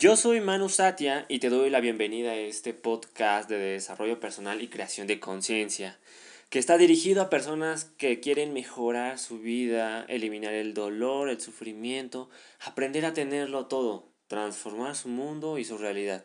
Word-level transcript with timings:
Yo 0.00 0.14
soy 0.14 0.40
Manu 0.40 0.68
Satya 0.68 1.26
y 1.28 1.40
te 1.40 1.48
doy 1.48 1.70
la 1.70 1.80
bienvenida 1.80 2.30
a 2.30 2.36
este 2.36 2.72
podcast 2.72 3.50
de 3.50 3.58
desarrollo 3.58 4.20
personal 4.20 4.62
y 4.62 4.68
creación 4.68 5.08
de 5.08 5.18
conciencia, 5.18 5.98
que 6.50 6.60
está 6.60 6.78
dirigido 6.78 7.20
a 7.20 7.30
personas 7.30 7.86
que 7.86 8.20
quieren 8.20 8.52
mejorar 8.52 9.18
su 9.18 9.40
vida, 9.40 10.04
eliminar 10.08 10.54
el 10.54 10.72
dolor, 10.72 11.28
el 11.28 11.40
sufrimiento, 11.40 12.30
aprender 12.60 13.06
a 13.06 13.12
tenerlo 13.12 13.66
todo, 13.66 14.12
transformar 14.28 14.94
su 14.94 15.08
mundo 15.08 15.58
y 15.58 15.64
su 15.64 15.78
realidad. 15.78 16.24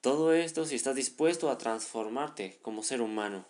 Todo 0.00 0.32
esto 0.32 0.64
si 0.64 0.74
estás 0.74 0.94
dispuesto 0.94 1.50
a 1.50 1.58
transformarte 1.58 2.58
como 2.62 2.82
ser 2.82 3.02
humano. 3.02 3.46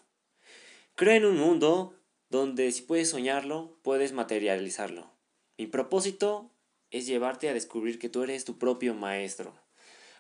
Creo 0.96 1.14
en 1.14 1.24
un 1.24 1.36
mundo 1.36 1.94
donde 2.28 2.72
si 2.72 2.82
puedes 2.82 3.10
soñarlo, 3.10 3.78
puedes 3.82 4.12
materializarlo. 4.12 5.12
Mi 5.56 5.68
propósito 5.68 6.50
es 6.90 7.06
llevarte 7.06 7.48
a 7.48 7.54
descubrir 7.54 7.98
que 7.98 8.08
tú 8.08 8.22
eres 8.22 8.44
tu 8.44 8.58
propio 8.58 8.94
maestro. 8.94 9.52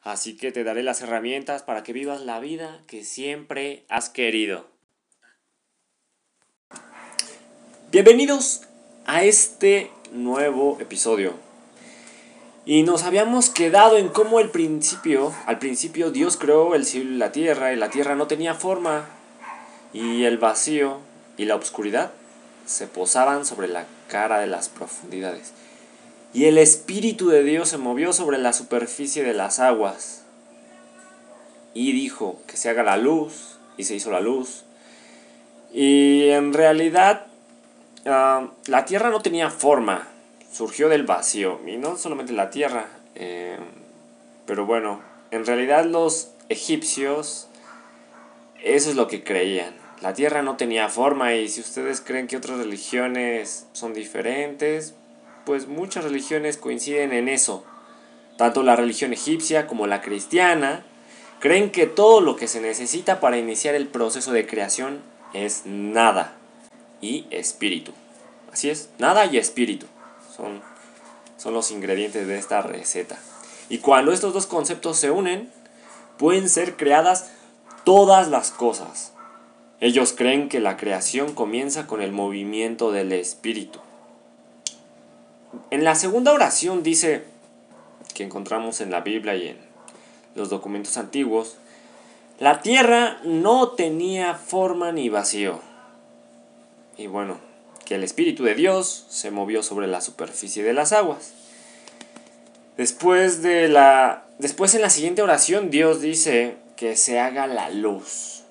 Así 0.02 0.36
que 0.36 0.52
te 0.52 0.64
daré 0.64 0.82
las 0.82 1.00
herramientas 1.00 1.62
para 1.62 1.82
que 1.82 1.92
vivas 1.92 2.20
la 2.20 2.40
vida 2.40 2.82
que 2.86 3.04
siempre 3.04 3.84
has 3.88 4.10
querido. 4.10 4.66
Bienvenidos 7.90 8.62
a 9.06 9.24
este 9.24 9.90
nuevo 10.12 10.76
episodio. 10.80 11.32
Y 12.66 12.82
nos 12.82 13.04
habíamos 13.04 13.48
quedado 13.48 13.96
en 13.96 14.10
cómo 14.10 14.40
el 14.40 14.50
principio, 14.50 15.34
al 15.46 15.58
principio 15.58 16.10
Dios 16.10 16.36
creó 16.36 16.74
el 16.74 16.84
cielo 16.84 17.12
y 17.12 17.16
la 17.16 17.32
tierra 17.32 17.72
y 17.72 17.76
la 17.76 17.88
tierra 17.88 18.14
no 18.14 18.26
tenía 18.26 18.54
forma 18.54 19.08
y 19.94 20.24
el 20.24 20.36
vacío 20.36 20.98
y 21.38 21.46
la 21.46 21.56
oscuridad 21.56 22.12
se 22.66 22.86
posaban 22.86 23.46
sobre 23.46 23.68
la 23.68 23.86
cara 24.08 24.40
de 24.40 24.48
las 24.48 24.68
profundidades. 24.68 25.54
Y 26.32 26.44
el 26.44 26.58
Espíritu 26.58 27.28
de 27.28 27.42
Dios 27.42 27.70
se 27.70 27.78
movió 27.78 28.12
sobre 28.12 28.38
la 28.38 28.52
superficie 28.52 29.24
de 29.24 29.34
las 29.34 29.58
aguas. 29.60 30.24
Y 31.74 31.92
dijo 31.92 32.40
que 32.46 32.56
se 32.56 32.68
haga 32.68 32.82
la 32.82 32.96
luz, 32.96 33.58
y 33.78 33.84
se 33.84 33.94
hizo 33.94 34.10
la 34.10 34.20
luz. 34.20 34.64
Y 35.72 36.28
en 36.28 36.52
realidad 36.52 37.26
ah, 38.04 38.50
la 38.66 38.84
tierra 38.84 39.08
no 39.08 39.20
tenía 39.20 39.50
forma, 39.50 40.08
surgió 40.52 40.90
del 40.90 41.04
vacío. 41.04 41.60
Y 41.66 41.78
no 41.78 41.96
solamente 41.96 42.34
la 42.34 42.50
tierra, 42.50 42.88
eh, 43.14 43.58
pero 44.44 44.66
bueno, 44.66 45.00
en 45.30 45.46
realidad 45.46 45.84
los 45.86 46.32
egipcios, 46.50 47.48
eso 48.62 48.90
es 48.90 48.96
lo 48.96 49.08
que 49.08 49.24
creían. 49.24 49.74
La 50.02 50.12
tierra 50.12 50.42
no 50.42 50.56
tenía 50.56 50.88
forma 50.88 51.34
y 51.34 51.48
si 51.48 51.60
ustedes 51.60 52.00
creen 52.00 52.28
que 52.28 52.36
otras 52.36 52.58
religiones 52.58 53.66
son 53.72 53.94
diferentes, 53.94 54.94
pues 55.48 55.66
muchas 55.66 56.04
religiones 56.04 56.58
coinciden 56.58 57.14
en 57.14 57.26
eso. 57.26 57.64
Tanto 58.36 58.62
la 58.62 58.76
religión 58.76 59.14
egipcia 59.14 59.66
como 59.66 59.86
la 59.86 60.02
cristiana 60.02 60.84
creen 61.40 61.72
que 61.72 61.86
todo 61.86 62.20
lo 62.20 62.36
que 62.36 62.48
se 62.48 62.60
necesita 62.60 63.18
para 63.18 63.38
iniciar 63.38 63.74
el 63.74 63.88
proceso 63.88 64.32
de 64.32 64.46
creación 64.46 65.00
es 65.32 65.62
nada 65.64 66.36
y 67.00 67.24
espíritu. 67.30 67.92
Así 68.52 68.68
es, 68.68 68.90
nada 68.98 69.24
y 69.24 69.38
espíritu 69.38 69.86
son, 70.36 70.60
son 71.38 71.54
los 71.54 71.70
ingredientes 71.70 72.26
de 72.26 72.36
esta 72.36 72.60
receta. 72.60 73.18
Y 73.70 73.78
cuando 73.78 74.12
estos 74.12 74.34
dos 74.34 74.44
conceptos 74.44 74.98
se 74.98 75.10
unen, 75.10 75.50
pueden 76.18 76.50
ser 76.50 76.76
creadas 76.76 77.30
todas 77.84 78.28
las 78.28 78.50
cosas. 78.50 79.14
Ellos 79.80 80.12
creen 80.14 80.50
que 80.50 80.60
la 80.60 80.76
creación 80.76 81.32
comienza 81.32 81.86
con 81.86 82.02
el 82.02 82.12
movimiento 82.12 82.92
del 82.92 83.14
espíritu. 83.14 83.80
En 85.70 85.84
la 85.84 85.94
segunda 85.94 86.32
oración 86.32 86.82
dice, 86.82 87.24
que 88.14 88.24
encontramos 88.24 88.80
en 88.80 88.90
la 88.90 89.00
Biblia 89.00 89.36
y 89.36 89.48
en 89.48 89.58
los 90.34 90.50
documentos 90.50 90.96
antiguos, 90.96 91.56
la 92.38 92.62
tierra 92.62 93.18
no 93.24 93.70
tenía 93.70 94.34
forma 94.34 94.92
ni 94.92 95.08
vacío. 95.08 95.60
Y 96.96 97.06
bueno, 97.06 97.38
que 97.84 97.94
el 97.94 98.04
Espíritu 98.04 98.44
de 98.44 98.54
Dios 98.54 99.06
se 99.08 99.30
movió 99.30 99.62
sobre 99.62 99.86
la 99.86 100.00
superficie 100.00 100.62
de 100.62 100.72
las 100.72 100.92
aguas. 100.92 101.32
Después 102.76 103.42
de 103.42 103.68
la. 103.68 104.24
Después 104.38 104.74
en 104.74 104.82
la 104.82 104.90
siguiente 104.90 105.22
oración, 105.22 105.70
Dios 105.70 106.00
dice 106.00 106.56
que 106.76 106.96
se 106.96 107.18
haga 107.18 107.46
la 107.46 107.70
luz. 107.70 108.44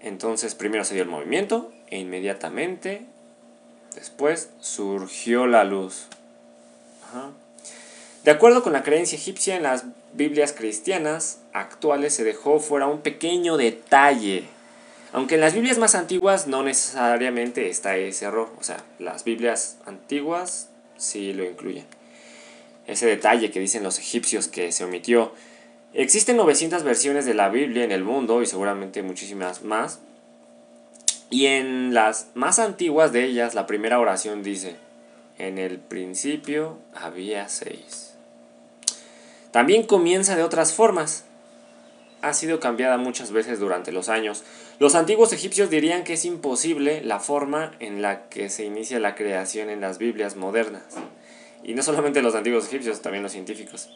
Entonces 0.00 0.54
primero 0.54 0.84
se 0.84 0.94
dio 0.94 1.02
el 1.02 1.08
movimiento 1.08 1.72
e 1.88 1.98
inmediatamente 1.98 3.06
Después 3.96 4.50
surgió 4.60 5.46
la 5.46 5.64
luz. 5.64 6.06
De 8.24 8.30
acuerdo 8.30 8.62
con 8.62 8.72
la 8.72 8.82
creencia 8.82 9.16
egipcia, 9.16 9.56
en 9.56 9.62
las 9.62 9.84
Biblias 10.12 10.52
cristianas 10.52 11.38
actuales 11.52 12.14
se 12.14 12.22
dejó 12.22 12.60
fuera 12.60 12.86
un 12.86 13.00
pequeño 13.00 13.56
detalle. 13.56 14.44
Aunque 15.12 15.36
en 15.36 15.40
las 15.40 15.54
Biblias 15.54 15.78
más 15.78 15.94
antiguas 15.94 16.46
no 16.46 16.62
necesariamente 16.62 17.70
está 17.70 17.96
ese 17.96 18.26
error. 18.26 18.50
O 18.60 18.62
sea, 18.62 18.84
las 18.98 19.24
Biblias 19.24 19.78
antiguas 19.86 20.68
sí 20.98 21.32
lo 21.32 21.44
incluyen. 21.44 21.86
Ese 22.86 23.06
detalle 23.06 23.50
que 23.50 23.60
dicen 23.60 23.82
los 23.82 23.98
egipcios 23.98 24.46
que 24.46 24.72
se 24.72 24.84
omitió. 24.84 25.32
Existen 25.94 26.36
900 26.36 26.82
versiones 26.82 27.24
de 27.24 27.32
la 27.32 27.48
Biblia 27.48 27.84
en 27.84 27.92
el 27.92 28.04
mundo 28.04 28.42
y 28.42 28.46
seguramente 28.46 29.02
muchísimas 29.02 29.62
más. 29.62 30.00
Y 31.28 31.46
en 31.46 31.92
las 31.92 32.28
más 32.34 32.58
antiguas 32.58 33.12
de 33.12 33.24
ellas, 33.24 33.54
la 33.54 33.66
primera 33.66 33.98
oración 33.98 34.42
dice, 34.42 34.76
en 35.38 35.58
el 35.58 35.78
principio 35.78 36.78
había 36.94 37.48
seis. 37.48 38.14
También 39.50 39.84
comienza 39.84 40.36
de 40.36 40.42
otras 40.42 40.72
formas. 40.72 41.24
Ha 42.22 42.32
sido 42.32 42.60
cambiada 42.60 42.96
muchas 42.96 43.32
veces 43.32 43.58
durante 43.58 43.90
los 43.90 44.08
años. 44.08 44.44
Los 44.78 44.94
antiguos 44.94 45.32
egipcios 45.32 45.68
dirían 45.68 46.04
que 46.04 46.14
es 46.14 46.24
imposible 46.24 47.02
la 47.02 47.20
forma 47.20 47.72
en 47.80 48.02
la 48.02 48.28
que 48.28 48.48
se 48.48 48.64
inicia 48.64 49.00
la 49.00 49.14
creación 49.14 49.68
en 49.68 49.80
las 49.80 49.98
Biblias 49.98 50.36
modernas. 50.36 50.84
Y 51.64 51.74
no 51.74 51.82
solamente 51.82 52.22
los 52.22 52.34
antiguos 52.34 52.66
egipcios, 52.66 53.02
también 53.02 53.22
los 53.22 53.32
científicos. 53.32 53.90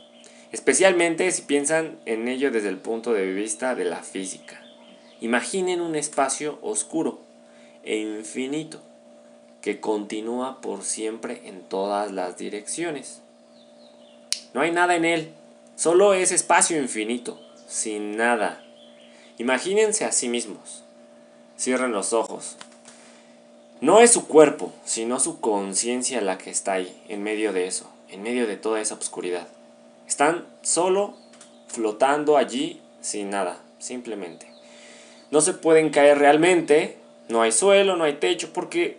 Especialmente 0.50 1.30
si 1.30 1.42
piensan 1.42 1.98
en 2.06 2.26
ello 2.26 2.50
desde 2.50 2.68
el 2.68 2.78
punto 2.78 3.12
de 3.12 3.32
vista 3.32 3.74
de 3.74 3.84
la 3.84 4.02
física. 4.02 4.60
Imaginen 5.22 5.82
un 5.82 5.96
espacio 5.96 6.58
oscuro 6.62 7.20
e 7.84 7.98
infinito 7.98 8.80
que 9.60 9.78
continúa 9.78 10.62
por 10.62 10.82
siempre 10.82 11.42
en 11.44 11.60
todas 11.60 12.10
las 12.10 12.38
direcciones. 12.38 13.20
No 14.54 14.62
hay 14.62 14.70
nada 14.72 14.96
en 14.96 15.04
él, 15.04 15.34
solo 15.76 16.14
es 16.14 16.32
espacio 16.32 16.80
infinito, 16.80 17.38
sin 17.68 18.16
nada. 18.16 18.64
Imagínense 19.36 20.06
a 20.06 20.12
sí 20.12 20.30
mismos. 20.30 20.84
Cierren 21.58 21.92
los 21.92 22.14
ojos. 22.14 22.56
No 23.82 24.00
es 24.00 24.12
su 24.12 24.26
cuerpo, 24.26 24.72
sino 24.86 25.20
su 25.20 25.38
conciencia 25.40 26.22
la 26.22 26.38
que 26.38 26.48
está 26.48 26.72
ahí, 26.72 27.02
en 27.08 27.22
medio 27.22 27.52
de 27.52 27.66
eso, 27.66 27.90
en 28.08 28.22
medio 28.22 28.46
de 28.46 28.56
toda 28.56 28.80
esa 28.80 28.94
oscuridad. 28.94 29.48
Están 30.08 30.46
solo 30.62 31.14
flotando 31.68 32.38
allí 32.38 32.80
sin 33.02 33.28
nada, 33.28 33.60
simplemente 33.78 34.49
no 35.30 35.40
se 35.40 35.52
pueden 35.52 35.90
caer 35.90 36.18
realmente, 36.18 36.96
no 37.28 37.42
hay 37.42 37.52
suelo, 37.52 37.96
no 37.96 38.04
hay 38.04 38.14
techo, 38.14 38.52
porque 38.52 38.98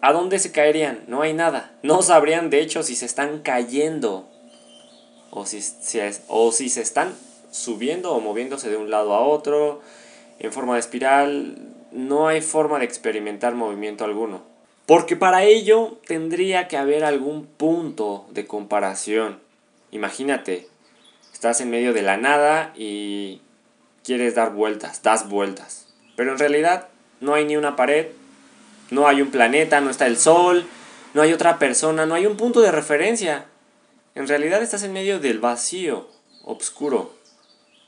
¿a 0.00 0.12
dónde 0.12 0.38
se 0.38 0.52
caerían? 0.52 1.00
No 1.08 1.22
hay 1.22 1.32
nada. 1.32 1.72
No 1.82 2.02
sabrían 2.02 2.50
de 2.50 2.60
hecho 2.60 2.82
si 2.82 2.94
se 2.94 3.06
están 3.06 3.40
cayendo 3.40 4.28
o 5.30 5.46
si, 5.46 5.60
o 6.28 6.52
si 6.52 6.68
se 6.68 6.82
están 6.82 7.12
subiendo 7.50 8.12
o 8.12 8.20
moviéndose 8.20 8.70
de 8.70 8.76
un 8.76 8.90
lado 8.90 9.14
a 9.14 9.20
otro 9.20 9.80
en 10.38 10.52
forma 10.52 10.74
de 10.74 10.80
espiral. 10.80 11.56
No 11.90 12.28
hay 12.28 12.40
forma 12.40 12.78
de 12.78 12.84
experimentar 12.84 13.54
movimiento 13.54 14.04
alguno. 14.04 14.42
Porque 14.86 15.16
para 15.16 15.44
ello 15.44 15.98
tendría 16.06 16.68
que 16.68 16.76
haber 16.76 17.04
algún 17.04 17.46
punto 17.46 18.26
de 18.30 18.46
comparación. 18.46 19.40
Imagínate, 19.90 20.68
estás 21.32 21.60
en 21.60 21.70
medio 21.70 21.92
de 21.92 22.02
la 22.02 22.16
nada 22.16 22.72
y 22.76 23.40
quieres 24.04 24.34
dar 24.34 24.52
vueltas, 24.52 25.02
das 25.02 25.28
vueltas. 25.28 25.86
Pero 26.14 26.32
en 26.32 26.38
realidad 26.38 26.88
no 27.20 27.34
hay 27.34 27.44
ni 27.44 27.56
una 27.56 27.74
pared, 27.74 28.08
no 28.90 29.08
hay 29.08 29.22
un 29.22 29.30
planeta, 29.30 29.80
no 29.80 29.90
está 29.90 30.06
el 30.06 30.18
sol, 30.18 30.66
no 31.14 31.22
hay 31.22 31.32
otra 31.32 31.58
persona, 31.58 32.06
no 32.06 32.14
hay 32.14 32.26
un 32.26 32.36
punto 32.36 32.60
de 32.60 32.70
referencia. 32.70 33.46
En 34.14 34.28
realidad 34.28 34.62
estás 34.62 34.82
en 34.84 34.92
medio 34.92 35.18
del 35.18 35.40
vacío, 35.40 36.08
oscuro, 36.44 37.14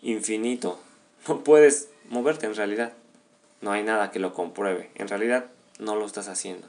infinito. 0.03 0.81
No 1.29 1.45
puedes 1.45 1.91
moverte 2.09 2.47
en 2.47 2.55
realidad. 2.55 2.93
No 3.61 3.73
hay 3.73 3.83
nada 3.83 4.11
que 4.11 4.19
lo 4.19 4.33
compruebe. 4.33 4.91
En 4.95 5.09
realidad 5.09 5.47
no 5.79 5.97
lo 5.97 6.07
estás 6.07 6.29
haciendo. 6.29 6.67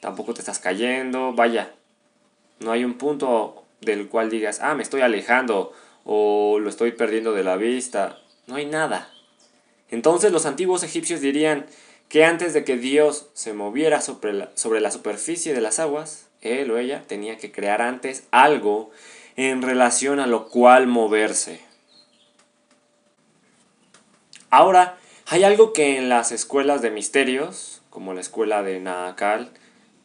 Tampoco 0.00 0.34
te 0.34 0.40
estás 0.40 0.58
cayendo. 0.58 1.32
Vaya, 1.32 1.72
no 2.60 2.70
hay 2.70 2.84
un 2.84 2.94
punto 2.94 3.64
del 3.80 4.08
cual 4.08 4.30
digas, 4.30 4.60
ah, 4.62 4.74
me 4.74 4.82
estoy 4.82 5.00
alejando 5.00 5.72
o 6.04 6.58
lo 6.60 6.68
estoy 6.68 6.92
perdiendo 6.92 7.32
de 7.32 7.44
la 7.44 7.56
vista 7.56 8.20
no 8.46 8.56
hay 8.56 8.66
nada. 8.66 9.10
Entonces 9.90 10.32
los 10.32 10.46
antiguos 10.46 10.82
egipcios 10.82 11.20
dirían 11.20 11.66
que 12.08 12.24
antes 12.24 12.54
de 12.54 12.64
que 12.64 12.76
Dios 12.76 13.28
se 13.34 13.52
moviera 13.52 14.00
sobre 14.00 14.32
la, 14.32 14.90
superficie 14.90 15.54
de 15.54 15.60
las 15.60 15.78
aguas, 15.78 16.28
él 16.40 16.70
o 16.70 16.78
ella 16.78 17.04
tenía 17.06 17.36
que 17.38 17.50
crear 17.50 17.82
antes 17.82 18.24
algo 18.30 18.90
en 19.36 19.62
relación 19.62 20.20
a 20.20 20.26
lo 20.26 20.48
cual 20.48 20.86
moverse. 20.86 21.60
Ahora, 24.50 24.98
hay 25.26 25.42
algo 25.42 25.72
que 25.72 25.98
en 25.98 26.08
las 26.08 26.30
escuelas 26.30 26.82
de 26.82 26.90
misterios, 26.90 27.82
como 27.90 28.14
la 28.14 28.20
escuela 28.20 28.62
de 28.62 28.78
Naakal, 28.78 29.50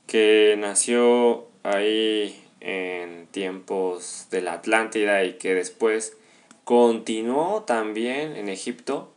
que 0.08 0.56
nació 0.58 1.48
ahí 1.64 2.44
en 2.60 3.28
tiempos 3.28 4.28
de 4.32 4.42
la 4.42 4.54
Atlántida 4.54 5.24
y 5.24 5.34
que 5.34 5.54
después 5.54 6.18
continuó 6.63 7.63
también 7.63 8.36
en 8.36 8.50
Egipto, 8.50 9.12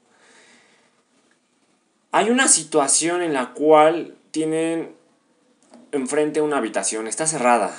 hay 2.10 2.30
una 2.30 2.48
situación 2.48 3.22
en 3.22 3.32
la 3.32 3.54
cual 3.54 4.14
tienen 4.30 4.94
enfrente 5.92 6.40
una 6.40 6.58
habitación, 6.58 7.06
está 7.06 7.26
cerrada, 7.26 7.74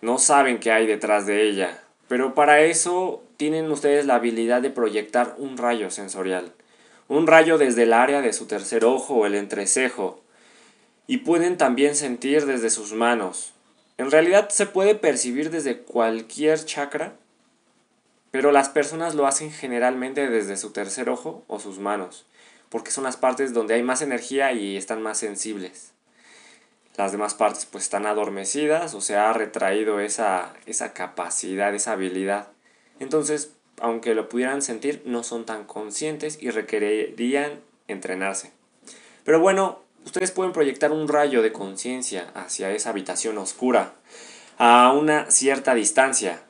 no 0.00 0.18
saben 0.18 0.58
qué 0.58 0.72
hay 0.72 0.86
detrás 0.86 1.26
de 1.26 1.48
ella, 1.48 1.82
pero 2.08 2.34
para 2.34 2.60
eso 2.60 3.22
tienen 3.36 3.70
ustedes 3.70 4.06
la 4.06 4.16
habilidad 4.16 4.62
de 4.62 4.70
proyectar 4.70 5.34
un 5.38 5.56
rayo 5.56 5.90
sensorial, 5.90 6.52
un 7.08 7.26
rayo 7.26 7.58
desde 7.58 7.82
el 7.82 7.92
área 7.92 8.20
de 8.20 8.32
su 8.32 8.46
tercer 8.46 8.84
ojo 8.84 9.14
o 9.14 9.26
el 9.26 9.34
entrecejo, 9.34 10.20
y 11.06 11.18
pueden 11.18 11.56
también 11.58 11.94
sentir 11.94 12.46
desde 12.46 12.70
sus 12.70 12.92
manos. 12.92 13.52
En 13.98 14.10
realidad 14.10 14.48
se 14.48 14.66
puede 14.66 14.94
percibir 14.94 15.50
desde 15.50 15.78
cualquier 15.78 16.64
chakra, 16.64 17.14
pero 18.34 18.50
las 18.50 18.68
personas 18.68 19.14
lo 19.14 19.28
hacen 19.28 19.52
generalmente 19.52 20.28
desde 20.28 20.56
su 20.56 20.72
tercer 20.72 21.08
ojo 21.08 21.44
o 21.46 21.60
sus 21.60 21.78
manos, 21.78 22.26
porque 22.68 22.90
son 22.90 23.04
las 23.04 23.16
partes 23.16 23.54
donde 23.54 23.74
hay 23.74 23.84
más 23.84 24.02
energía 24.02 24.50
y 24.50 24.76
están 24.76 25.00
más 25.02 25.18
sensibles. 25.18 25.92
Las 26.96 27.12
demás 27.12 27.34
partes 27.34 27.64
pues 27.64 27.84
están 27.84 28.06
adormecidas 28.06 28.92
o 28.94 29.00
se 29.00 29.14
ha 29.14 29.32
retraído 29.32 30.00
esa, 30.00 30.52
esa 30.66 30.92
capacidad, 30.94 31.72
esa 31.76 31.92
habilidad. 31.92 32.48
Entonces, 32.98 33.52
aunque 33.80 34.16
lo 34.16 34.28
pudieran 34.28 34.62
sentir, 34.62 35.02
no 35.06 35.22
son 35.22 35.46
tan 35.46 35.62
conscientes 35.62 36.36
y 36.40 36.50
requerirían 36.50 37.60
entrenarse. 37.86 38.50
Pero 39.22 39.38
bueno, 39.38 39.78
ustedes 40.04 40.32
pueden 40.32 40.52
proyectar 40.52 40.90
un 40.90 41.06
rayo 41.06 41.40
de 41.40 41.52
conciencia 41.52 42.32
hacia 42.34 42.72
esa 42.72 42.90
habitación 42.90 43.38
oscura 43.38 43.92
a 44.58 44.92
una 44.92 45.30
cierta 45.30 45.72
distancia. 45.76 46.42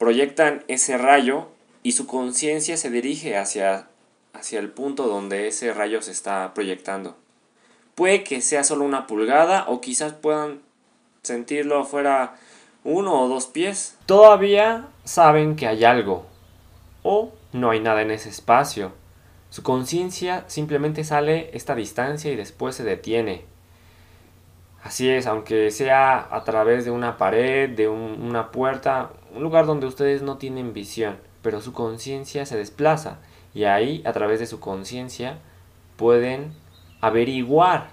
Proyectan 0.00 0.64
ese 0.66 0.96
rayo 0.96 1.48
y 1.82 1.92
su 1.92 2.06
conciencia 2.06 2.78
se 2.78 2.88
dirige 2.88 3.36
hacia, 3.36 3.88
hacia 4.32 4.58
el 4.58 4.70
punto 4.70 5.08
donde 5.08 5.46
ese 5.46 5.74
rayo 5.74 6.00
se 6.00 6.10
está 6.10 6.54
proyectando. 6.54 7.18
Puede 7.96 8.24
que 8.24 8.40
sea 8.40 8.64
solo 8.64 8.86
una 8.86 9.06
pulgada 9.06 9.66
o 9.68 9.82
quizás 9.82 10.14
puedan 10.14 10.62
sentirlo 11.20 11.80
afuera 11.80 12.36
uno 12.82 13.20
o 13.20 13.28
dos 13.28 13.44
pies. 13.44 13.98
Todavía 14.06 14.88
saben 15.04 15.54
que 15.54 15.66
hay 15.66 15.84
algo 15.84 16.24
o 17.02 17.34
no 17.52 17.68
hay 17.68 17.80
nada 17.80 18.00
en 18.00 18.10
ese 18.10 18.30
espacio. 18.30 18.92
Su 19.50 19.62
conciencia 19.62 20.44
simplemente 20.46 21.04
sale 21.04 21.50
esta 21.52 21.74
distancia 21.74 22.32
y 22.32 22.36
después 22.36 22.74
se 22.74 22.84
detiene. 22.84 23.44
Así 24.82 25.10
es, 25.10 25.26
aunque 25.26 25.70
sea 25.70 26.26
a 26.34 26.42
través 26.44 26.86
de 26.86 26.90
una 26.90 27.18
pared, 27.18 27.68
de 27.68 27.86
una 27.86 28.50
puerta, 28.50 29.10
un 29.34 29.42
lugar 29.42 29.66
donde 29.66 29.86
ustedes 29.86 30.22
no 30.22 30.36
tienen 30.36 30.72
visión, 30.72 31.18
pero 31.42 31.60
su 31.60 31.72
conciencia 31.72 32.46
se 32.46 32.56
desplaza 32.56 33.18
y 33.54 33.64
ahí, 33.64 34.02
a 34.04 34.12
través 34.12 34.40
de 34.40 34.46
su 34.46 34.60
conciencia, 34.60 35.38
pueden 35.96 36.52
averiguar 37.00 37.90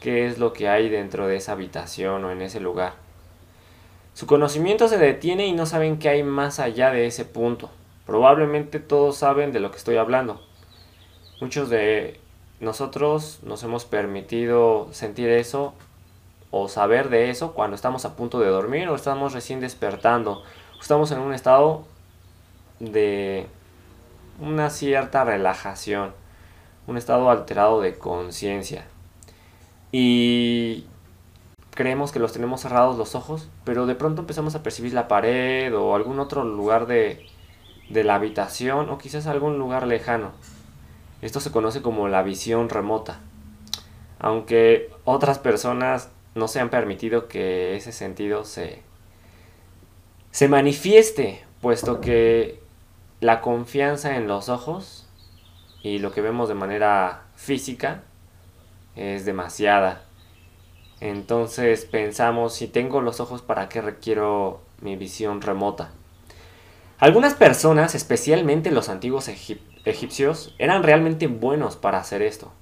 qué 0.00 0.26
es 0.26 0.38
lo 0.38 0.52
que 0.52 0.68
hay 0.68 0.88
dentro 0.88 1.26
de 1.26 1.36
esa 1.36 1.52
habitación 1.52 2.24
o 2.24 2.30
en 2.30 2.42
ese 2.42 2.60
lugar. 2.60 2.94
Su 4.14 4.26
conocimiento 4.26 4.88
se 4.88 4.98
detiene 4.98 5.46
y 5.46 5.52
no 5.52 5.66
saben 5.66 5.98
qué 5.98 6.08
hay 6.08 6.22
más 6.22 6.58
allá 6.58 6.90
de 6.90 7.06
ese 7.06 7.24
punto. 7.24 7.70
Probablemente 8.06 8.80
todos 8.80 9.16
saben 9.18 9.52
de 9.52 9.60
lo 9.60 9.70
que 9.70 9.76
estoy 9.76 9.96
hablando. 9.96 10.40
Muchos 11.40 11.68
de 11.68 12.18
nosotros 12.60 13.40
nos 13.42 13.62
hemos 13.62 13.84
permitido 13.84 14.88
sentir 14.92 15.28
eso 15.28 15.74
o 16.62 16.68
saber 16.68 17.08
de 17.10 17.30
eso 17.30 17.52
cuando 17.52 17.76
estamos 17.76 18.04
a 18.04 18.16
punto 18.16 18.40
de 18.40 18.48
dormir 18.48 18.88
o 18.88 18.94
estamos 18.94 19.32
recién 19.32 19.60
despertando. 19.60 20.42
Estamos 20.80 21.10
en 21.10 21.18
un 21.18 21.34
estado 21.34 21.84
de 22.80 23.46
una 24.40 24.70
cierta 24.70 25.24
relajación, 25.24 26.12
un 26.86 26.96
estado 26.96 27.30
alterado 27.30 27.80
de 27.80 27.98
conciencia. 27.98 28.86
Y 29.92 30.86
creemos 31.72 32.12
que 32.12 32.18
los 32.18 32.32
tenemos 32.32 32.60
cerrados 32.60 32.96
los 32.96 33.14
ojos, 33.14 33.48
pero 33.64 33.86
de 33.86 33.94
pronto 33.94 34.22
empezamos 34.22 34.54
a 34.54 34.62
percibir 34.62 34.94
la 34.94 35.08
pared 35.08 35.76
o 35.76 35.94
algún 35.94 36.18
otro 36.20 36.44
lugar 36.44 36.86
de, 36.86 37.26
de 37.90 38.04
la 38.04 38.16
habitación 38.16 38.90
o 38.90 38.98
quizás 38.98 39.26
algún 39.26 39.58
lugar 39.58 39.86
lejano. 39.86 40.32
Esto 41.22 41.40
se 41.40 41.50
conoce 41.50 41.82
como 41.82 42.08
la 42.08 42.22
visión 42.22 42.68
remota. 42.68 43.20
Aunque 44.18 44.90
otras 45.04 45.38
personas 45.38 46.10
no 46.36 46.48
se 46.48 46.60
han 46.60 46.70
permitido 46.70 47.28
que 47.28 47.74
ese 47.76 47.92
sentido 47.92 48.44
se, 48.44 48.82
se 50.30 50.48
manifieste, 50.48 51.44
puesto 51.60 52.00
que 52.00 52.60
la 53.20 53.40
confianza 53.40 54.16
en 54.16 54.28
los 54.28 54.48
ojos 54.48 55.08
y 55.82 55.98
lo 55.98 56.12
que 56.12 56.20
vemos 56.20 56.48
de 56.48 56.54
manera 56.54 57.22
física 57.34 58.02
es 58.94 59.24
demasiada. 59.24 60.04
Entonces 61.00 61.86
pensamos, 61.86 62.54
si 62.54 62.68
tengo 62.68 63.00
los 63.00 63.20
ojos, 63.20 63.40
¿para 63.42 63.68
qué 63.68 63.80
requiero 63.80 64.60
mi 64.80 64.96
visión 64.96 65.40
remota? 65.40 65.90
Algunas 66.98 67.34
personas, 67.34 67.94
especialmente 67.94 68.70
los 68.70 68.88
antiguos 68.88 69.28
egipcios, 69.28 70.54
eran 70.58 70.82
realmente 70.82 71.26
buenos 71.26 71.76
para 71.76 71.98
hacer 71.98 72.22
esto, 72.22 72.52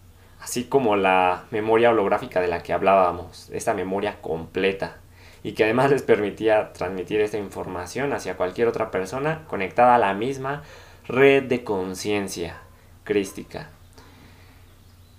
así 0.44 0.64
como 0.64 0.94
la 0.94 1.44
memoria 1.50 1.90
holográfica 1.90 2.40
de 2.40 2.46
la 2.46 2.62
que 2.62 2.72
hablábamos, 2.72 3.50
esta 3.50 3.74
memoria 3.74 4.20
completa, 4.20 4.98
y 5.42 5.52
que 5.52 5.64
además 5.64 5.90
les 5.90 6.02
permitía 6.02 6.72
transmitir 6.72 7.20
esta 7.20 7.38
información 7.38 8.12
hacia 8.12 8.36
cualquier 8.36 8.68
otra 8.68 8.90
persona 8.92 9.42
conectada 9.48 9.96
a 9.96 9.98
la 9.98 10.14
misma 10.14 10.62
red 11.08 11.42
de 11.42 11.64
conciencia 11.64 12.58
crística. 13.02 13.70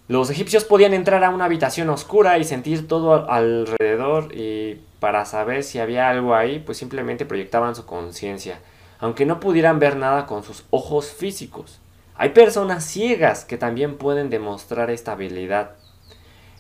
Los 0.08 0.30
egipcios 0.30 0.64
podían 0.64 0.94
entrar 0.94 1.24
a 1.24 1.32
una 1.32 1.46
habitación 1.46 1.90
oscura 1.90 2.38
y 2.38 2.44
sentir 2.44 2.88
todo 2.88 3.30
alrededor 3.30 4.30
y 4.34 4.82
para 5.00 5.26
saber 5.26 5.64
si 5.64 5.80
había 5.80 6.10
algo 6.10 6.36
ahí, 6.36 6.60
pues 6.60 6.78
simplemente 6.78 7.26
proyectaban 7.26 7.76
su 7.76 7.86
conciencia 7.86 8.60
aunque 9.00 9.26
no 9.26 9.40
pudieran 9.40 9.80
ver 9.80 9.98
nada 9.98 10.26
con 10.26 10.44
sus 10.44 10.66
ojos 10.70 11.12
físicos. 11.12 11.80
Hay 12.18 12.30
personas 12.30 12.86
ciegas 12.86 13.44
que 13.44 13.58
también 13.58 13.98
pueden 13.98 14.30
demostrar 14.30 14.90
esta 14.90 15.14
habilidad. 15.14 15.72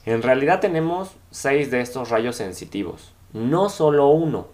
En 0.06 0.22
realidad 0.22 0.60
tenemos 0.60 1.16
seis 1.32 1.72
de 1.72 1.82
estos 1.82 2.10
rayos 2.10 2.36
sensitivos, 2.36 3.14
no 3.34 3.70
solo 3.70 4.10
uno, 4.10 4.48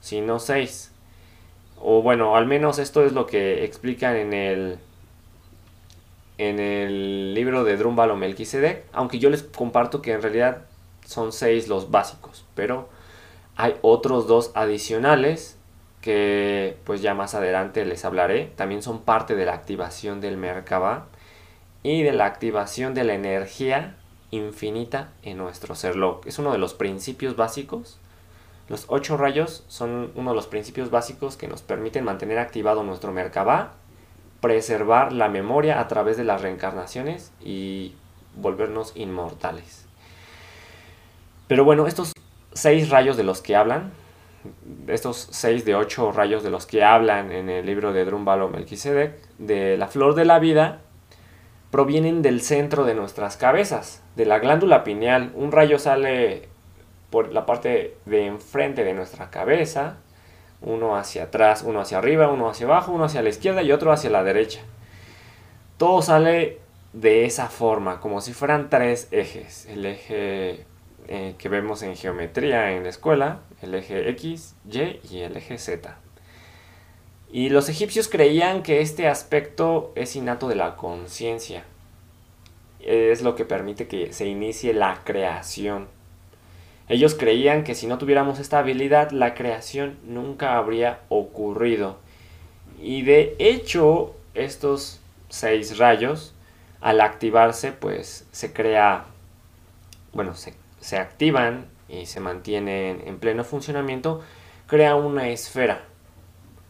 sino 0.00 0.38
seis. 0.38 0.90
O 1.80 2.02
bueno, 2.02 2.34
al 2.34 2.46
menos 2.46 2.78
esto 2.78 3.04
es 3.04 3.12
lo 3.12 3.26
que 3.26 3.64
explican 3.64 4.16
en 4.16 4.32
el 4.32 4.78
en 6.38 6.60
el 6.60 7.34
libro 7.34 7.64
de 7.64 7.76
Drumbal 7.76 8.12
o 8.12 8.16
Melquisedec, 8.16 8.84
aunque 8.92 9.18
yo 9.18 9.28
les 9.28 9.42
comparto 9.42 10.00
que 10.00 10.12
en 10.12 10.22
realidad 10.22 10.62
son 11.04 11.32
seis 11.32 11.68
los 11.68 11.90
básicos, 11.90 12.44
pero 12.54 12.88
hay 13.56 13.74
otros 13.82 14.28
dos 14.28 14.52
adicionales 14.54 15.57
que 16.08 16.78
pues 16.84 17.02
ya 17.02 17.12
más 17.12 17.34
adelante 17.34 17.84
les 17.84 18.06
hablaré, 18.06 18.50
también 18.56 18.80
son 18.80 19.02
parte 19.02 19.36
de 19.36 19.44
la 19.44 19.52
activación 19.52 20.22
del 20.22 20.38
Merkaba 20.38 21.04
y 21.82 22.02
de 22.02 22.12
la 22.12 22.24
activación 22.24 22.94
de 22.94 23.04
la 23.04 23.12
energía 23.12 23.94
infinita 24.30 25.10
en 25.22 25.36
nuestro 25.36 25.74
ser. 25.74 25.96
Es 26.24 26.38
uno 26.38 26.50
de 26.50 26.56
los 26.56 26.72
principios 26.72 27.36
básicos. 27.36 27.98
Los 28.70 28.86
ocho 28.88 29.18
rayos 29.18 29.64
son 29.68 30.10
uno 30.14 30.30
de 30.30 30.34
los 30.34 30.46
principios 30.46 30.88
básicos 30.88 31.36
que 31.36 31.46
nos 31.46 31.60
permiten 31.60 32.06
mantener 32.06 32.38
activado 32.38 32.82
nuestro 32.84 33.12
Merkaba, 33.12 33.74
preservar 34.40 35.12
la 35.12 35.28
memoria 35.28 35.78
a 35.78 35.88
través 35.88 36.16
de 36.16 36.24
las 36.24 36.40
reencarnaciones 36.40 37.32
y 37.38 37.92
volvernos 38.34 38.92
inmortales. 38.94 39.84
Pero 41.48 41.64
bueno, 41.64 41.86
estos 41.86 42.14
seis 42.54 42.88
rayos 42.88 43.18
de 43.18 43.24
los 43.24 43.42
que 43.42 43.56
hablan 43.56 43.92
estos 44.86 45.28
seis 45.30 45.64
de 45.64 45.74
ocho 45.74 46.12
rayos 46.12 46.42
de 46.42 46.50
los 46.50 46.66
que 46.66 46.84
hablan 46.84 47.32
en 47.32 47.48
el 47.48 47.66
libro 47.66 47.92
de 47.92 48.04
Drumbal 48.04 48.42
o 48.42 48.48
Melquisedec, 48.48 49.14
de 49.38 49.76
la 49.76 49.88
flor 49.88 50.14
de 50.14 50.24
la 50.24 50.38
vida, 50.38 50.80
provienen 51.70 52.22
del 52.22 52.40
centro 52.40 52.84
de 52.84 52.94
nuestras 52.94 53.36
cabezas, 53.36 54.02
de 54.16 54.26
la 54.26 54.38
glándula 54.38 54.84
pineal. 54.84 55.32
Un 55.34 55.52
rayo 55.52 55.78
sale 55.78 56.48
por 57.10 57.32
la 57.32 57.46
parte 57.46 57.96
de 58.06 58.26
enfrente 58.26 58.84
de 58.84 58.94
nuestra 58.94 59.30
cabeza, 59.30 59.96
uno 60.60 60.96
hacia 60.96 61.24
atrás, 61.24 61.62
uno 61.64 61.80
hacia 61.80 61.98
arriba, 61.98 62.28
uno 62.28 62.48
hacia 62.48 62.66
abajo, 62.66 62.92
uno 62.92 63.04
hacia 63.04 63.22
la 63.22 63.28
izquierda 63.28 63.62
y 63.62 63.72
otro 63.72 63.92
hacia 63.92 64.10
la 64.10 64.24
derecha. 64.24 64.60
Todo 65.76 66.02
sale 66.02 66.58
de 66.92 67.24
esa 67.24 67.48
forma, 67.48 68.00
como 68.00 68.20
si 68.20 68.32
fueran 68.32 68.70
tres 68.70 69.08
ejes. 69.10 69.66
El 69.66 69.86
eje 69.86 70.66
eh, 71.06 71.34
que 71.38 71.48
vemos 71.48 71.82
en 71.82 71.96
geometría 71.96 72.72
en 72.72 72.82
la 72.82 72.88
escuela, 72.88 73.40
el 73.62 73.74
eje 73.74 74.08
X, 74.10 74.54
Y 74.70 75.00
y 75.10 75.20
el 75.20 75.36
eje 75.36 75.58
Z. 75.58 75.96
Y 77.30 77.50
los 77.50 77.68
egipcios 77.68 78.08
creían 78.08 78.62
que 78.62 78.80
este 78.80 79.06
aspecto 79.06 79.92
es 79.94 80.16
innato 80.16 80.48
de 80.48 80.54
la 80.54 80.76
conciencia. 80.76 81.64
Es 82.80 83.22
lo 83.22 83.34
que 83.34 83.44
permite 83.44 83.86
que 83.86 84.12
se 84.12 84.26
inicie 84.26 84.72
la 84.72 85.02
creación. 85.04 85.88
Ellos 86.88 87.14
creían 87.14 87.64
que 87.64 87.74
si 87.74 87.86
no 87.86 87.98
tuviéramos 87.98 88.38
esta 88.38 88.60
habilidad, 88.60 89.10
la 89.10 89.34
creación 89.34 89.98
nunca 90.04 90.56
habría 90.56 91.00
ocurrido. 91.10 91.98
Y 92.80 93.02
de 93.02 93.36
hecho, 93.38 94.14
estos 94.32 95.00
seis 95.28 95.76
rayos, 95.76 96.34
al 96.80 97.02
activarse, 97.02 97.72
pues 97.72 98.26
se 98.32 98.54
crea, 98.54 99.04
bueno, 100.14 100.34
se, 100.34 100.54
se 100.80 100.96
activan 100.96 101.66
y 101.88 102.06
se 102.06 102.20
mantienen 102.20 103.02
en 103.06 103.18
pleno 103.18 103.44
funcionamiento, 103.44 104.20
crea 104.66 104.94
una 104.94 105.28
esfera 105.28 105.84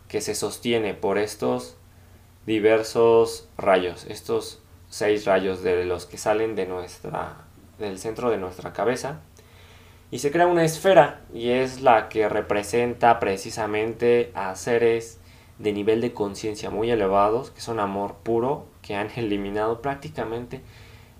que 0.08 0.20
se 0.20 0.34
sostiene 0.34 0.94
por 0.94 1.18
estos 1.18 1.76
diversos 2.46 3.48
rayos, 3.58 4.06
estos 4.06 4.62
seis 4.88 5.26
rayos 5.26 5.62
de 5.62 5.84
los 5.84 6.06
que 6.06 6.16
salen 6.16 6.54
de 6.54 6.66
nuestra, 6.66 7.44
del 7.78 7.98
centro 7.98 8.30
de 8.30 8.38
nuestra 8.38 8.72
cabeza. 8.72 9.20
Y 10.10 10.20
se 10.20 10.30
crea 10.30 10.46
una 10.46 10.64
esfera 10.64 11.20
y 11.34 11.50
es 11.50 11.82
la 11.82 12.08
que 12.08 12.28
representa 12.28 13.20
precisamente 13.20 14.32
a 14.34 14.54
seres 14.54 15.20
de 15.58 15.72
nivel 15.72 16.00
de 16.00 16.14
conciencia 16.14 16.70
muy 16.70 16.90
elevados, 16.90 17.50
que 17.50 17.60
son 17.60 17.80
amor 17.80 18.16
puro, 18.22 18.66
que 18.80 18.96
han 18.96 19.10
eliminado 19.16 19.82
prácticamente 19.82 20.62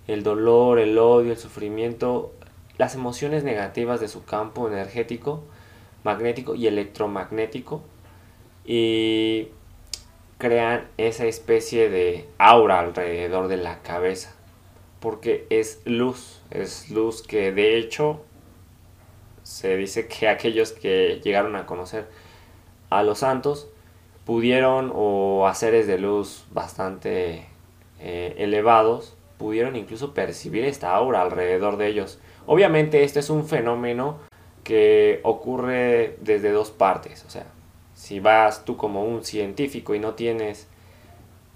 el 0.07 0.23
dolor, 0.23 0.79
el 0.79 0.97
odio, 0.97 1.33
el 1.33 1.39
sufrimiento, 1.39 2.33
las 2.79 2.95
emociones 2.95 3.45
negativas 3.45 4.01
de 4.01 4.09
su 4.09 4.25
campo 4.25 4.69
energético, 4.69 5.45
magnético 6.05 6.55
y 6.55 6.67
electromagnético 6.67 7.83
y 8.65 9.49
crean 10.39 10.89
esa 10.97 11.27
especie 11.27 11.91
de 11.91 12.29
aura 12.39 12.81
alrededor 12.81 13.49
de 13.49 13.57
la 13.59 13.83
cabeza 13.83 14.39
porque 15.01 15.47
es 15.51 15.81
luz, 15.85 16.41
es 16.51 16.91
luz 16.91 17.23
que 17.23 17.53
de 17.53 17.79
hecho 17.79 18.25
se 19.43 19.77
dice 19.77 20.09
que 20.09 20.29
aquellos 20.29 20.73
que 20.73 21.21
llegaron 21.23 21.57
a 21.57 21.67
conocer 21.67 22.07
a 22.91 23.03
los 23.03 23.21
santos 23.21 23.69
pudieron 24.25 24.93
o 24.95 25.47
a 25.47 25.55
seres 25.55 25.87
de 25.87 25.99
luz 25.99 26.47
bastante 26.51 27.47
eh, 28.01 28.35
elevados 28.39 29.17
pudieron 29.39 29.77
incluso 29.77 30.15
percibir 30.15 30.65
esta 30.65 30.95
aura 30.95 31.23
alrededor 31.23 31.77
de 31.77 31.87
ellos. 31.87 32.19
Obviamente 32.51 33.05
este 33.05 33.21
es 33.21 33.29
un 33.29 33.47
fenómeno 33.47 34.17
que 34.65 35.21
ocurre 35.23 36.17
desde 36.23 36.51
dos 36.51 36.71
partes, 36.71 37.23
o 37.27 37.31
sea, 37.31 37.45
si 37.93 38.21
vas 38.21 38.65
tú 38.65 38.79
como 38.79 39.05
un 39.05 39.23
científico 39.23 39.95
y 39.95 39.99
no 39.99 40.15
tienes, 40.15 40.67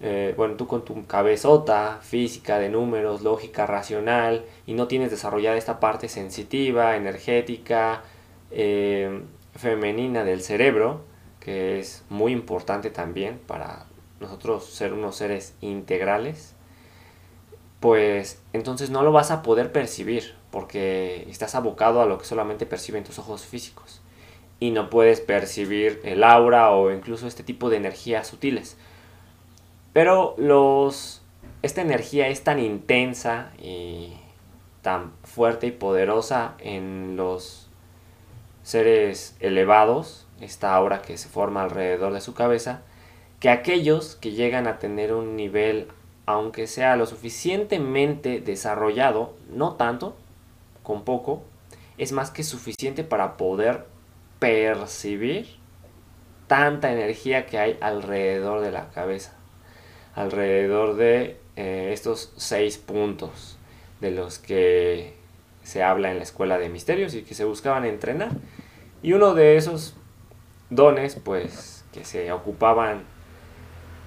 eh, 0.02 0.34
bueno, 0.36 0.56
tú 0.56 0.66
con 0.66 0.84
tu 0.84 1.06
cabezota 1.06 2.00
física 2.02 2.58
de 2.58 2.68
números, 2.68 3.22
lógica 3.22 3.64
racional, 3.64 4.44
y 4.66 4.74
no 4.74 4.86
tienes 4.86 5.10
desarrollada 5.10 5.56
esta 5.56 5.80
parte 5.80 6.10
sensitiva, 6.10 6.94
energética, 6.94 8.02
eh, 8.50 9.22
femenina 9.54 10.24
del 10.24 10.42
cerebro, 10.42 11.04
que 11.40 11.80
es 11.80 12.04
muy 12.10 12.32
importante 12.32 12.90
también 12.90 13.40
para 13.46 13.86
nosotros 14.20 14.66
ser 14.66 14.92
unos 14.92 15.16
seres 15.16 15.54
integrales, 15.62 16.54
pues 17.80 18.42
entonces 18.52 18.90
no 18.90 19.02
lo 19.02 19.10
vas 19.10 19.30
a 19.30 19.42
poder 19.42 19.72
percibir 19.72 20.41
porque 20.52 21.26
estás 21.28 21.56
abocado 21.56 22.00
a 22.00 22.06
lo 22.06 22.18
que 22.18 22.24
solamente 22.24 22.66
perciben 22.66 23.02
tus 23.02 23.18
ojos 23.18 23.44
físicos 23.44 24.00
y 24.60 24.70
no 24.70 24.90
puedes 24.90 25.20
percibir 25.20 26.00
el 26.04 26.22
aura 26.22 26.70
o 26.70 26.92
incluso 26.92 27.26
este 27.26 27.42
tipo 27.42 27.68
de 27.68 27.78
energías 27.78 28.28
sutiles. 28.28 28.76
Pero 29.92 30.36
esta 31.62 31.80
energía 31.80 32.28
es 32.28 32.44
tan 32.44 32.60
intensa 32.60 33.50
y 33.60 34.12
tan 34.82 35.12
fuerte 35.24 35.66
y 35.66 35.72
poderosa 35.72 36.54
en 36.60 37.16
los 37.16 37.68
seres 38.62 39.36
elevados, 39.40 40.26
esta 40.40 40.74
aura 40.76 41.02
que 41.02 41.18
se 41.18 41.28
forma 41.28 41.64
alrededor 41.64 42.12
de 42.12 42.20
su 42.20 42.34
cabeza, 42.34 42.82
que 43.40 43.50
aquellos 43.50 44.14
que 44.14 44.30
llegan 44.30 44.68
a 44.68 44.78
tener 44.78 45.12
un 45.12 45.34
nivel, 45.34 45.88
aunque 46.26 46.68
sea 46.68 46.94
lo 46.94 47.06
suficientemente 47.06 48.40
desarrollado, 48.40 49.34
no 49.50 49.74
tanto, 49.74 50.14
con 50.82 51.04
poco, 51.04 51.42
es 51.98 52.12
más 52.12 52.30
que 52.30 52.42
suficiente 52.42 53.04
para 53.04 53.36
poder 53.36 53.86
percibir 54.38 55.46
tanta 56.46 56.92
energía 56.92 57.46
que 57.46 57.58
hay 57.58 57.78
alrededor 57.80 58.60
de 58.60 58.72
la 58.72 58.90
cabeza, 58.90 59.34
alrededor 60.14 60.96
de 60.96 61.38
eh, 61.56 61.90
estos 61.92 62.32
seis 62.36 62.78
puntos 62.78 63.56
de 64.00 64.10
los 64.10 64.38
que 64.38 65.14
se 65.62 65.82
habla 65.82 66.10
en 66.10 66.18
la 66.18 66.24
escuela 66.24 66.58
de 66.58 66.68
misterios 66.68 67.14
y 67.14 67.22
que 67.22 67.34
se 67.34 67.44
buscaban 67.44 67.84
entrenar. 67.84 68.30
Y 69.02 69.12
uno 69.12 69.34
de 69.34 69.56
esos 69.56 69.94
dones, 70.70 71.16
pues, 71.22 71.84
que 71.92 72.04
se 72.04 72.32
ocupaban 72.32 73.02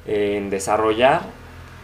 en 0.05 0.49
desarrollar 0.49 1.23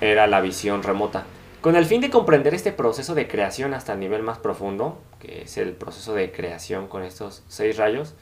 era 0.02 0.28
la 0.28 0.42
visión 0.42 0.84
remota. 0.84 1.26
Con 1.62 1.76
el 1.76 1.86
fin 1.86 2.02
de 2.02 2.10
comprender 2.10 2.56
este 2.56 2.72
proceso 2.72 3.14
de 3.14 3.28
creación 3.28 3.76
hasta 3.76 3.94
el 3.94 4.00
nivel 4.00 4.24
más 4.24 4.40
profundo, 4.40 4.98
que 5.20 5.44
es 5.44 5.58
el 5.58 5.74
proceso 5.74 6.16
de 6.16 6.32
creación 6.32 6.88
con 6.88 7.04
estos 7.04 7.44
seis 7.48 7.78
rayos, 7.78 8.16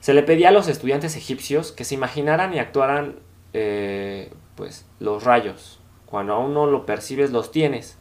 se 0.00 0.14
le 0.14 0.22
pedía 0.22 0.48
a 0.48 0.52
los 0.52 0.66
estudiantes 0.66 1.14
egipcios 1.14 1.72
que 1.72 1.84
se 1.84 1.94
imaginaran 1.94 2.54
y 2.54 2.58
actuaran 2.58 3.16
eh, 3.52 4.30
pues, 4.54 4.86
los 4.98 5.24
rayos. 5.24 5.78
Cuando 6.06 6.32
aún 6.32 6.54
no 6.54 6.66
lo 6.66 6.86
percibes, 6.86 7.32
los 7.32 7.50
tienes. 7.50 7.98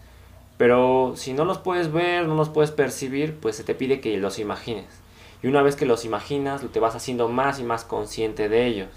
Pero 0.58 1.14
si 1.18 1.34
no 1.34 1.44
los 1.44 1.58
puedes 1.58 1.92
ver, 1.92 2.26
no 2.26 2.36
los 2.36 2.48
puedes 2.48 2.72
percibir, 2.72 3.36
pues 3.36 3.58
se 3.58 3.66
te 3.66 3.76
pide 3.76 4.00
que 4.00 4.16
los 4.18 4.40
imagines. 4.40 4.88
Y 5.44 5.48
una 5.48 5.62
vez 5.62 5.76
que 5.76 5.86
los 5.86 6.06
imaginas, 6.06 6.62
te 6.72 6.80
vas 6.80 6.96
haciendo 6.96 7.28
más 7.28 7.60
y 7.60 7.64
más 7.64 7.84
consciente 7.84 8.48
de 8.48 8.66
ellos. 8.66 8.90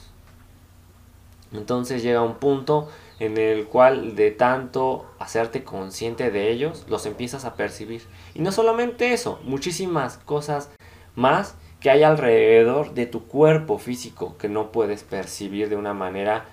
Entonces 1.53 2.05
llega 2.05 2.23
un 2.23 2.37
punto 2.37 2.89
en 3.21 3.37
el 3.37 3.67
cual 3.67 4.17
de 4.17 4.31
tanto 4.31 5.07
hacerte 5.19 5.63
consciente 5.63 6.31
de 6.31 6.51
ellos, 6.51 6.87
los 6.89 7.07
empiezas 7.07 7.45
a 7.45 7.55
percibir. 7.55 8.03
Y 8.35 8.41
no 8.41 8.51
solamente 8.51 9.13
eso, 9.13 9.39
muchísimas 9.45 10.17
cosas 10.17 10.71
más 11.15 11.55
que 11.81 11.91
hay 11.91 12.03
alrededor 12.03 12.95
de 12.95 13.07
tu 13.07 13.27
cuerpo 13.27 13.79
físico 13.79 14.37
que 14.39 14.49
no 14.49 14.73
puedes 14.73 15.05
percibir 15.05 15.69
de 15.69 15.77
una 15.77 15.93
manera 15.93 16.47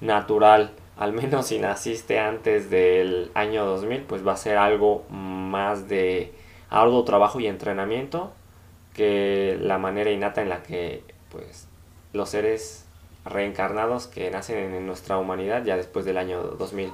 natural. 0.00 0.72
Al 0.96 1.12
menos 1.12 1.48
si 1.48 1.58
naciste 1.58 2.18
antes 2.18 2.70
del 2.70 3.30
año 3.34 3.66
2000, 3.66 4.02
pues 4.02 4.26
va 4.26 4.32
a 4.32 4.36
ser 4.36 4.56
algo 4.56 5.04
más 5.10 5.88
de 5.88 6.32
arduo 6.70 7.04
trabajo 7.04 7.38
y 7.38 7.46
entrenamiento 7.46 8.32
que 8.94 9.58
la 9.60 9.76
manera 9.76 10.10
innata 10.10 10.40
en 10.40 10.48
la 10.48 10.62
que 10.62 11.02
pues 11.30 11.68
los 12.12 12.30
seres 12.30 12.83
reencarnados 13.24 14.06
que 14.06 14.30
nacen 14.30 14.74
en 14.74 14.86
nuestra 14.86 15.18
humanidad 15.18 15.64
ya 15.64 15.76
después 15.76 16.04
del 16.04 16.18
año 16.18 16.42
2000 16.42 16.92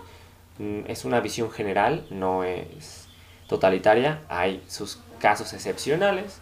mm, 0.59 0.81
es 0.87 1.05
una 1.05 1.21
visión 1.21 1.51
general, 1.51 2.07
no 2.11 2.45
es 2.45 3.09
totalitaria, 3.49 4.23
hay 4.29 4.63
sus 4.69 5.01
casos 5.19 5.53
excepcionales 5.53 6.41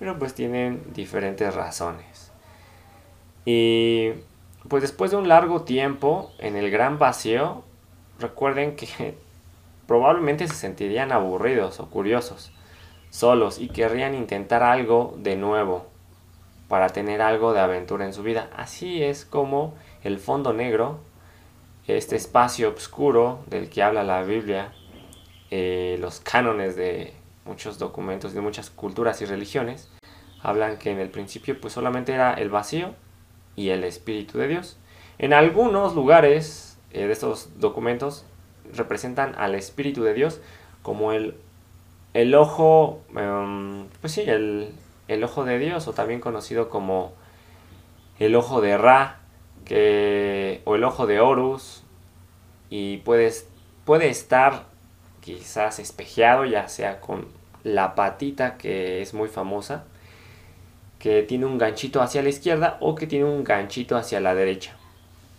pero 0.00 0.18
pues 0.18 0.34
tienen 0.34 0.82
diferentes 0.94 1.54
razones. 1.54 2.32
Y 3.44 4.12
pues 4.68 4.82
después 4.82 5.12
de 5.12 5.18
un 5.18 5.28
largo 5.28 5.62
tiempo 5.62 6.32
en 6.38 6.56
el 6.56 6.70
gran 6.70 6.98
vacío, 6.98 7.62
recuerden 8.18 8.74
que 8.76 9.14
probablemente 9.86 10.48
se 10.48 10.54
sentirían 10.54 11.12
aburridos 11.12 11.78
o 11.80 11.90
curiosos, 11.90 12.50
solos 13.10 13.60
y 13.60 13.68
querrían 13.68 14.14
intentar 14.14 14.62
algo 14.62 15.14
de 15.18 15.36
nuevo 15.36 15.86
para 16.70 16.90
tener 16.90 17.20
algo 17.20 17.52
de 17.52 17.58
aventura 17.58 18.04
en 18.04 18.14
su 18.14 18.22
vida. 18.22 18.48
Así 18.56 19.02
es 19.02 19.24
como 19.24 19.74
el 20.04 20.20
fondo 20.20 20.52
negro, 20.52 21.00
este 21.88 22.14
espacio 22.14 22.72
oscuro 22.72 23.40
del 23.48 23.68
que 23.68 23.82
habla 23.82 24.04
la 24.04 24.22
Biblia, 24.22 24.72
eh, 25.50 25.96
los 25.98 26.20
cánones 26.20 26.76
de 26.76 27.12
muchos 27.44 27.80
documentos 27.80 28.34
de 28.34 28.40
muchas 28.40 28.70
culturas 28.70 29.20
y 29.20 29.24
religiones, 29.24 29.90
hablan 30.44 30.78
que 30.78 30.92
en 30.92 31.00
el 31.00 31.10
principio 31.10 31.60
pues 31.60 31.72
solamente 31.72 32.14
era 32.14 32.34
el 32.34 32.50
vacío 32.50 32.94
y 33.56 33.70
el 33.70 33.82
Espíritu 33.82 34.38
de 34.38 34.46
Dios. 34.46 34.78
En 35.18 35.32
algunos 35.32 35.96
lugares 35.96 36.78
eh, 36.92 37.04
de 37.08 37.12
estos 37.12 37.58
documentos 37.58 38.24
representan 38.76 39.34
al 39.36 39.56
Espíritu 39.56 40.04
de 40.04 40.14
Dios 40.14 40.40
como 40.82 41.10
el, 41.10 41.34
el 42.14 42.32
ojo, 42.36 43.00
em, 43.16 43.88
pues 44.00 44.12
sí, 44.12 44.20
el, 44.20 44.72
el, 45.10 45.24
ojo 45.24 45.44
de 45.44 45.58
Dios 45.58 45.88
o 45.88 45.92
también 45.92 46.20
conocido 46.20 46.68
como 46.68 47.12
el 48.18 48.34
ojo 48.36 48.60
de 48.60 48.76
Ra 48.76 49.20
o 50.64 50.74
el 50.74 50.84
ojo 50.84 51.06
de 51.06 51.20
Horus 51.20 51.84
y 52.70 52.98
puedes, 52.98 53.48
puede 53.84 54.08
estar 54.08 54.64
quizás 55.20 55.78
espejeado 55.78 56.44
ya 56.44 56.68
sea 56.68 57.00
con 57.00 57.26
la 57.62 57.94
patita 57.94 58.56
que 58.56 59.02
es 59.02 59.14
muy 59.14 59.28
famosa 59.28 59.84
que 61.00 61.22
tiene 61.22 61.46
un 61.46 61.58
ganchito 61.58 62.02
hacia 62.02 62.22
la 62.22 62.28
izquierda 62.28 62.76
o 62.80 62.94
que 62.94 63.06
tiene 63.06 63.24
un 63.24 63.42
ganchito 63.42 63.96
hacia 63.96 64.20
la 64.20 64.34
derecha. 64.34 64.76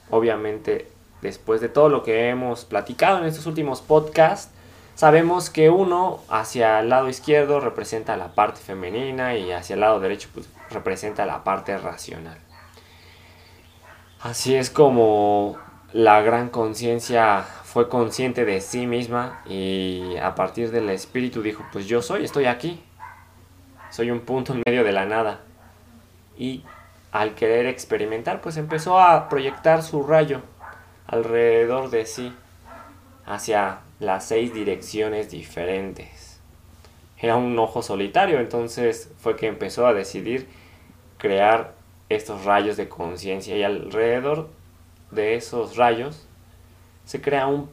Obviamente, 0.09 0.87
después 1.21 1.61
de 1.61 1.69
todo 1.69 1.87
lo 1.87 2.03
que 2.03 2.29
hemos 2.29 2.65
platicado 2.65 3.19
en 3.19 3.25
estos 3.25 3.45
últimos 3.45 3.79
podcasts, 3.81 4.51
sabemos 4.95 5.49
que 5.49 5.69
uno 5.69 6.19
hacia 6.29 6.79
el 6.79 6.89
lado 6.89 7.09
izquierdo 7.09 7.59
representa 7.59 8.17
la 8.17 8.33
parte 8.35 8.61
femenina 8.61 9.35
y 9.35 9.51
hacia 9.51 9.75
el 9.75 9.81
lado 9.81 9.99
derecho 9.99 10.29
pues, 10.33 10.49
representa 10.69 11.25
la 11.25 11.43
parte 11.43 11.77
racional. 11.77 12.37
Así 14.21 14.55
es 14.55 14.69
como 14.69 15.57
la 15.93 16.21
gran 16.21 16.49
conciencia 16.49 17.43
fue 17.63 17.89
consciente 17.89 18.45
de 18.45 18.61
sí 18.61 18.85
misma 18.85 19.41
y 19.45 20.17
a 20.17 20.35
partir 20.35 20.71
del 20.71 20.89
espíritu 20.89 21.41
dijo, 21.41 21.65
pues 21.71 21.87
yo 21.87 22.01
soy, 22.01 22.23
estoy 22.25 22.45
aquí. 22.45 22.83
Soy 23.89 24.11
un 24.11 24.21
punto 24.21 24.53
en 24.53 24.63
medio 24.65 24.83
de 24.83 24.91
la 24.91 25.05
nada. 25.05 25.39
Y 26.37 26.63
al 27.11 27.35
querer 27.35 27.65
experimentar, 27.65 28.41
pues 28.41 28.57
empezó 28.57 28.99
a 28.99 29.27
proyectar 29.27 29.83
su 29.83 30.03
rayo 30.03 30.41
alrededor 31.07 31.89
de 31.89 32.05
sí 32.05 32.33
hacia 33.25 33.79
las 34.01 34.25
seis 34.25 34.51
direcciones 34.51 35.29
diferentes. 35.29 36.39
Era 37.19 37.35
un 37.35 37.57
ojo 37.59 37.83
solitario, 37.83 38.39
entonces 38.39 39.11
fue 39.19 39.35
que 39.35 39.45
empezó 39.45 39.85
a 39.85 39.93
decidir 39.93 40.47
crear 41.19 41.75
estos 42.09 42.43
rayos 42.43 42.77
de 42.77 42.89
conciencia 42.89 43.55
y 43.55 43.63
alrededor 43.63 44.49
de 45.11 45.35
esos 45.35 45.77
rayos 45.77 46.25
se 47.05 47.21
crea 47.21 47.45
un, 47.45 47.69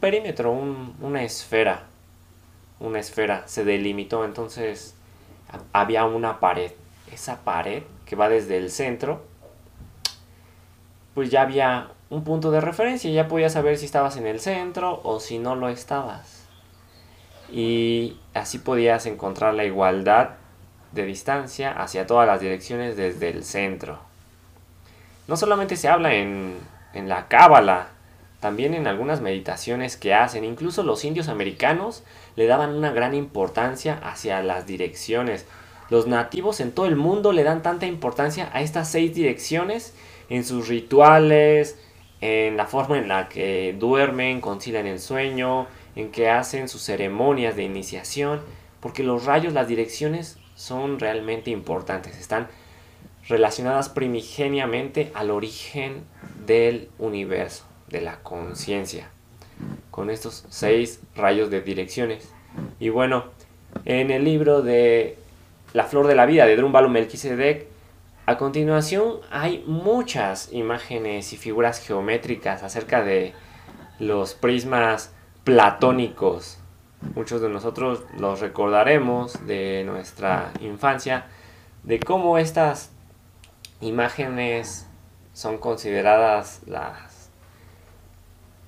perímetro, 0.00 0.50
una 0.50 1.22
esfera. 1.22 1.84
Una 2.80 2.98
esfera 2.98 3.46
se 3.46 3.64
delimitó, 3.64 4.24
entonces 4.24 4.96
había 5.72 6.04
una 6.04 6.40
pared. 6.40 6.72
Esa 7.12 7.44
pared 7.44 7.84
que 8.06 8.16
va 8.16 8.28
desde 8.28 8.56
el 8.56 8.70
centro, 8.72 9.22
pues 11.14 11.30
ya 11.30 11.42
había 11.42 11.92
un 12.10 12.24
punto 12.24 12.50
de 12.50 12.60
referencia, 12.60 13.10
ya 13.10 13.28
podías 13.28 13.52
saber 13.52 13.78
si 13.78 13.86
estabas 13.86 14.16
en 14.16 14.26
el 14.26 14.40
centro 14.40 15.00
o 15.04 15.20
si 15.20 15.38
no 15.38 15.54
lo 15.54 15.68
estabas. 15.68 16.44
Y 17.52 18.18
así 18.34 18.58
podías 18.58 19.06
encontrar 19.06 19.54
la 19.54 19.64
igualdad 19.64 20.30
de 20.92 21.06
distancia 21.06 21.70
hacia 21.70 22.06
todas 22.06 22.26
las 22.26 22.40
direcciones 22.40 22.96
desde 22.96 23.30
el 23.30 23.44
centro. 23.44 24.00
No 25.28 25.36
solamente 25.36 25.76
se 25.76 25.88
habla 25.88 26.14
en, 26.14 26.58
en 26.94 27.08
la 27.08 27.28
cábala, 27.28 27.88
también 28.40 28.74
en 28.74 28.88
algunas 28.88 29.20
meditaciones 29.20 29.96
que 29.96 30.14
hacen, 30.14 30.44
incluso 30.44 30.82
los 30.82 31.04
indios 31.04 31.28
americanos 31.28 32.02
le 32.34 32.46
daban 32.46 32.74
una 32.74 32.90
gran 32.90 33.14
importancia 33.14 34.00
hacia 34.02 34.42
las 34.42 34.66
direcciones. 34.66 35.46
Los 35.90 36.06
nativos 36.08 36.58
en 36.60 36.72
todo 36.72 36.86
el 36.86 36.96
mundo 36.96 37.32
le 37.32 37.44
dan 37.44 37.62
tanta 37.62 37.86
importancia 37.86 38.50
a 38.52 38.62
estas 38.62 38.90
seis 38.90 39.14
direcciones 39.14 39.94
en 40.28 40.44
sus 40.44 40.68
rituales, 40.68 41.78
en 42.20 42.56
la 42.56 42.66
forma 42.66 42.98
en 42.98 43.08
la 43.08 43.28
que 43.28 43.74
duermen, 43.78 44.40
concilian 44.40 44.86
el 44.86 45.00
sueño, 45.00 45.66
en 45.96 46.10
que 46.10 46.28
hacen 46.28 46.68
sus 46.68 46.82
ceremonias 46.82 47.56
de 47.56 47.64
iniciación, 47.64 48.40
porque 48.80 49.02
los 49.02 49.24
rayos, 49.24 49.52
las 49.52 49.68
direcciones 49.68 50.38
son 50.54 50.98
realmente 50.98 51.50
importantes, 51.50 52.18
están 52.18 52.48
relacionadas 53.28 53.88
primigeniamente 53.88 55.10
al 55.14 55.30
origen 55.30 56.04
del 56.46 56.88
universo, 56.98 57.64
de 57.88 58.00
la 58.00 58.20
conciencia, 58.22 59.08
con 59.90 60.10
estos 60.10 60.44
seis 60.48 61.00
rayos 61.14 61.50
de 61.50 61.60
direcciones. 61.60 62.32
Y 62.78 62.88
bueno, 62.88 63.24
en 63.84 64.10
el 64.10 64.24
libro 64.24 64.62
de 64.62 65.16
La 65.72 65.84
flor 65.84 66.06
de 66.06 66.14
la 66.14 66.26
vida 66.26 66.46
de 66.46 66.56
Drumbalo 66.56 66.88
Melquisedec, 66.88 67.69
a 68.30 68.38
continuación 68.38 69.20
hay 69.30 69.64
muchas 69.66 70.52
imágenes 70.52 71.32
y 71.32 71.36
figuras 71.36 71.84
geométricas 71.84 72.62
acerca 72.62 73.02
de 73.02 73.34
los 73.98 74.34
prismas 74.34 75.12
platónicos 75.44 76.60
Muchos 77.14 77.40
de 77.40 77.48
nosotros 77.48 78.04
los 78.18 78.40
recordaremos 78.40 79.46
de 79.46 79.84
nuestra 79.84 80.52
infancia, 80.60 81.24
de 81.82 81.98
cómo 81.98 82.36
estas 82.36 82.90
imágenes 83.80 84.86
son 85.32 85.56
consideradas 85.56 86.60
las, 86.66 87.30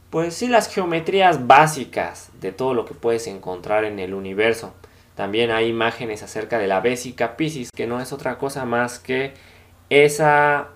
pues 0.09 0.35
sí, 0.35 0.49
las 0.49 0.73
geometrías 0.75 1.47
básicas 1.47 2.31
de 2.41 2.53
todo 2.53 2.73
lo 2.73 2.87
que 2.87 2.95
puedes 2.95 3.27
encontrar 3.27 3.85
en 3.85 3.99
el 3.99 4.15
universo. 4.15 4.73
También 5.15 5.51
hay 5.51 5.69
imágenes 5.69 6.23
acerca 6.23 6.59
de 6.59 6.69
la 6.69 6.81
Bésica 6.81 7.37
Piscis, 7.37 7.69
que 7.71 7.87
no 7.87 8.01
es 8.01 8.15
otra 8.15 8.39
cosa 8.39 8.65
más 8.65 8.99
que 8.99 9.35
esa 9.93 10.69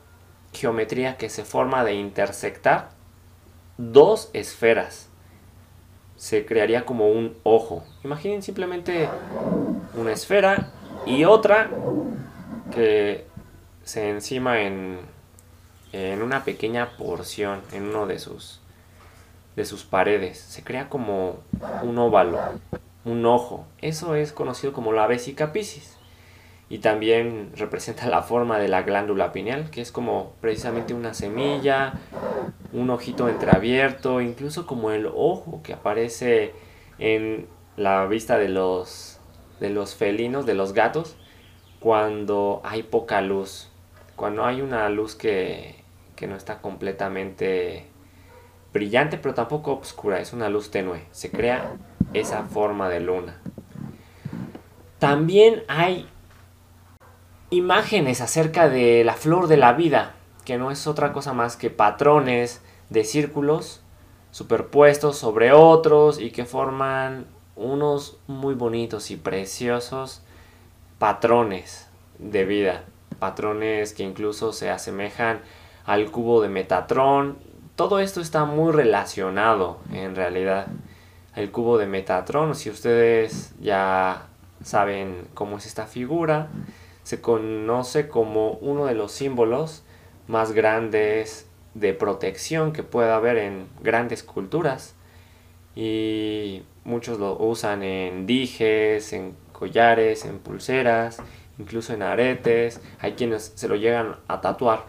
geometría 0.52 1.16
que 1.16 1.30
se 1.30 1.42
forma 1.42 1.84
de 1.84 1.94
intersectar 1.94 2.90
dos 3.78 4.28
esferas 4.34 5.08
se 6.16 6.44
crearía 6.44 6.84
como 6.84 7.08
un 7.08 7.34
ojo. 7.42 7.82
Imaginen 8.04 8.42
simplemente 8.42 9.08
una 9.94 10.12
esfera 10.12 10.70
y 11.06 11.24
otra 11.24 11.70
que 12.74 13.26
se 13.84 14.10
encima 14.10 14.60
en, 14.60 14.98
en 15.92 16.20
una 16.20 16.44
pequeña 16.44 16.96
porción, 16.98 17.62
en 17.72 17.84
uno 17.84 18.06
de 18.06 18.18
sus, 18.18 18.60
de 19.56 19.64
sus 19.64 19.84
paredes. 19.84 20.38
Se 20.38 20.62
crea 20.62 20.90
como 20.90 21.38
un 21.82 21.96
óvalo, 21.96 22.38
un 23.06 23.24
ojo. 23.24 23.66
Eso 23.80 24.14
es 24.14 24.32
conocido 24.32 24.74
como 24.74 24.92
la 24.92 25.06
vesica 25.06 25.54
piscis 25.54 25.95
y 26.68 26.78
también 26.78 27.52
representa 27.54 28.08
la 28.08 28.22
forma 28.22 28.58
de 28.58 28.68
la 28.68 28.82
glándula 28.82 29.32
pineal, 29.32 29.70
que 29.70 29.80
es 29.80 29.92
como 29.92 30.32
precisamente 30.40 30.94
una 30.94 31.14
semilla, 31.14 31.94
un 32.72 32.90
ojito 32.90 33.28
entreabierto, 33.28 34.20
incluso 34.20 34.66
como 34.66 34.90
el 34.90 35.06
ojo 35.06 35.60
que 35.62 35.72
aparece 35.72 36.52
en 36.98 37.46
la 37.76 38.06
vista 38.06 38.36
de 38.36 38.48
los, 38.48 39.20
de 39.60 39.70
los 39.70 39.94
felinos, 39.94 40.44
de 40.44 40.54
los 40.54 40.72
gatos, 40.72 41.16
cuando 41.78 42.60
hay 42.64 42.82
poca 42.82 43.20
luz, 43.20 43.70
cuando 44.16 44.44
hay 44.44 44.60
una 44.60 44.88
luz 44.88 45.14
que, 45.14 45.76
que 46.16 46.26
no 46.26 46.34
está 46.34 46.60
completamente 46.60 47.86
brillante, 48.72 49.18
pero 49.18 49.34
tampoco 49.34 49.74
oscura, 49.74 50.18
es 50.20 50.32
una 50.32 50.48
luz 50.48 50.72
tenue, 50.72 51.04
se 51.12 51.30
crea 51.30 51.76
esa 52.12 52.42
forma 52.44 52.88
de 52.88 53.00
luna. 53.00 53.40
También 54.98 55.62
hay 55.68 56.08
imágenes 57.50 58.20
acerca 58.20 58.68
de 58.68 59.04
la 59.04 59.14
flor 59.14 59.46
de 59.46 59.56
la 59.56 59.72
vida, 59.72 60.14
que 60.44 60.58
no 60.58 60.70
es 60.70 60.86
otra 60.86 61.12
cosa 61.12 61.32
más 61.32 61.56
que 61.56 61.70
patrones 61.70 62.60
de 62.90 63.04
círculos 63.04 63.82
superpuestos 64.30 65.16
sobre 65.16 65.52
otros 65.52 66.20
y 66.20 66.30
que 66.30 66.44
forman 66.44 67.26
unos 67.54 68.18
muy 68.26 68.54
bonitos 68.54 69.10
y 69.10 69.16
preciosos 69.16 70.22
patrones 70.98 71.88
de 72.18 72.44
vida, 72.44 72.84
patrones 73.18 73.94
que 73.94 74.02
incluso 74.02 74.52
se 74.52 74.70
asemejan 74.70 75.40
al 75.84 76.10
cubo 76.10 76.42
de 76.42 76.48
Metatron. 76.48 77.38
Todo 77.76 77.98
esto 77.98 78.20
está 78.20 78.44
muy 78.44 78.72
relacionado 78.72 79.78
en 79.92 80.14
realidad. 80.16 80.66
El 81.34 81.50
cubo 81.50 81.78
de 81.78 81.86
Metatron, 81.86 82.54
si 82.54 82.70
ustedes 82.70 83.54
ya 83.60 84.26
saben 84.62 85.28
cómo 85.34 85.58
es 85.58 85.66
esta 85.66 85.86
figura, 85.86 86.48
se 87.06 87.20
conoce 87.20 88.08
como 88.08 88.54
uno 88.54 88.86
de 88.86 88.96
los 88.96 89.12
símbolos 89.12 89.84
más 90.26 90.50
grandes 90.50 91.46
de 91.74 91.94
protección 91.94 92.72
que 92.72 92.82
puede 92.82 93.12
haber 93.12 93.36
en 93.36 93.68
grandes 93.80 94.24
culturas 94.24 94.96
y 95.76 96.64
muchos 96.82 97.20
lo 97.20 97.38
usan 97.38 97.84
en 97.84 98.26
dijes, 98.26 99.12
en 99.12 99.36
collares, 99.52 100.24
en 100.24 100.40
pulseras, 100.40 101.18
incluso 101.60 101.94
en 101.94 102.02
aretes, 102.02 102.80
hay 102.98 103.12
quienes 103.12 103.52
se 103.54 103.68
lo 103.68 103.76
llegan 103.76 104.16
a 104.26 104.40
tatuar. 104.40 104.86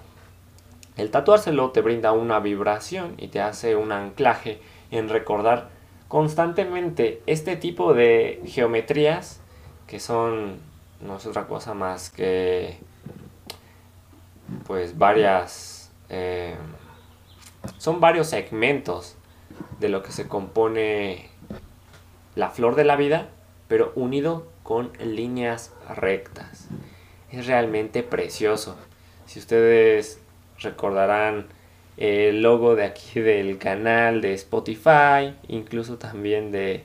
El 0.95 1.11
tatuárselo 1.11 1.69
te 1.69 1.81
brinda 1.81 2.13
una 2.13 2.39
vibración 2.39 3.13
y 3.19 3.27
te 3.27 3.41
hace 3.41 3.75
un 3.75 3.91
anclaje 3.91 4.59
en 4.89 5.07
recordar 5.07 5.69
constantemente 6.07 7.21
este 7.27 7.57
tipo 7.57 7.93
de 7.93 8.41
geometrías 8.47 9.39
que 9.85 9.99
son 9.99 10.65
no 11.01 11.17
es 11.17 11.25
otra 11.25 11.47
cosa 11.47 11.73
más 11.73 12.09
que 12.09 12.79
pues 14.65 14.97
varias 14.97 15.91
eh, 16.09 16.55
son 17.77 17.99
varios 17.99 18.27
segmentos 18.27 19.15
de 19.79 19.89
lo 19.89 20.03
que 20.03 20.11
se 20.11 20.27
compone 20.27 21.29
la 22.35 22.49
flor 22.49 22.75
de 22.75 22.83
la 22.83 22.95
vida 22.95 23.29
pero 23.67 23.91
unido 23.95 24.47
con 24.63 24.91
líneas 24.99 25.73
rectas. 25.95 26.67
Es 27.31 27.47
realmente 27.47 28.03
precioso. 28.03 28.77
Si 29.25 29.39
ustedes 29.39 30.21
recordarán 30.59 31.47
el 31.97 32.41
logo 32.41 32.75
de 32.75 32.85
aquí 32.85 33.19
del 33.19 33.57
canal 33.57 34.21
de 34.21 34.33
Spotify 34.33 35.35
incluso 35.47 35.97
también 35.97 36.51
de 36.51 36.83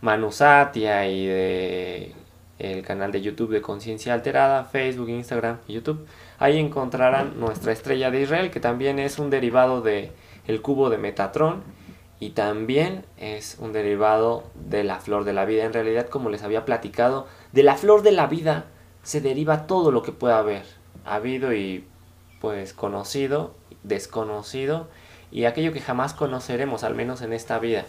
Manusatia 0.00 1.08
y 1.08 1.26
de 1.26 2.14
el 2.58 2.82
canal 2.82 3.12
de 3.12 3.20
YouTube 3.20 3.50
de 3.50 3.62
Conciencia 3.62 4.14
Alterada, 4.14 4.64
Facebook, 4.64 5.08
Instagram 5.08 5.58
y 5.66 5.74
YouTube. 5.74 6.06
Ahí 6.38 6.58
encontrarán 6.58 7.40
nuestra 7.40 7.72
estrella 7.72 8.10
de 8.10 8.22
Israel, 8.22 8.50
que 8.50 8.60
también 8.60 8.98
es 8.98 9.18
un 9.18 9.30
derivado 9.30 9.80
de 9.80 10.12
el 10.46 10.62
cubo 10.62 10.90
de 10.90 10.98
Metatron 10.98 11.62
y 12.20 12.30
también 12.30 13.04
es 13.16 13.56
un 13.58 13.72
derivado 13.72 14.44
de 14.54 14.84
la 14.84 15.00
flor 15.00 15.24
de 15.24 15.32
la 15.32 15.44
vida. 15.44 15.64
En 15.64 15.72
realidad, 15.72 16.08
como 16.08 16.30
les 16.30 16.42
había 16.42 16.64
platicado, 16.64 17.26
de 17.52 17.62
la 17.62 17.76
flor 17.76 18.02
de 18.02 18.12
la 18.12 18.26
vida 18.26 18.66
se 19.02 19.20
deriva 19.20 19.66
todo 19.66 19.90
lo 19.90 20.02
que 20.02 20.12
pueda 20.12 20.38
haber, 20.38 20.64
habido 21.04 21.52
y 21.54 21.84
pues 22.40 22.72
conocido, 22.72 23.54
desconocido 23.82 24.88
y 25.30 25.44
aquello 25.46 25.72
que 25.72 25.80
jamás 25.80 26.14
conoceremos, 26.14 26.84
al 26.84 26.94
menos 26.94 27.20
en 27.22 27.32
esta 27.32 27.58
vida. 27.58 27.84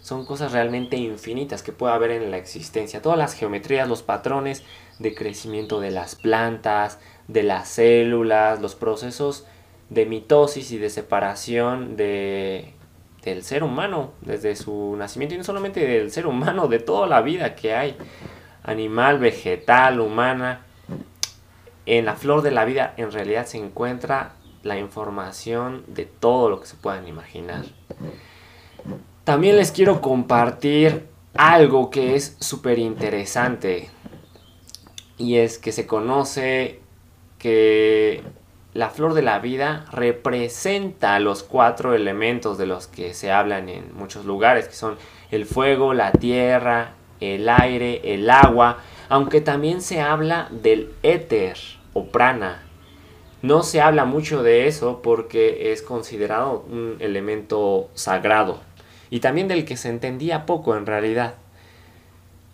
Son 0.00 0.24
cosas 0.24 0.52
realmente 0.52 0.96
infinitas 0.96 1.62
que 1.62 1.72
puede 1.72 1.92
haber 1.92 2.10
en 2.10 2.30
la 2.30 2.38
existencia. 2.38 3.02
Todas 3.02 3.18
las 3.18 3.34
geometrías, 3.34 3.88
los 3.88 4.02
patrones 4.02 4.62
de 4.98 5.14
crecimiento 5.14 5.80
de 5.80 5.90
las 5.90 6.14
plantas, 6.14 6.98
de 7.28 7.42
las 7.42 7.68
células, 7.68 8.60
los 8.60 8.74
procesos 8.74 9.46
de 9.90 10.06
mitosis 10.06 10.70
y 10.72 10.78
de 10.78 10.88
separación 10.88 11.96
de, 11.96 12.74
del 13.24 13.42
ser 13.42 13.62
humano 13.62 14.12
desde 14.22 14.56
su 14.56 14.94
nacimiento 14.96 15.34
y 15.34 15.38
no 15.38 15.44
solamente 15.44 15.86
del 15.86 16.10
ser 16.10 16.26
humano, 16.26 16.68
de 16.68 16.78
toda 16.78 17.06
la 17.06 17.20
vida 17.20 17.54
que 17.54 17.74
hay, 17.74 17.96
animal, 18.62 19.18
vegetal, 19.18 20.00
humana. 20.00 20.64
En 21.86 22.04
la 22.04 22.14
flor 22.14 22.42
de 22.42 22.52
la 22.52 22.64
vida 22.64 22.94
en 22.96 23.10
realidad 23.10 23.46
se 23.46 23.58
encuentra 23.58 24.34
la 24.62 24.78
información 24.78 25.84
de 25.88 26.04
todo 26.04 26.50
lo 26.50 26.60
que 26.60 26.66
se 26.66 26.76
puedan 26.76 27.08
imaginar. 27.08 27.64
También 29.30 29.54
les 29.54 29.70
quiero 29.70 30.00
compartir 30.00 31.06
algo 31.36 31.88
que 31.88 32.16
es 32.16 32.36
súper 32.40 32.80
interesante 32.80 33.88
y 35.18 35.36
es 35.36 35.56
que 35.56 35.70
se 35.70 35.86
conoce 35.86 36.80
que 37.38 38.24
la 38.74 38.90
flor 38.90 39.14
de 39.14 39.22
la 39.22 39.38
vida 39.38 39.84
representa 39.92 41.20
los 41.20 41.44
cuatro 41.44 41.94
elementos 41.94 42.58
de 42.58 42.66
los 42.66 42.88
que 42.88 43.14
se 43.14 43.30
hablan 43.30 43.68
en 43.68 43.94
muchos 43.96 44.24
lugares, 44.24 44.66
que 44.66 44.74
son 44.74 44.96
el 45.30 45.46
fuego, 45.46 45.94
la 45.94 46.10
tierra, 46.10 46.94
el 47.20 47.48
aire, 47.48 48.00
el 48.12 48.28
agua, 48.30 48.78
aunque 49.08 49.40
también 49.40 49.80
se 49.80 50.00
habla 50.00 50.48
del 50.50 50.92
éter 51.04 51.56
o 51.92 52.06
prana. 52.06 52.64
No 53.42 53.62
se 53.62 53.80
habla 53.80 54.06
mucho 54.06 54.42
de 54.42 54.66
eso 54.66 55.02
porque 55.02 55.70
es 55.72 55.82
considerado 55.82 56.64
un 56.68 56.96
elemento 56.98 57.90
sagrado 57.94 58.68
y 59.10 59.20
también 59.20 59.48
del 59.48 59.64
que 59.64 59.76
se 59.76 59.88
entendía 59.88 60.46
poco 60.46 60.76
en 60.76 60.86
realidad. 60.86 61.34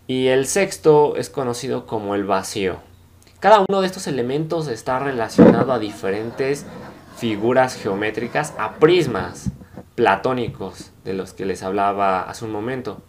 Y 0.07 0.29
el 0.29 0.47
sexto 0.47 1.17
es 1.17 1.31
conocido 1.31 1.87
como 1.87 2.15
el 2.15 2.25
vacío. 2.25 2.79
Cada 3.41 3.65
uno 3.69 3.81
de 3.81 3.87
estos 3.87 4.07
elementos 4.07 4.67
está 4.69 4.99
relacionado 4.99 5.73
a 5.73 5.79
diferentes 5.79 6.65
figuras 7.17 7.77
geométricas, 7.77 8.55
a 8.59 8.75
prismas 8.75 9.51
platónicos 9.95 10.93
de 11.05 11.15
los 11.15 11.33
que 11.33 11.47
les 11.47 11.63
hablaba 11.63 12.23
hace 12.23 12.45
un 12.45 12.53
momento. 12.53 13.03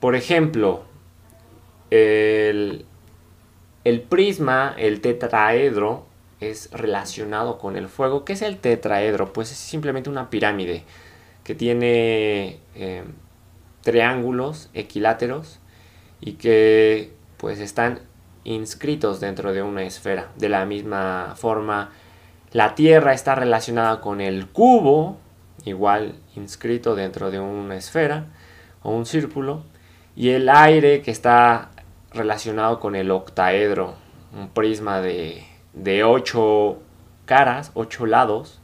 Por 0.00 0.14
ejemplo, 0.14 0.82
el, 1.90 2.84
el 3.84 4.02
prisma, 4.02 4.74
el 4.78 5.00
tetraedro, 5.00 6.06
es 6.40 6.70
relacionado 6.70 7.58
con 7.58 7.76
el 7.76 7.88
fuego. 7.88 8.24
¿Qué 8.24 8.34
es 8.34 8.42
el 8.42 8.58
tetraedro? 8.58 9.32
Pues 9.32 9.50
es 9.50 9.58
simplemente 9.58 10.08
una 10.08 10.30
pirámide 10.30 10.84
que 11.48 11.54
tiene 11.54 12.60
eh, 12.74 13.04
triángulos 13.80 14.68
equiláteros 14.74 15.60
y 16.20 16.32
que 16.32 17.14
pues 17.38 17.58
están 17.58 18.00
inscritos 18.44 19.18
dentro 19.18 19.54
de 19.54 19.62
una 19.62 19.82
esfera. 19.84 20.28
De 20.36 20.50
la 20.50 20.66
misma 20.66 21.32
forma, 21.36 21.92
la 22.52 22.74
Tierra 22.74 23.14
está 23.14 23.34
relacionada 23.34 24.02
con 24.02 24.20
el 24.20 24.48
cubo, 24.48 25.16
igual 25.64 26.16
inscrito 26.36 26.94
dentro 26.94 27.30
de 27.30 27.40
una 27.40 27.76
esfera 27.76 28.26
o 28.82 28.90
un 28.90 29.06
círculo, 29.06 29.62
y 30.14 30.28
el 30.32 30.50
aire 30.50 31.00
que 31.00 31.10
está 31.10 31.70
relacionado 32.12 32.78
con 32.78 32.94
el 32.94 33.10
octaedro, 33.10 33.94
un 34.38 34.50
prisma 34.50 35.00
de, 35.00 35.46
de 35.72 36.04
ocho 36.04 36.82
caras, 37.24 37.70
ocho 37.72 38.04
lados, 38.04 38.60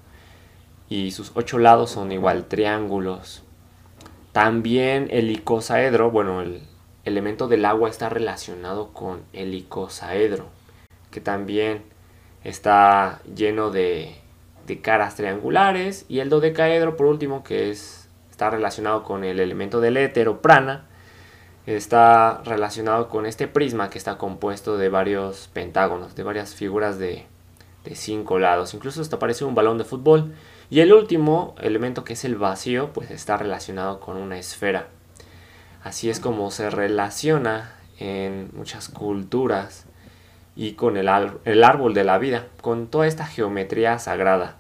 y 0.95 1.11
sus 1.11 1.33
ocho 1.35 1.59
lados 1.59 1.91
son 1.91 2.13
igual 2.13 2.45
triángulos. 2.45 3.43
También 4.31 5.09
el 5.11 5.29
icosaedro, 5.29 6.13
bueno, 6.13 6.41
el, 6.41 6.63
elemento 7.05 7.49
del 7.49 7.65
agua 7.65 7.91
está 7.91 8.09
relacionado 8.09 8.93
con 8.93 9.23
el 9.33 9.55
icosaedro, 9.55 10.47
que 11.11 11.21
también 11.21 11.83
está 12.45 13.21
lleno 13.35 13.71
de, 13.71 14.21
caras 14.83 15.17
triangulares, 15.17 16.07
y 16.09 16.21
el 16.21 16.29
dodecaedro, 16.29 16.97
por 16.97 17.07
último, 17.07 17.43
que 17.43 17.71
es, 17.71 18.09
está 18.31 18.51
relacionado 18.51 19.03
con 19.03 19.25
el 19.25 19.41
elemento 19.41 19.81
del 19.81 19.97
éter 19.97 20.29
o 20.29 20.43
prana, 20.43 20.87
está 21.67 22.41
relacionado 22.45 23.09
con 23.09 23.27
este 23.27 23.49
prisma 23.49 23.91
que 23.91 23.99
está 23.99 24.17
compuesto 24.17 24.79
de 24.79 24.91
varios 24.91 25.51
pentágonos, 25.53 26.15
de 26.15 26.23
varias 26.23 26.55
figuras 26.55 27.01
de, 27.01 27.27
de 27.83 27.97
cinco 27.97 28.39
lados. 28.39 28.75
Incluso 28.75 29.01
hasta 29.01 29.19
parece 29.19 29.45
un 29.45 29.57
balón 29.57 29.77
de 29.77 29.85
fútbol. 29.85 30.35
Y 30.75 30.81
el 30.81 30.93
último 30.93 31.55
elemento 31.61 32.03
que 32.03 32.15
es 32.15 32.25
el 32.25 32.35
vacío, 32.35 32.93
pues 32.93 33.13
está 33.13 33.37
relacionado 33.37 34.01
con 34.01 34.17
una 34.17 34.41
esfera. 34.41 34.89
Así 35.85 36.11
es 36.11 36.19
como 36.19 36.51
se 36.51 36.69
relaciona 36.69 37.77
en 38.01 38.51
muchas 38.55 38.89
culturas 38.89 39.85
y 40.57 40.73
con 40.73 40.97
el, 40.97 41.09
el 41.45 41.63
árbol 41.63 41.95
de 41.95 42.03
la 42.03 42.19
vida, 42.19 42.49
con 42.61 42.89
toda 42.89 43.07
esta 43.07 43.25
geometría 43.25 44.01
sagrada. 44.01 44.57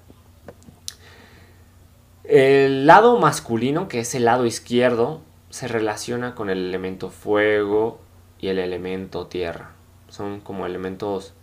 El 2.22 2.87
lado 2.87 3.18
masculino, 3.18 3.88
que 3.88 3.98
es 3.98 4.14
el 4.14 4.27
lado 4.27 4.46
izquierdo, 4.46 5.20
se 5.50 5.66
relaciona 5.66 6.37
con 6.37 6.48
el 6.48 6.59
elemento 6.59 7.11
fuego 7.11 7.98
y 8.38 8.50
el 8.50 8.61
elemento 8.61 9.27
tierra. 9.27 9.72
Son 10.11 10.38
como 10.38 10.64
elementos 10.64 11.35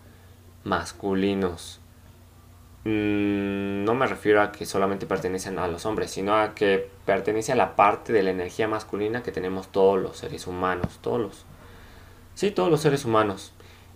masculinos. 0.63 1.81
Mm, 2.84 3.84
no 3.84 3.94
me 3.94 4.08
refiero 4.08 4.41
a 4.41 4.52
que 4.52 4.65
solamente 4.65 5.06
pertenecen 5.06 5.60
a 5.60 5.67
los 5.67 5.86
hombres, 5.86 6.12
sino 6.12 6.36
a 6.36 6.56
que 6.56 6.89
pertenece 7.06 7.52
a 7.52 7.56
la 7.56 7.76
parte 7.76 8.12
de 8.12 8.24
la 8.24 8.32
energía 8.32 8.67
masculina 8.67 9.22
que 9.22 9.32
tenemos 9.32 9.67
todos 9.67 10.02
los 10.02 10.17
seres 10.17 10.48
humanos, 10.48 11.00
todos 11.02 11.46
sí, 12.34 12.52
todos 12.52 12.72
los 12.72 12.82
seres 12.82 13.06
humanos. 13.06 13.54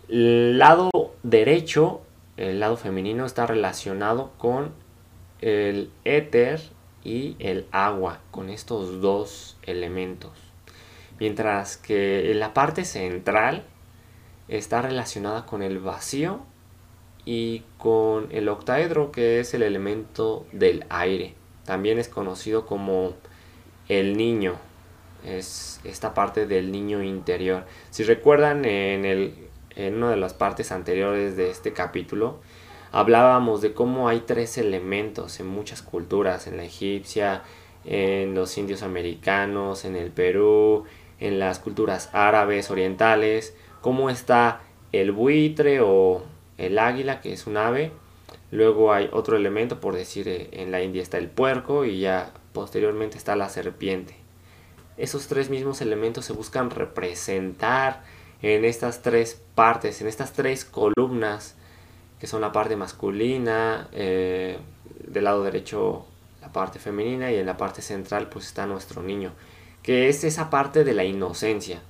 El 0.07 0.59
lado 0.59 0.91
derecho, 1.23 2.01
el 2.37 2.59
lado 2.59 2.77
femenino, 2.77 3.25
está 3.25 3.47
relacionado 3.47 4.31
con 4.37 4.71
el 5.41 5.89
éter 6.03 6.61
y 7.03 7.35
el 7.39 7.65
agua, 7.71 8.19
con 8.29 8.49
estos 8.49 9.01
dos 9.01 9.57
elementos. 9.63 10.31
Mientras 11.19 11.77
que 11.77 12.33
la 12.35 12.53
parte 12.53 12.85
central 12.85 13.63
está 14.47 14.81
relacionada 14.83 15.45
con 15.47 15.63
el 15.63 15.79
vacío 15.79 16.41
y 17.25 17.63
con 17.77 18.27
el 18.31 18.47
octaedro 18.49 19.11
que 19.11 19.39
es 19.39 19.53
el 19.53 19.63
elemento 19.63 20.45
del 20.51 20.85
aire. 20.89 21.33
También 21.65 21.97
es 21.97 22.07
conocido 22.07 22.65
como 22.65 23.13
el 23.89 24.15
niño, 24.15 24.55
es 25.25 25.81
esta 25.83 26.13
parte 26.13 26.45
del 26.45 26.71
niño 26.71 27.01
interior. 27.01 27.65
Si 27.89 28.03
recuerdan 28.03 28.65
en, 28.65 29.05
el, 29.05 29.33
en 29.75 29.95
una 29.95 30.11
de 30.11 30.17
las 30.17 30.35
partes 30.35 30.71
anteriores 30.71 31.35
de 31.35 31.49
este 31.49 31.73
capítulo, 31.73 32.39
hablábamos 32.91 33.61
de 33.61 33.73
cómo 33.73 34.07
hay 34.07 34.21
tres 34.21 34.57
elementos 34.59 35.39
en 35.39 35.47
muchas 35.47 35.81
culturas, 35.81 36.45
en 36.45 36.57
la 36.57 36.63
egipcia, 36.63 37.41
en 37.83 38.35
los 38.35 38.57
indios 38.57 38.83
americanos, 38.83 39.85
en 39.85 39.95
el 39.95 40.11
Perú, 40.11 40.85
en 41.19 41.39
las 41.39 41.59
culturas 41.59 42.09
árabes, 42.13 42.69
orientales, 42.69 43.55
cómo 43.81 44.09
está 44.09 44.61
el 44.91 45.11
buitre 45.11 45.81
o 45.81 46.23
el 46.57 46.79
águila, 46.79 47.21
que 47.21 47.33
es 47.33 47.47
un 47.47 47.57
ave. 47.57 47.91
Luego 48.51 48.93
hay 48.93 49.09
otro 49.11 49.35
elemento, 49.37 49.79
por 49.79 49.95
decir, 49.95 50.27
eh, 50.27 50.49
en 50.53 50.71
la 50.71 50.81
India 50.81 51.01
está 51.01 51.17
el 51.17 51.29
puerco 51.29 51.85
y 51.85 51.99
ya 51.99 52.31
posteriormente 52.53 53.17
está 53.17 53.35
la 53.35 53.49
serpiente. 53.49 54.15
Esos 54.97 55.27
tres 55.27 55.49
mismos 55.49 55.81
elementos 55.81 56.25
se 56.25 56.33
buscan 56.33 56.69
representar 56.69 58.03
en 58.41 58.63
estas 58.63 59.01
tres 59.01 59.41
partes, 59.55 60.01
en 60.01 60.07
estas 60.07 60.33
tres 60.33 60.63
columnas, 60.63 61.55
que 62.19 62.27
son 62.27 62.41
la 62.41 62.51
parte 62.51 62.75
masculina, 62.75 63.89
eh, 63.91 64.57
del 65.07 65.23
lado 65.23 65.43
derecho 65.43 66.05
la 66.41 66.51
parte 66.51 66.79
femenina 66.79 67.31
y 67.31 67.35
en 67.35 67.45
la 67.45 67.57
parte 67.57 67.81
central 67.81 68.29
pues 68.29 68.45
está 68.45 68.65
nuestro 68.67 69.01
niño, 69.01 69.31
que 69.81 70.09
es 70.09 70.23
esa 70.23 70.49
parte 70.49 70.83
de 70.83 70.93
la 70.93 71.03
inocencia. 71.03 71.81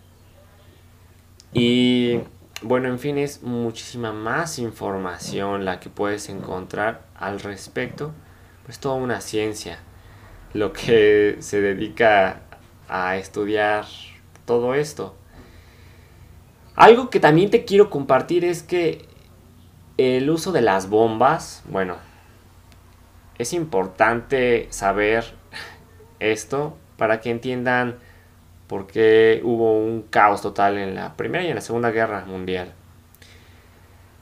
Y 1.54 2.20
bueno, 2.62 2.88
en 2.88 3.00
fin, 3.00 3.18
es 3.18 3.44
muchísima 3.44 4.14
más 4.14 4.60
información 4.60 5.66
la 5.66 5.80
que 5.80 5.90
puedes 5.90 6.30
encontrar 6.30 7.02
al 7.16 7.40
respecto. 7.40 8.14
Pues 8.66 8.80
toda 8.80 8.96
una 8.96 9.22
ciencia. 9.22 9.80
Lo 10.54 10.74
que 10.74 11.38
se 11.40 11.62
dedica 11.62 12.42
a 12.88 13.18
estudiar 13.18 13.86
todo 14.46 14.74
esto. 14.74 15.16
Algo 16.76 17.10
que 17.10 17.20
también 17.20 17.50
te 17.50 17.66
quiero 17.66 17.90
compartir 17.90 18.44
es 18.44 18.64
que 18.64 19.06
el 19.98 20.30
uso 20.30 20.52
de 20.52 20.62
las 20.62 20.90
bombas, 20.90 21.64
bueno, 21.70 21.98
es 23.38 23.54
importante 23.54 24.68
saber 24.72 25.26
esto 26.20 26.78
para 26.98 27.22
que 27.22 27.32
entiendan 27.32 27.98
por 28.68 28.88
qué 28.88 29.42
hubo 29.44 29.78
un 29.78 30.04
caos 30.10 30.42
total 30.42 30.78
en 30.78 30.96
la 30.96 31.16
Primera 31.16 31.44
y 31.44 31.50
en 31.50 31.56
la 31.56 31.62
Segunda 31.62 31.92
Guerra 31.92 32.26
Mundial. 32.26 32.74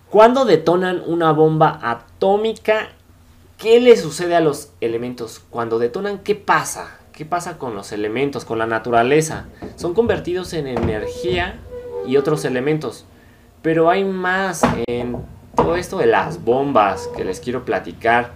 Cuando 0.09 0.45
detonan 0.45 1.01
una 1.05 1.31
bomba 1.31 1.79
atómica, 1.81 2.89
¿qué 3.57 3.79
le 3.79 3.97
sucede 3.97 4.35
a 4.35 4.41
los 4.41 4.71
elementos? 4.81 5.41
Cuando 5.49 5.79
detonan, 5.79 6.19
¿qué 6.19 6.35
pasa? 6.35 6.99
¿Qué 7.13 7.25
pasa 7.25 7.57
con 7.57 7.75
los 7.75 7.91
elementos, 7.91 8.45
con 8.45 8.59
la 8.59 8.67
naturaleza? 8.67 9.45
Son 9.75 9.93
convertidos 9.93 10.53
en 10.53 10.67
energía 10.67 11.59
y 12.05 12.17
otros 12.17 12.45
elementos. 12.45 13.05
Pero 13.61 13.89
hay 13.89 14.03
más 14.03 14.61
en 14.87 15.17
todo 15.55 15.75
esto 15.75 15.97
de 15.97 16.07
las 16.07 16.43
bombas 16.43 17.07
que 17.15 17.23
les 17.23 17.39
quiero 17.39 17.65
platicar. 17.65 18.33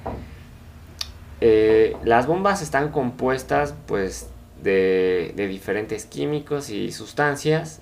Eh, 1.41 1.95
las 2.03 2.25
bombas 2.27 2.61
están 2.61 2.89
compuestas 2.89 3.75
pues 3.85 4.29
de, 4.63 5.33
diferentes 5.35 6.05
químicos 6.05 6.69
y 6.69 6.91
sustancias 6.91 7.81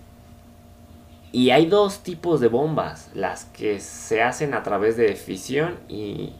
y 1.31 1.49
hay 1.49 1.65
dos 1.65 2.01
tipos 2.01 2.39
de 2.39 2.47
bombas, 2.47 3.09
las 3.13 3.43
que 3.43 3.81
se 3.81 4.23
hacen 4.23 4.53
a 4.53 4.63
través 4.63 4.95
de 4.95 5.15
fisión 5.15 5.77
y 5.89 6.31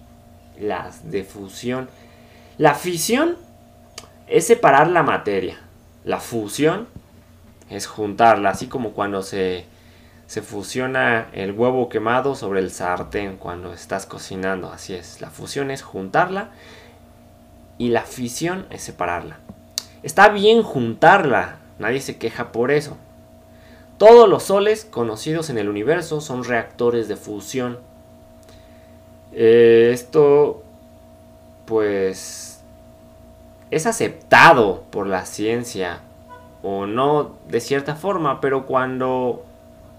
las 0.58 1.12
de 1.12 1.26
fusión. 1.26 1.90
La 2.58 2.76
fisión 2.76 3.36
es 4.28 4.48
separar 4.48 4.88
la 4.88 5.04
materia. 5.04 5.58
La 6.06 6.22
fusión 6.22 6.88
es 7.70 7.88
juntarla, 7.88 8.52
así 8.52 8.68
como 8.68 8.92
cuando 8.92 9.22
se, 9.22 9.66
se 10.28 10.42
fusiona 10.42 11.28
el 11.34 11.52
huevo 11.52 11.90
quemado 11.90 12.36
sobre 12.36 12.62
el 12.62 12.72
sartén 12.72 13.36
cuando 13.36 13.74
estás 13.74 14.06
cocinando. 14.06 14.72
Así 14.72 14.94
es, 14.94 15.20
la 15.20 15.30
fusión 15.30 15.72
es 15.72 15.82
juntarla 15.82 16.52
y 17.78 17.90
la 17.90 18.04
fisión 18.04 18.66
es 18.70 18.84
separarla. 18.84 19.40
Está 20.06 20.30
bien 20.30 20.62
juntarla, 20.62 21.56
nadie 21.80 22.00
se 22.00 22.20
queja 22.20 22.52
por 22.52 22.70
eso. 22.70 22.96
Todos 23.98 24.30
los 24.30 24.44
soles 24.44 24.86
conocidos 24.86 25.50
en 25.50 25.58
el 25.58 25.68
universo 25.68 26.22
son 26.22 26.44
reactores 26.44 27.08
de 27.08 27.16
fusión. 27.16 27.80
Eh, 29.32 29.90
esto, 29.92 30.62
pues, 31.66 32.62
es 33.72 33.88
aceptado 33.88 34.84
por 34.92 35.08
la 35.08 35.26
ciencia, 35.26 36.02
o 36.62 36.86
no 36.86 37.38
de 37.48 37.60
cierta 37.60 37.96
forma, 37.96 38.42
pero 38.42 38.68
cuando 38.68 39.44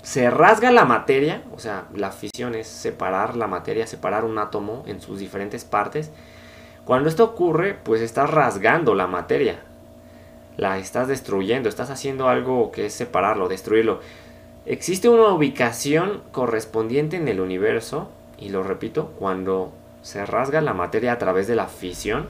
se 0.02 0.30
rasga 0.30 0.70
la 0.70 0.84
materia, 0.84 1.42
o 1.52 1.58
sea, 1.58 1.86
la 1.92 2.12
fisión 2.12 2.54
es 2.54 2.68
separar 2.68 3.34
la 3.34 3.48
materia, 3.48 3.88
separar 3.88 4.24
un 4.24 4.38
átomo 4.38 4.84
en 4.86 5.00
sus 5.00 5.18
diferentes 5.18 5.64
partes, 5.64 6.12
cuando 6.84 7.08
esto 7.08 7.24
ocurre, 7.24 7.74
pues 7.74 8.00
estás 8.02 8.30
rasgando 8.30 8.94
la 8.94 9.08
materia, 9.08 9.58
la 10.56 10.78
estás 10.78 11.08
destruyendo, 11.08 11.68
estás 11.68 11.90
haciendo 11.90 12.28
algo 12.28 12.72
que 12.72 12.86
es 12.86 12.94
separarlo, 12.94 13.48
destruirlo. 13.48 14.00
Existe 14.64 15.08
una 15.08 15.28
ubicación 15.28 16.22
correspondiente 16.32 17.16
en 17.16 17.28
el 17.28 17.40
universo, 17.40 18.08
y 18.38 18.48
lo 18.48 18.62
repito, 18.62 19.12
cuando 19.18 19.72
se 20.02 20.24
rasga 20.26 20.60
la 20.60 20.74
materia 20.74 21.12
a 21.12 21.18
través 21.18 21.46
de 21.46 21.56
la 21.56 21.66
fisión, 21.66 22.26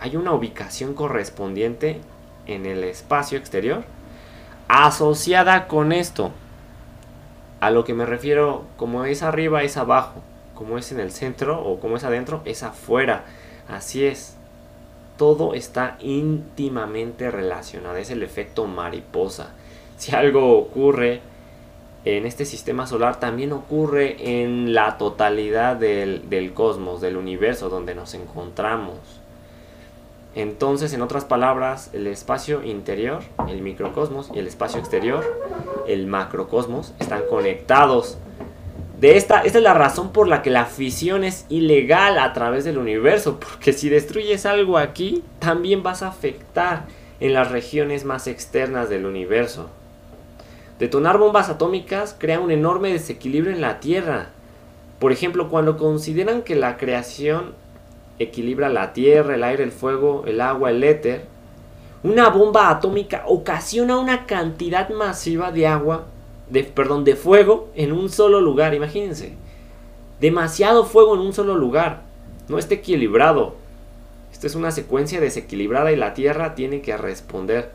hay 0.00 0.16
una 0.16 0.32
ubicación 0.32 0.94
correspondiente 0.94 2.00
en 2.46 2.66
el 2.66 2.84
espacio 2.84 3.38
exterior 3.38 3.84
asociada 4.68 5.68
con 5.68 5.92
esto. 5.92 6.32
A 7.60 7.70
lo 7.70 7.84
que 7.84 7.94
me 7.94 8.06
refiero, 8.06 8.64
como 8.76 9.04
es 9.04 9.22
arriba 9.22 9.62
es 9.62 9.76
abajo, 9.76 10.22
como 10.54 10.78
es 10.78 10.92
en 10.92 11.00
el 11.00 11.12
centro 11.12 11.62
o 11.62 11.80
como 11.80 11.96
es 11.96 12.04
adentro 12.04 12.42
es 12.44 12.62
afuera. 12.62 13.24
Así 13.68 14.04
es 14.04 14.36
todo 15.16 15.54
está 15.54 15.96
íntimamente 16.00 17.30
relacionado, 17.30 17.96
es 17.96 18.10
el 18.10 18.22
efecto 18.22 18.66
mariposa. 18.66 19.52
Si 19.96 20.14
algo 20.14 20.58
ocurre 20.58 21.20
en 22.04 22.26
este 22.26 22.44
sistema 22.44 22.86
solar, 22.86 23.18
también 23.18 23.52
ocurre 23.52 24.42
en 24.42 24.74
la 24.74 24.98
totalidad 24.98 25.76
del, 25.76 26.52
cosmos, 26.54 27.00
del 27.00 27.16
universo 27.16 27.68
donde 27.68 27.94
nos 27.94 28.14
encontramos. 28.14 28.98
Entonces, 30.34 30.92
en 30.92 31.00
otras 31.00 31.24
palabras, 31.24 31.90
el 31.92 32.08
espacio 32.08 32.64
interior, 32.64 33.22
el 33.48 33.62
microcosmos, 33.62 34.30
y 34.34 34.40
el 34.40 34.48
espacio 34.48 34.80
exterior, 34.80 35.24
el 35.86 36.06
macrocosmos, 36.06 36.92
están 36.98 37.22
conectados 37.30 38.18
esta, 39.12 39.40
esta 39.40 39.58
es 39.58 39.64
la 39.64 39.74
razón 39.74 40.12
por 40.12 40.28
la 40.28 40.40
que 40.40 40.50
la 40.50 40.66
fisión 40.66 41.24
es 41.24 41.46
ilegal 41.48 42.18
a 42.18 42.32
través 42.32 42.64
del 42.64 42.78
universo, 42.78 43.38
porque 43.40 43.72
si 43.72 43.88
destruyes 43.88 44.46
algo 44.46 44.78
aquí, 44.78 45.22
también 45.40 45.82
vas 45.82 46.02
a 46.02 46.08
afectar 46.08 46.84
en 47.20 47.32
las 47.32 47.50
regiones 47.50 48.04
más 48.04 48.26
externas 48.26 48.88
del 48.88 49.06
universo. 49.06 49.68
Detonar 50.78 51.18
bombas 51.18 51.48
atómicas 51.48 52.16
crea 52.18 52.40
un 52.40 52.50
enorme 52.50 52.92
desequilibrio 52.92 53.52
en 53.52 53.60
la 53.60 53.80
Tierra. 53.80 54.28
Por 54.98 55.12
ejemplo, 55.12 55.48
cuando 55.48 55.76
consideran 55.76 56.42
que 56.42 56.54
la 56.54 56.76
creación 56.76 57.54
equilibra 58.18 58.68
la 58.68 58.92
Tierra, 58.92 59.34
el 59.34 59.44
aire, 59.44 59.64
el 59.64 59.72
fuego, 59.72 60.24
el 60.26 60.40
agua, 60.40 60.70
el 60.70 60.82
éter, 60.84 61.26
una 62.02 62.28
bomba 62.28 62.70
atómica 62.70 63.24
ocasiona 63.26 63.98
una 63.98 64.26
cantidad 64.26 64.88
masiva 64.90 65.50
de 65.50 65.66
agua 65.66 66.06
de, 66.50 66.64
perdón, 66.64 67.04
de 67.04 67.16
fuego 67.16 67.70
en 67.74 67.92
un 67.92 68.10
solo 68.10 68.40
lugar, 68.40 68.74
imagínense. 68.74 69.34
Demasiado 70.20 70.84
fuego 70.84 71.14
en 71.14 71.20
un 71.20 71.32
solo 71.32 71.56
lugar. 71.56 72.02
No 72.48 72.58
está 72.58 72.74
equilibrado. 72.74 73.56
Esta 74.32 74.46
es 74.46 74.54
una 74.54 74.70
secuencia 74.70 75.20
desequilibrada 75.20 75.92
y 75.92 75.96
la 75.96 76.14
Tierra 76.14 76.54
tiene 76.54 76.80
que 76.80 76.96
responder. 76.96 77.70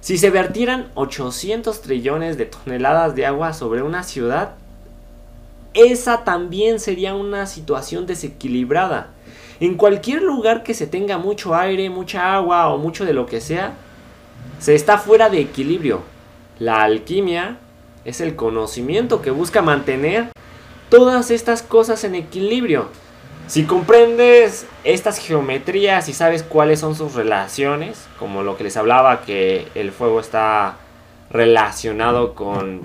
Si 0.00 0.18
se 0.18 0.30
vertieran 0.30 0.90
800 0.94 1.80
trillones 1.80 2.36
de 2.36 2.46
toneladas 2.46 3.14
de 3.14 3.24
agua 3.24 3.52
sobre 3.52 3.82
una 3.82 4.02
ciudad, 4.02 4.54
esa 5.74 6.24
también 6.24 6.80
sería 6.80 7.14
una 7.14 7.46
situación 7.46 8.06
desequilibrada. 8.06 9.10
En 9.60 9.76
cualquier 9.76 10.22
lugar 10.22 10.64
que 10.64 10.74
se 10.74 10.86
tenga 10.86 11.18
mucho 11.18 11.54
aire, 11.54 11.88
mucha 11.88 12.34
agua 12.34 12.68
o 12.68 12.78
mucho 12.78 13.04
de 13.04 13.12
lo 13.12 13.26
que 13.26 13.40
sea, 13.40 13.74
se 14.58 14.74
está 14.74 14.98
fuera 14.98 15.30
de 15.30 15.40
equilibrio. 15.40 16.02
La 16.62 16.84
alquimia 16.84 17.56
es 18.04 18.20
el 18.20 18.36
conocimiento 18.36 19.20
que 19.20 19.32
busca 19.32 19.62
mantener 19.62 20.28
todas 20.90 21.32
estas 21.32 21.60
cosas 21.60 22.04
en 22.04 22.14
equilibrio. 22.14 22.86
Si 23.48 23.64
comprendes 23.64 24.64
estas 24.84 25.18
geometrías 25.18 26.08
y 26.08 26.12
sabes 26.12 26.44
cuáles 26.44 26.78
son 26.78 26.94
sus 26.94 27.14
relaciones, 27.16 28.06
como 28.16 28.44
lo 28.44 28.56
que 28.56 28.62
les 28.62 28.76
hablaba 28.76 29.22
que 29.22 29.66
el 29.74 29.90
fuego 29.90 30.20
está 30.20 30.76
relacionado 31.30 32.34
con, 32.36 32.82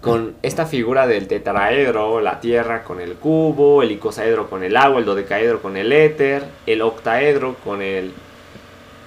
con 0.00 0.36
esta 0.42 0.64
figura 0.64 1.08
del 1.08 1.26
tetraedro, 1.26 2.20
la 2.20 2.38
tierra 2.38 2.84
con 2.84 3.00
el 3.00 3.14
cubo, 3.14 3.82
el 3.82 3.90
icosaedro 3.90 4.48
con 4.48 4.62
el 4.62 4.76
agua, 4.76 5.00
el 5.00 5.04
dodecaedro 5.04 5.60
con 5.60 5.76
el 5.76 5.90
éter, 5.92 6.44
el 6.64 6.80
octaedro 6.80 7.56
con 7.64 7.82
el 7.82 8.12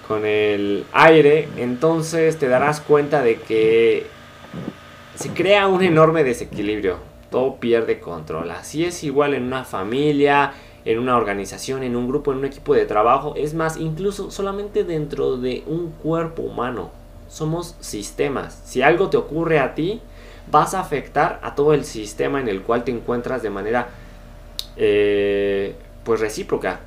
con 0.07 0.25
el 0.25 0.85
aire, 0.93 1.49
entonces 1.57 2.37
te 2.37 2.47
darás 2.47 2.79
cuenta 2.79 3.21
de 3.21 3.35
que 3.35 4.07
se 5.15 5.29
crea 5.29 5.67
un 5.67 5.83
enorme 5.83 6.23
desequilibrio. 6.23 6.97
Todo 7.29 7.55
pierde 7.55 7.99
control. 7.99 8.51
Así 8.51 8.85
es 8.85 9.03
igual 9.03 9.33
en 9.33 9.43
una 9.43 9.65
familia, 9.65 10.53
en 10.85 10.99
una 10.99 11.17
organización, 11.17 11.83
en 11.83 11.95
un 11.97 12.07
grupo, 12.07 12.31
en 12.31 12.37
un 12.37 12.45
equipo 12.45 12.73
de 12.73 12.85
trabajo. 12.85 13.33
Es 13.35 13.53
más, 13.53 13.75
incluso 13.77 14.31
solamente 14.31 14.85
dentro 14.85 15.35
de 15.35 15.63
un 15.67 15.91
cuerpo 15.91 16.43
humano. 16.43 16.91
Somos 17.27 17.75
sistemas. 17.81 18.61
Si 18.63 18.81
algo 18.81 19.09
te 19.09 19.17
ocurre 19.17 19.59
a 19.59 19.75
ti, 19.75 19.99
vas 20.49 20.73
a 20.73 20.79
afectar 20.79 21.39
a 21.43 21.55
todo 21.55 21.73
el 21.73 21.83
sistema 21.83 22.39
en 22.39 22.47
el 22.47 22.61
cual 22.61 22.85
te 22.85 22.91
encuentras 22.91 23.43
de 23.43 23.49
manera 23.49 23.89
eh, 24.77 25.75
pues 26.05 26.21
recíproca. 26.21 26.79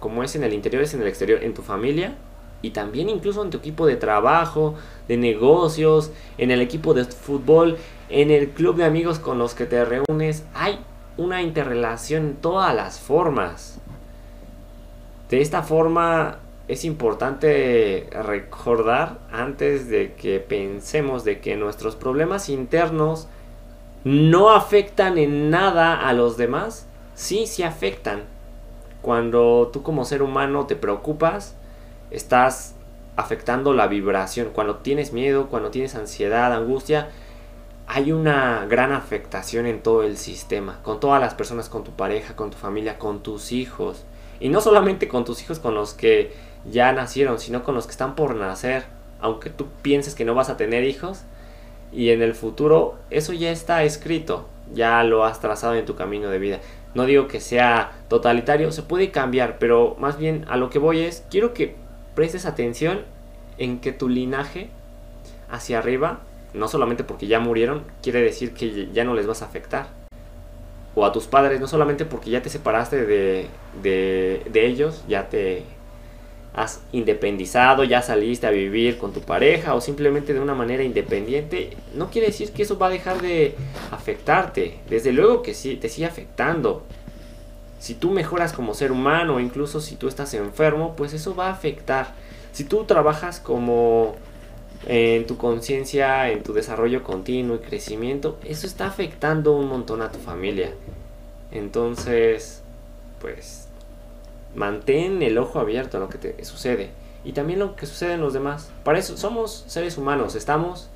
Como 0.00 0.22
es 0.22 0.36
en 0.36 0.44
el 0.44 0.52
interior, 0.52 0.82
es 0.82 0.92
en 0.92 1.00
el 1.00 1.08
exterior. 1.08 1.42
En 1.42 1.54
tu 1.54 1.62
familia, 1.62 2.14
y 2.62 2.70
también 2.70 3.08
incluso 3.08 3.42
en 3.42 3.50
tu 3.50 3.58
equipo 3.58 3.86
de 3.86 3.96
trabajo, 3.96 4.74
de 5.08 5.16
negocios, 5.16 6.12
en 6.38 6.50
el 6.50 6.60
equipo 6.60 6.94
de 6.94 7.04
fútbol, 7.04 7.76
en 8.08 8.30
el 8.30 8.50
club 8.50 8.76
de 8.76 8.84
amigos 8.84 9.18
con 9.18 9.38
los 9.38 9.54
que 9.54 9.66
te 9.66 9.84
reúnes, 9.84 10.44
hay 10.54 10.78
una 11.16 11.42
interrelación 11.42 12.24
en 12.24 12.36
todas 12.36 12.74
las 12.74 13.00
formas. 13.00 13.80
De 15.28 15.40
esta 15.40 15.62
forma 15.62 16.38
es 16.68 16.84
importante 16.84 18.08
recordar 18.12 19.18
antes 19.32 19.88
de 19.88 20.14
que 20.14 20.40
pensemos 20.40 21.24
de 21.24 21.40
que 21.40 21.56
nuestros 21.56 21.96
problemas 21.96 22.48
internos 22.48 23.26
no 24.04 24.50
afectan 24.50 25.18
en 25.18 25.50
nada 25.50 26.06
a 26.08 26.12
los 26.12 26.36
demás. 26.36 26.86
Sí, 27.14 27.46
sí 27.46 27.62
afectan. 27.62 28.22
Cuando 29.00 29.70
tú 29.72 29.82
como 29.82 30.04
ser 30.04 30.22
humano 30.22 30.66
te 30.66 30.76
preocupas, 30.76 31.56
estás 32.12 32.74
afectando 33.16 33.72
la 33.72 33.86
vibración. 33.86 34.50
Cuando 34.52 34.76
tienes 34.76 35.12
miedo, 35.12 35.48
cuando 35.48 35.70
tienes 35.70 35.94
ansiedad, 35.94 36.52
angustia, 36.52 37.10
hay 37.86 38.12
una 38.12 38.66
gran 38.66 38.92
afectación 38.92 39.66
en 39.66 39.82
todo 39.82 40.02
el 40.02 40.16
sistema, 40.16 40.80
con 40.82 41.00
todas 41.00 41.20
las 41.20 41.34
personas, 41.34 41.68
con 41.68 41.84
tu 41.84 41.92
pareja, 41.92 42.36
con 42.36 42.50
tu 42.50 42.56
familia, 42.56 42.98
con 42.98 43.22
tus 43.22 43.52
hijos. 43.52 44.04
Y 44.40 44.48
no 44.48 44.60
solamente 44.60 45.08
con 45.08 45.24
tus 45.24 45.42
hijos 45.42 45.58
con 45.58 45.74
los 45.74 45.94
que 45.94 46.32
ya 46.70 46.92
nacieron, 46.92 47.38
sino 47.38 47.64
con 47.64 47.74
los 47.74 47.86
que 47.86 47.92
están 47.92 48.14
por 48.14 48.34
nacer. 48.34 48.84
Aunque 49.20 49.50
tú 49.50 49.66
pienses 49.82 50.14
que 50.14 50.24
no 50.24 50.34
vas 50.34 50.48
a 50.48 50.56
tener 50.56 50.84
hijos, 50.84 51.22
y 51.92 52.10
en 52.10 52.22
el 52.22 52.34
futuro 52.34 52.96
eso 53.10 53.32
ya 53.32 53.50
está 53.50 53.84
escrito, 53.84 54.48
ya 54.72 55.04
lo 55.04 55.24
has 55.24 55.40
trazado 55.40 55.74
en 55.74 55.84
tu 55.84 55.94
camino 55.94 56.30
de 56.30 56.38
vida. 56.38 56.60
No 56.94 57.04
digo 57.04 57.28
que 57.28 57.40
sea 57.40 57.92
totalitario, 58.08 58.72
se 58.72 58.82
puede 58.82 59.10
cambiar, 59.10 59.58
pero 59.58 59.96
más 59.98 60.18
bien 60.18 60.44
a 60.48 60.56
lo 60.56 60.70
que 60.70 60.78
voy 60.78 61.00
es, 61.00 61.24
quiero 61.30 61.54
que 61.54 61.76
prestes 62.14 62.46
atención 62.46 63.02
en 63.58 63.80
que 63.80 63.92
tu 63.92 64.08
linaje 64.08 64.68
hacia 65.50 65.78
arriba, 65.78 66.20
no 66.54 66.68
solamente 66.68 67.04
porque 67.04 67.26
ya 67.26 67.40
murieron, 67.40 67.84
quiere 68.02 68.20
decir 68.22 68.52
que 68.54 68.90
ya 68.92 69.04
no 69.04 69.14
les 69.14 69.26
vas 69.26 69.42
a 69.42 69.46
afectar. 69.46 69.88
O 70.94 71.06
a 71.06 71.12
tus 71.12 71.26
padres, 71.26 71.60
no 71.60 71.66
solamente 71.66 72.04
porque 72.04 72.30
ya 72.30 72.42
te 72.42 72.50
separaste 72.50 73.06
de, 73.06 73.46
de, 73.82 74.42
de 74.50 74.66
ellos, 74.66 75.04
ya 75.08 75.28
te 75.28 75.62
has 76.54 76.82
independizado, 76.92 77.82
ya 77.84 78.02
saliste 78.02 78.46
a 78.46 78.50
vivir 78.50 78.98
con 78.98 79.12
tu 79.12 79.20
pareja 79.20 79.74
o 79.74 79.80
simplemente 79.80 80.34
de 80.34 80.40
una 80.40 80.54
manera 80.54 80.82
independiente, 80.82 81.70
no 81.94 82.10
quiere 82.10 82.26
decir 82.26 82.52
que 82.52 82.62
eso 82.62 82.78
va 82.78 82.88
a 82.88 82.90
dejar 82.90 83.22
de 83.22 83.54
afectarte. 83.90 84.78
Desde 84.88 85.12
luego 85.12 85.42
que 85.42 85.54
sí, 85.54 85.76
te 85.76 85.88
sigue 85.88 86.06
afectando. 86.06 86.84
Si 87.82 87.96
tú 87.96 88.12
mejoras 88.12 88.52
como 88.52 88.74
ser 88.74 88.92
humano, 88.92 89.40
incluso 89.40 89.80
si 89.80 89.96
tú 89.96 90.06
estás 90.06 90.34
enfermo, 90.34 90.94
pues 90.94 91.14
eso 91.14 91.34
va 91.34 91.48
a 91.48 91.50
afectar. 91.50 92.12
Si 92.52 92.62
tú 92.62 92.84
trabajas 92.84 93.40
como 93.40 94.14
en 94.86 95.26
tu 95.26 95.36
conciencia, 95.36 96.30
en 96.30 96.44
tu 96.44 96.52
desarrollo 96.52 97.02
continuo 97.02 97.56
y 97.56 97.58
crecimiento, 97.58 98.38
eso 98.44 98.68
está 98.68 98.86
afectando 98.86 99.56
un 99.56 99.66
montón 99.66 100.00
a 100.00 100.12
tu 100.12 100.20
familia. 100.20 100.70
Entonces, 101.50 102.62
pues 103.20 103.66
mantén 104.54 105.20
el 105.20 105.36
ojo 105.36 105.58
abierto 105.58 105.96
a 105.96 106.00
lo 106.00 106.08
que 106.08 106.18
te 106.18 106.44
sucede 106.44 106.90
y 107.24 107.32
también 107.32 107.58
lo 107.58 107.74
que 107.74 107.86
sucede 107.86 108.12
en 108.12 108.20
los 108.20 108.32
demás. 108.32 108.70
Para 108.84 109.00
eso 109.00 109.16
somos 109.16 109.64
seres 109.66 109.98
humanos, 109.98 110.36
estamos 110.36 110.88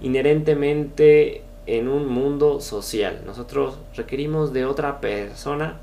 inherentemente 0.00 1.42
en 1.66 1.86
un 1.86 2.08
mundo 2.08 2.62
social. 2.62 3.24
Nosotros 3.26 3.76
requerimos 3.94 4.54
de 4.54 4.64
otra 4.64 5.02
persona 5.02 5.76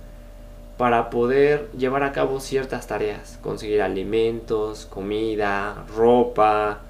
para 0.78 1.10
poder 1.10 1.70
llevar 1.78 2.04
a 2.04 2.12
cabo 2.12 2.40
ciertas 2.40 2.88
tareas, 2.88 3.40
conseguir 3.42 3.82
alimentos, 3.82 4.86
comida, 4.86 5.86
ropa, 5.96 6.82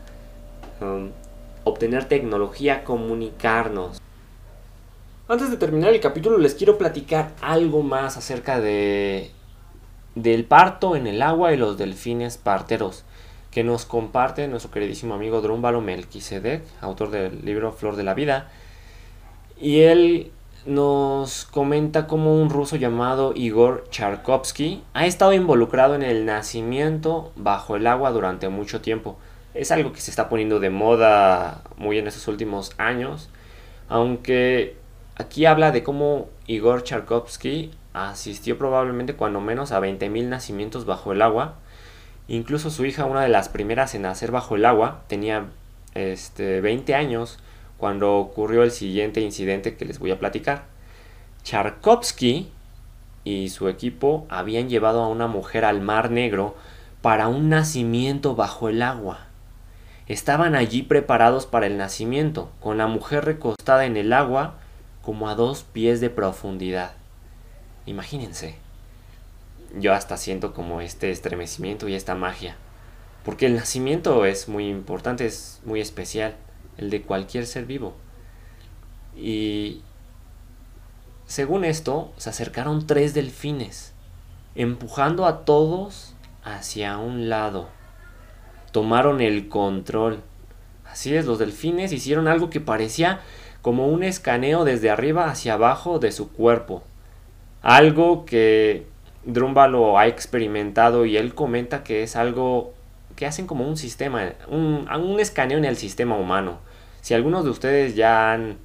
um, 0.82 1.10
obtener 1.63 2.06
tecnología, 2.06 2.84
comunicarnos. 2.84 4.02
Antes 5.30 5.50
de 5.50 5.58
terminar 5.58 5.93
el 5.93 6.00
capítulo 6.00 6.38
les 6.38 6.56
quiero 6.56 6.78
platicar 6.78 7.32
algo 7.41 7.82
más 7.82 8.17
acerca 8.17 8.60
de 8.60 9.32
del 10.15 10.45
parto 10.45 10.95
en 10.95 11.06
el 11.06 11.21
agua 11.21 11.54
y 11.54 11.58
los 11.58 11.78
delfines 11.78 12.38
parteros, 12.38 13.04
que 13.52 13.63
nos 13.63 13.86
comparte 13.86 14.47
nuestro 14.47 14.71
queridísimo 14.71 15.13
amigo 15.13 15.41
Drúmbalo 15.41 15.80
Melquisedec, 15.80 16.63
autor 16.82 17.12
del 17.12 17.45
libro 17.45 17.71
Flor 17.71 17.95
de 17.95 18.04
la 18.04 18.15
Vida. 18.15 18.50
Y 19.60 19.82
él 19.82 20.32
nos 20.68 21.46
comenta 21.46 22.08
cómo 22.08 22.36
un 22.36 22.50
ruso 22.50 22.76
llamado 22.76 23.32
Igor 23.34 23.86
Charkovsky 23.90 24.84
ha 24.94 25.06
estado 25.06 25.32
involucrado 25.32 25.96
en 25.96 26.04
el 26.04 26.26
nacimiento 26.26 27.32
bajo 27.38 27.78
el 27.78 27.88
agua 27.88 28.12
durante 28.12 28.50
mucho 28.50 28.82
tiempo. 28.82 29.18
Es 29.54 29.72
algo 29.72 29.94
que 29.94 30.02
se 30.02 30.12
está 30.12 30.28
poniendo 30.28 30.60
de 30.60 30.70
moda 30.70 31.64
muy 31.78 31.98
en 31.98 32.08
estos 32.08 32.28
últimos 32.28 32.74
años, 32.78 33.30
aunque 33.88 34.76
aquí 35.16 35.46
habla 35.46 35.72
de 35.72 35.84
cómo 35.84 36.28
Igor 36.48 36.84
Charkovsky 36.84 37.72
asistió 37.94 38.58
probablemente 38.58 39.16
cuando 39.16 39.40
menos 39.40 39.72
a 39.72 39.80
20.000 39.80 40.26
nacimientos 40.26 40.86
bajo 40.86 41.14
el 41.14 41.22
agua. 41.22 41.56
Incluso 42.28 42.72
su 42.72 42.86
hija, 42.86 43.06
una 43.06 43.22
de 43.22 43.30
las 43.30 43.48
primeras 43.48 43.96
en 43.96 44.02
nacer 44.02 44.32
bajo 44.32 44.58
el 44.58 44.66
agua, 44.66 45.04
tenía 45.08 45.46
este, 45.94 46.60
20 46.60 46.94
años 46.94 47.40
cuando 47.78 48.18
ocurrió 48.18 48.63
el 48.63 48.72
siguiente 48.72 49.22
incidente 49.22 49.76
que 49.76 49.86
les 49.86 50.00
voy 50.00 50.12
a 50.12 50.20
platicar. 50.20 50.66
Charkovsky 51.44 52.50
y 53.24 53.50
su 53.50 53.68
equipo 53.68 54.26
habían 54.30 54.70
llevado 54.70 55.02
a 55.04 55.08
una 55.08 55.28
mujer 55.28 55.66
al 55.66 55.82
Mar 55.82 56.12
Negro 56.12 56.56
para 57.02 57.28
un 57.28 57.50
nacimiento 57.50 58.36
bajo 58.36 58.70
el 58.70 58.82
agua. 58.82 59.28
Estaban 60.08 60.56
allí 60.56 60.84
preparados 60.84 61.46
para 61.46 61.68
el 61.68 61.78
nacimiento, 61.78 62.50
con 62.62 62.78
la 62.78 62.88
mujer 62.88 63.26
recostada 63.26 63.86
en 63.86 63.98
el 63.98 64.13
agua 64.13 64.56
como 65.02 65.30
a 65.30 65.36
dos 65.36 65.63
pies 65.63 66.00
de 66.00 66.10
profundidad. 66.10 66.94
Imagínense. 67.86 68.56
Yo 69.78 69.94
hasta 69.94 70.18
siento 70.18 70.54
como 70.54 70.82
este 70.82 71.12
estremecimiento 71.12 71.88
y 71.88 71.94
esta 71.96 72.16
magia. 72.16 72.56
Porque 73.26 73.46
el 73.46 73.56
nacimiento 73.56 74.26
es 74.26 74.48
muy 74.48 74.70
importante, 74.70 75.26
es 75.26 75.62
muy 75.66 75.82
especial, 75.82 76.36
el 76.78 76.90
de 76.90 77.02
cualquier 77.02 77.46
ser 77.46 77.66
vivo. 77.66 77.96
Y 79.16 79.82
según 81.26 81.66
esto, 81.66 82.13
se 82.18 82.30
acercaron 82.30 82.88
tres 82.88 83.13
delfines, 83.13 83.94
empujando 84.56 85.26
a 85.26 85.44
todos 85.44 86.16
hacia 86.44 86.98
un 86.98 87.30
lado. 87.30 87.68
Tomaron 88.72 89.22
el 89.22 89.50
control. 89.50 90.22
Así 90.86 91.16
es, 91.16 91.26
los 91.26 91.40
delfines 91.40 91.92
hicieron 91.92 92.28
algo 92.28 92.50
que 92.50 92.62
parecía 92.62 93.20
como 93.62 93.88
un 93.88 94.04
escaneo 94.04 94.63
desde 94.63 94.90
arriba 94.90 95.30
hacia 95.30 95.54
abajo 95.54 96.00
de 96.00 96.12
su 96.12 96.32
cuerpo. 96.32 96.84
Algo 97.62 98.26
que 98.26 98.86
Drumba 99.26 99.68
lo 99.68 100.00
ha 100.00 100.08
experimentado 100.08 101.06
y 101.06 101.18
él 101.18 101.36
comenta 101.36 101.84
que 101.84 102.04
es 102.04 102.16
algo 102.16 102.74
que 103.18 103.26
hacen 103.26 103.48
como 103.48 103.68
un 103.68 103.76
sistema, 103.76 104.34
un, 104.48 104.88
un 104.90 105.20
escaneo 105.20 105.58
en 105.58 105.66
el 105.66 105.76
sistema 105.76 106.16
humano. 106.16 106.60
Si 107.08 107.13
algunos 107.13 107.46
de 107.46 107.52
ustedes 107.52 107.96
ya 107.96 108.34
han 108.34 108.58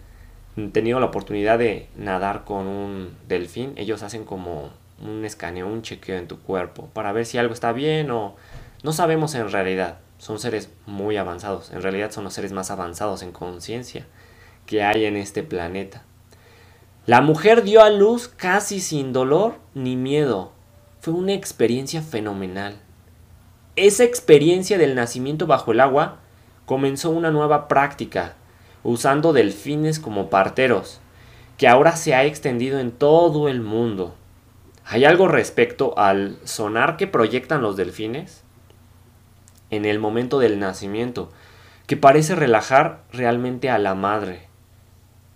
tenido 0.73 0.99
la 0.99 1.07
oportunidad 1.07 1.61
de 1.61 1.87
nadar 1.95 2.43
con 2.45 2.67
un 2.67 3.17
delfín, 3.29 3.73
ellos 3.77 4.03
hacen 4.03 4.25
como 4.25 4.71
un 5.01 5.25
escaneo, 5.25 5.69
un 5.69 5.83
chequeo 5.83 6.17
en 6.17 6.27
tu 6.27 6.41
cuerpo 6.41 6.89
para 6.93 7.13
ver 7.13 7.25
si 7.25 7.39
algo 7.39 7.55
está 7.55 7.71
bien 7.71 8.11
o 8.11 8.35
no 8.83 8.93
sabemos 8.93 9.37
en 9.37 9.49
realidad. 9.49 10.01
Son 10.19 10.41
seres 10.41 10.71
muy 10.87 11.19
avanzados, 11.19 11.71
en 11.71 11.83
realidad 11.83 12.11
son 12.11 12.25
los 12.25 12.35
seres 12.35 12.51
más 12.51 12.73
avanzados 12.73 13.23
en 13.23 13.31
conciencia 13.31 14.09
que 14.67 14.83
hay 14.83 15.05
en 15.05 15.15
este 15.15 15.45
planeta. 15.45 16.03
La 17.07 17.21
mujer 17.21 17.63
dio 17.63 17.81
a 17.81 17.91
luz 17.91 18.27
casi 18.27 18.81
sin 18.81 19.13
dolor 19.13 19.55
ni 19.75 19.95
miedo. 19.95 20.51
Fue 20.99 21.15
una 21.15 21.33
experiencia 21.33 22.03
fenomenal. 22.03 22.75
Esa 23.77 24.03
experiencia 24.03 24.79
del 24.79 24.97
nacimiento 24.97 25.47
bajo 25.47 25.71
el 25.71 25.79
agua 25.79 26.22
comenzó 26.67 27.11
una 27.11 27.31
nueva 27.31 27.69
práctica, 27.69 28.35
usando 28.83 29.33
delfines 29.33 29.99
como 29.99 30.31
parteros, 30.31 31.01
que 31.57 31.69
ahora 31.69 31.97
se 31.97 32.15
ha 32.15 32.25
extendido 32.25 32.79
en 32.81 32.93
todo 32.93 33.49
el 33.49 33.61
mundo. 33.61 34.15
¿Hay 34.85 35.05
algo 35.05 35.29
respecto 35.29 35.97
al 35.97 36.39
sonar 36.45 36.97
que 36.97 37.07
proyectan 37.07 37.63
los 37.63 37.77
delfines? 37.77 38.43
En 39.71 39.85
el 39.85 39.99
momento 39.99 40.39
del 40.39 40.59
nacimiento, 40.59 41.31
que 41.87 41.97
parece 41.97 42.35
relajar 42.35 43.03
realmente 43.13 43.71
a 43.71 43.79
la 43.79 43.95
madre. 43.95 44.49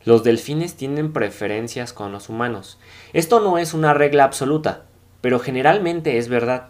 Los 0.05 0.23
delfines 0.23 0.77
tienen 0.77 1.13
preferencias 1.13 1.93
con 1.93 2.13
los 2.13 2.29
humanos. 2.29 2.79
Esto 3.13 3.41
no 3.41 3.59
es 3.59 3.75
una 3.75 3.93
regla 3.95 4.25
absoluta, 4.25 4.85
pero 5.21 5.41
generalmente 5.41 6.19
es 6.19 6.29
verdad. 6.29 6.69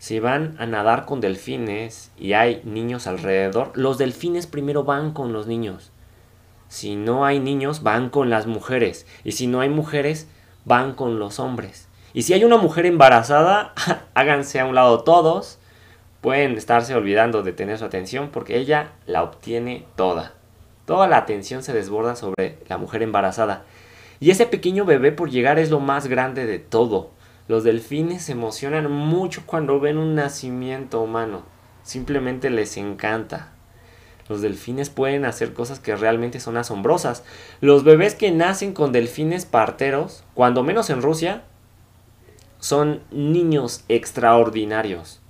Si 0.00 0.18
van 0.18 0.56
a 0.58 0.64
nadar 0.64 1.04
con 1.04 1.20
delfines 1.20 2.10
y 2.18 2.32
hay 2.32 2.62
niños 2.64 3.06
alrededor, 3.06 3.70
los 3.74 3.98
delfines 3.98 4.46
primero 4.46 4.82
van 4.82 5.12
con 5.12 5.34
los 5.34 5.46
niños. 5.46 5.92
Si 6.68 6.96
no 6.96 7.26
hay 7.26 7.38
niños, 7.38 7.82
van 7.82 8.08
con 8.08 8.30
las 8.30 8.46
mujeres. 8.46 9.06
Y 9.24 9.32
si 9.32 9.46
no 9.46 9.60
hay 9.60 9.68
mujeres, 9.68 10.26
van 10.64 10.94
con 10.94 11.18
los 11.18 11.38
hombres. 11.38 11.86
Y 12.14 12.22
si 12.22 12.32
hay 12.32 12.44
una 12.44 12.56
mujer 12.56 12.86
embarazada, 12.86 13.74
háganse 14.14 14.58
a 14.58 14.64
un 14.64 14.74
lado 14.74 15.02
todos. 15.02 15.58
Pueden 16.22 16.56
estarse 16.56 16.94
olvidando 16.94 17.42
de 17.42 17.52
tener 17.52 17.76
su 17.76 17.84
atención 17.84 18.30
porque 18.32 18.56
ella 18.56 18.92
la 19.04 19.22
obtiene 19.22 19.84
toda. 19.96 20.32
Toda 20.86 21.08
la 21.08 21.18
atención 21.18 21.62
se 21.62 21.74
desborda 21.74 22.16
sobre 22.16 22.56
la 22.68 22.78
mujer 22.78 23.02
embarazada. 23.02 23.64
Y 24.18 24.30
ese 24.30 24.46
pequeño 24.46 24.86
bebé 24.86 25.12
por 25.12 25.30
llegar 25.30 25.58
es 25.58 25.68
lo 25.68 25.78
más 25.78 26.06
grande 26.06 26.46
de 26.46 26.58
todo. 26.58 27.10
Los 27.50 27.64
delfines 27.64 28.22
se 28.22 28.30
emocionan 28.30 28.88
mucho 28.92 29.42
cuando 29.44 29.80
ven 29.80 29.98
un 29.98 30.14
nacimiento 30.14 31.00
humano. 31.00 31.42
Simplemente 31.82 32.48
les 32.48 32.76
encanta. 32.76 33.50
Los 34.28 34.40
delfines 34.40 34.88
pueden 34.88 35.24
hacer 35.24 35.52
cosas 35.52 35.80
que 35.80 35.96
realmente 35.96 36.38
son 36.38 36.56
asombrosas. 36.56 37.24
Los 37.60 37.82
bebés 37.82 38.14
que 38.14 38.30
nacen 38.30 38.72
con 38.72 38.92
delfines 38.92 39.46
parteros, 39.46 40.22
cuando 40.34 40.62
menos 40.62 40.90
en 40.90 41.02
Rusia, 41.02 41.42
son 42.60 43.00
niños 43.10 43.82
extraordinarios. 43.88 45.20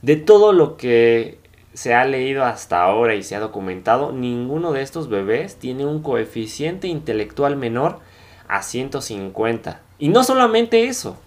De 0.00 0.16
todo 0.16 0.54
lo 0.54 0.78
que 0.78 1.40
se 1.74 1.92
ha 1.92 2.06
leído 2.06 2.42
hasta 2.42 2.82
ahora 2.82 3.16
y 3.16 3.22
se 3.22 3.36
ha 3.36 3.40
documentado, 3.40 4.12
ninguno 4.12 4.72
de 4.72 4.80
estos 4.80 5.10
bebés 5.10 5.56
tiene 5.56 5.84
un 5.84 6.02
coeficiente 6.02 6.88
intelectual 6.88 7.56
menor 7.56 7.98
a 8.48 8.62
150. 8.62 9.82
Y 9.98 10.08
no 10.08 10.24
solamente 10.24 10.84
eso, 10.84 11.18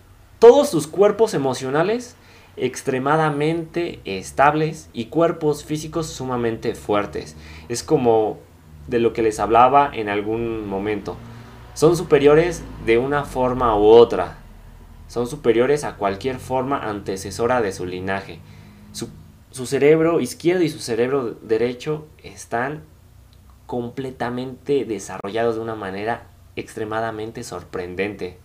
todos 0.43 0.67
sus 0.67 0.87
cuerpos 0.87 1.33
emocionales 1.33 2.17
extremadamente 2.57 4.01
estables 4.03 4.89
y 4.91 5.05
cuerpos 5.05 5.63
físicos 5.63 6.07
sumamente 6.07 6.75
fuertes. 6.75 7.37
Es 7.69 7.81
como 7.81 8.39
de 8.89 8.99
lo 8.99 9.13
que 9.13 9.21
les 9.21 9.39
hablaba 9.39 9.89
en 9.93 10.09
algún 10.09 10.67
momento. 10.67 11.15
Son 11.75 11.95
superiores 11.95 12.61
de 12.85 12.97
una 12.97 13.23
forma 13.23 13.73
u 13.77 13.85
otra. 13.85 14.35
Son 15.07 15.27
superiores 15.27 15.85
a 15.85 15.95
cualquier 15.95 16.39
forma 16.39 16.89
antecesora 16.89 17.61
de 17.61 17.71
su 17.71 17.85
linaje. 17.85 18.39
Su, 18.91 19.65
cerebro 19.65 20.19
izquierdo 20.19 20.65
y 20.65 20.67
su 20.67 20.79
cerebro 20.79 21.37
derecho 21.41 22.05
están 22.21 22.83
completamente 23.65 24.83
desarrollados 24.83 25.55
de 25.55 25.61
una 25.61 25.75
manera 25.75 26.27
extremadamente 26.57 27.45
sorprendente. 27.45 28.42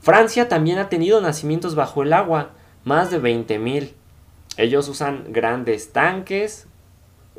Francia 0.00 0.48
también 0.48 0.78
ha 0.78 0.88
tenido 0.88 1.20
nacimientos 1.20 1.74
bajo 1.74 2.02
el 2.02 2.14
agua, 2.14 2.50
más 2.84 3.10
de 3.10 3.20
20.000. 3.20 3.92
Ellos 4.56 4.88
usan 4.88 5.26
grandes 5.28 5.92
tanques. 5.92 6.66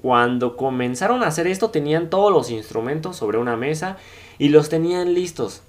Cuando 0.02 0.56
comenzaron 0.56 1.24
a 1.24 1.28
hacer 1.28 1.48
esto 1.48 1.70
tenían 1.70 2.10
todos 2.10 2.32
los 2.32 2.50
instrumentos 2.50 3.18
sobre 3.18 3.38
una 3.38 3.58
mesa 3.58 3.98
y 4.38 4.50
los 4.50 4.70
tenían 4.70 5.14
listos. 5.14 5.64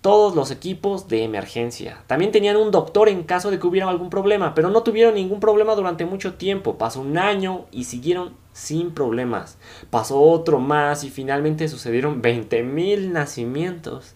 Todos 0.00 0.34
los 0.34 0.50
equipos 0.50 1.08
de 1.08 1.24
emergencia. 1.24 2.02
También 2.06 2.32
tenían 2.32 2.56
un 2.56 2.70
doctor 2.70 3.08
en 3.08 3.22
caso 3.22 3.50
de 3.50 3.58
que 3.58 3.66
hubiera 3.66 3.88
algún 3.88 4.10
problema, 4.10 4.54
pero 4.54 4.68
no 4.68 4.82
tuvieron 4.82 5.14
ningún 5.14 5.40
problema 5.40 5.74
durante 5.74 6.04
mucho 6.04 6.34
tiempo. 6.34 6.76
Pasó 6.76 7.00
un 7.00 7.16
año 7.16 7.66
y 7.70 7.84
siguieron 7.84 8.34
sin 8.52 8.90
problemas. 8.90 9.58
Pasó 9.90 10.20
otro 10.20 10.58
más 10.58 11.04
y 11.04 11.10
finalmente 11.10 11.68
sucedieron 11.68 12.22
20.000 12.22 13.08
nacimientos 13.08 14.14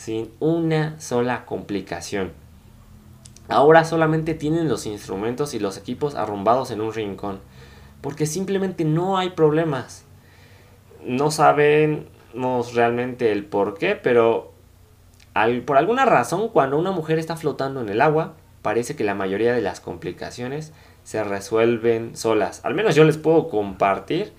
sin 0.00 0.30
una 0.40 0.98
sola 0.98 1.44
complicación. 1.44 2.32
Ahora 3.48 3.84
solamente 3.84 4.32
tienen 4.32 4.66
los 4.66 4.86
instrumentos 4.86 5.52
y 5.52 5.58
los 5.58 5.76
equipos 5.76 6.14
arrumbados 6.14 6.70
en 6.70 6.80
un 6.80 6.94
rincón, 6.94 7.40
porque 8.00 8.24
simplemente 8.24 8.86
no 8.86 9.18
hay 9.18 9.28
problemas. 9.28 10.06
No 11.04 11.30
sabemos 11.30 12.72
realmente 12.72 13.30
el 13.30 13.44
por 13.44 13.76
qué, 13.76 13.94
pero 13.94 14.54
por 15.66 15.76
alguna 15.76 16.06
razón 16.06 16.48
cuando 16.48 16.78
una 16.78 16.92
mujer 16.92 17.18
está 17.18 17.36
flotando 17.36 17.82
en 17.82 17.90
el 17.90 18.00
agua, 18.00 18.36
parece 18.62 18.96
que 18.96 19.04
la 19.04 19.14
mayoría 19.14 19.52
de 19.52 19.60
las 19.60 19.80
complicaciones 19.80 20.72
se 21.04 21.22
resuelven 21.24 22.16
solas. 22.16 22.64
Al 22.64 22.72
menos 22.72 22.94
yo 22.94 23.04
les 23.04 23.18
puedo 23.18 23.50
compartir 23.50 24.32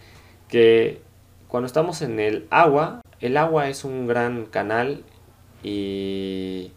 que 0.47 1.03
cuando 1.47 1.67
estamos 1.67 2.01
en 2.01 2.19
el 2.19 2.47
agua, 2.49 3.01
el 3.19 3.37
agua 3.37 3.69
es 3.69 3.85
un 3.85 4.07
gran 4.07 4.47
canal 4.47 5.03
y 5.63 6.71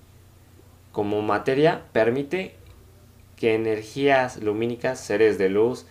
como 0.92 1.22
materia 1.22 1.82
permite 1.92 2.54
que 3.36 3.54
energías 3.54 4.42
lumínicas, 4.42 5.00
seres 5.00 5.38
de 5.38 5.48
luz, 5.48 5.86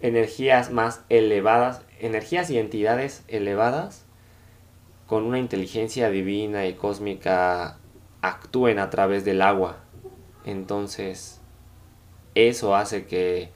energías 0.00 0.70
más 0.70 1.02
elevadas, 1.08 1.82
energías 2.00 2.50
y 2.50 2.58
entidades 2.58 3.24
elevadas 3.28 4.04
con 5.06 5.24
una 5.24 5.38
inteligencia 5.38 6.10
divina 6.10 6.66
y 6.66 6.74
cósmica 6.74 7.78
actúen 8.22 8.78
a 8.78 8.90
través 8.90 9.24
del 9.24 9.40
agua. 9.40 9.78
Entonces, 10.44 11.40
eso 12.34 12.76
hace 12.76 13.06
que 13.06 13.50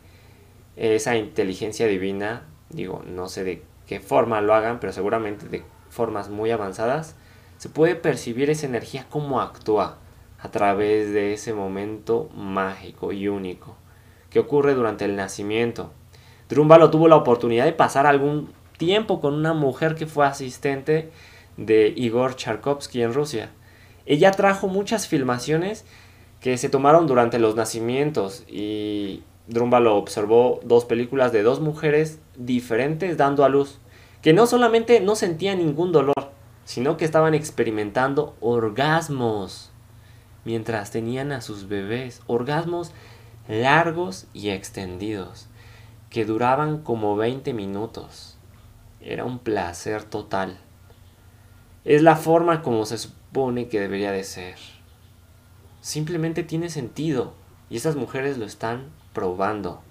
esa 0.77 1.17
inteligencia 1.17 1.87
divina, 1.87 2.47
digo, 2.71 3.03
no 3.07 3.29
sé 3.29 3.45
de 3.45 3.63
qué 3.87 4.01
forma 4.01 4.41
lo 4.41 4.55
hagan, 4.55 4.81
pero 4.81 4.93
seguramente 4.93 5.49
de 5.49 5.63
formas 5.89 6.29
muy 6.29 6.51
avanzadas, 6.51 7.17
se 7.61 7.69
puede 7.69 7.95
percibir 7.95 8.49
esa 8.49 8.65
energía 8.65 9.05
como 9.11 9.39
actúa 9.39 9.99
a 10.39 10.51
través 10.51 11.13
de 11.13 11.35
ese 11.35 11.53
momento 11.53 12.31
mágico 12.35 13.13
y 13.13 13.29
único 13.29 13.77
que 14.31 14.39
ocurre 14.39 14.73
durante 14.73 15.05
el 15.05 15.15
nacimiento. 15.15 15.91
Drúmbalo 16.49 16.91
tuvo 16.91 17.07
la 17.07 17.17
oportunidad 17.17 17.67
de 17.67 17.75
pasar 17.75 18.07
algún 18.07 18.51
tiempo 18.79 19.21
con 19.21 19.35
una 19.35 19.53
mujer 19.53 19.95
que 19.95 20.07
fue 20.07 20.25
asistente 20.25 21.11
de 21.59 21.93
Igor 21.95 22.35
Charkovsky 22.35 23.03
en 23.03 23.13
Rusia. 23.13 23.51
Ella 24.07 24.31
trajo 24.31 24.67
muchas 24.67 25.07
filmaciones 25.07 25.85
que 26.41 26.57
se 26.57 26.71
tomaron 26.71 27.07
durante 27.07 27.39
los 27.39 27.57
nacimientos 27.57 28.43
y 28.49 29.23
Drúmbalo 29.49 29.97
observó 29.97 30.61
dos 30.65 30.87
películas 30.87 31.31
de 31.31 31.43
dos 31.43 31.61
mujeres 31.61 32.21
diferentes 32.39 33.19
dando 33.19 33.45
a 33.45 33.51
luz, 33.51 33.81
que 34.23 34.33
no 34.33 34.47
solamente 34.47 35.01
no 35.01 35.15
sentían 35.15 35.59
ningún 35.59 35.93
dolor, 35.93 36.31
sino 36.65 36.97
que 36.97 37.05
estaban 37.05 37.35
experimentando 37.35 38.37
orgasmos 38.41 39.71
mientras 40.45 40.91
tenían 40.91 41.33
a 41.33 41.41
sus 41.41 41.69
bebés, 41.69 42.23
orgasmos 42.27 42.93
largos 43.49 44.27
y 44.33 44.51
extendidos, 44.51 45.49
que 46.09 46.25
duraban 46.25 46.83
como 46.83 47.17
20 47.17 47.53
minutos. 47.53 48.37
Era 49.01 49.25
un 49.25 49.39
placer 49.39 50.05
total. 50.05 50.59
Es 51.85 52.03
la 52.03 52.17
forma 52.17 52.63
como 52.63 52.85
se 52.85 52.99
supone 52.99 53.69
que 53.69 53.81
debería 53.81 54.13
de 54.13 54.25
ser. 54.25 54.57
Simplemente 55.81 56.43
tiene 56.43 56.69
sentido 56.69 57.35
y 57.71 57.77
esas 57.77 57.97
mujeres 57.97 58.37
lo 58.37 58.45
están 58.45 58.91
probando. 59.13 59.83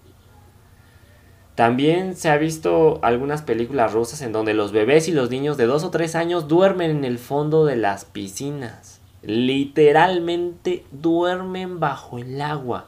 También 1.59 2.15
se 2.15 2.29
ha 2.29 2.37
visto 2.37 2.99
algunas 3.01 3.41
películas 3.41 3.91
rusas 3.91 4.21
en 4.21 4.31
donde 4.31 4.53
los 4.53 4.71
bebés 4.71 5.09
y 5.09 5.11
los 5.11 5.29
niños 5.29 5.57
de 5.57 5.65
2 5.65 5.83
o 5.83 5.89
3 5.89 6.15
años 6.15 6.47
duermen 6.47 6.89
en 6.89 7.03
el 7.03 7.19
fondo 7.19 7.65
de 7.65 7.75
las 7.75 8.05
piscinas. 8.05 9.01
Literalmente 9.23 10.85
duermen 10.93 11.81
bajo 11.81 12.17
el 12.17 12.41
agua, 12.41 12.87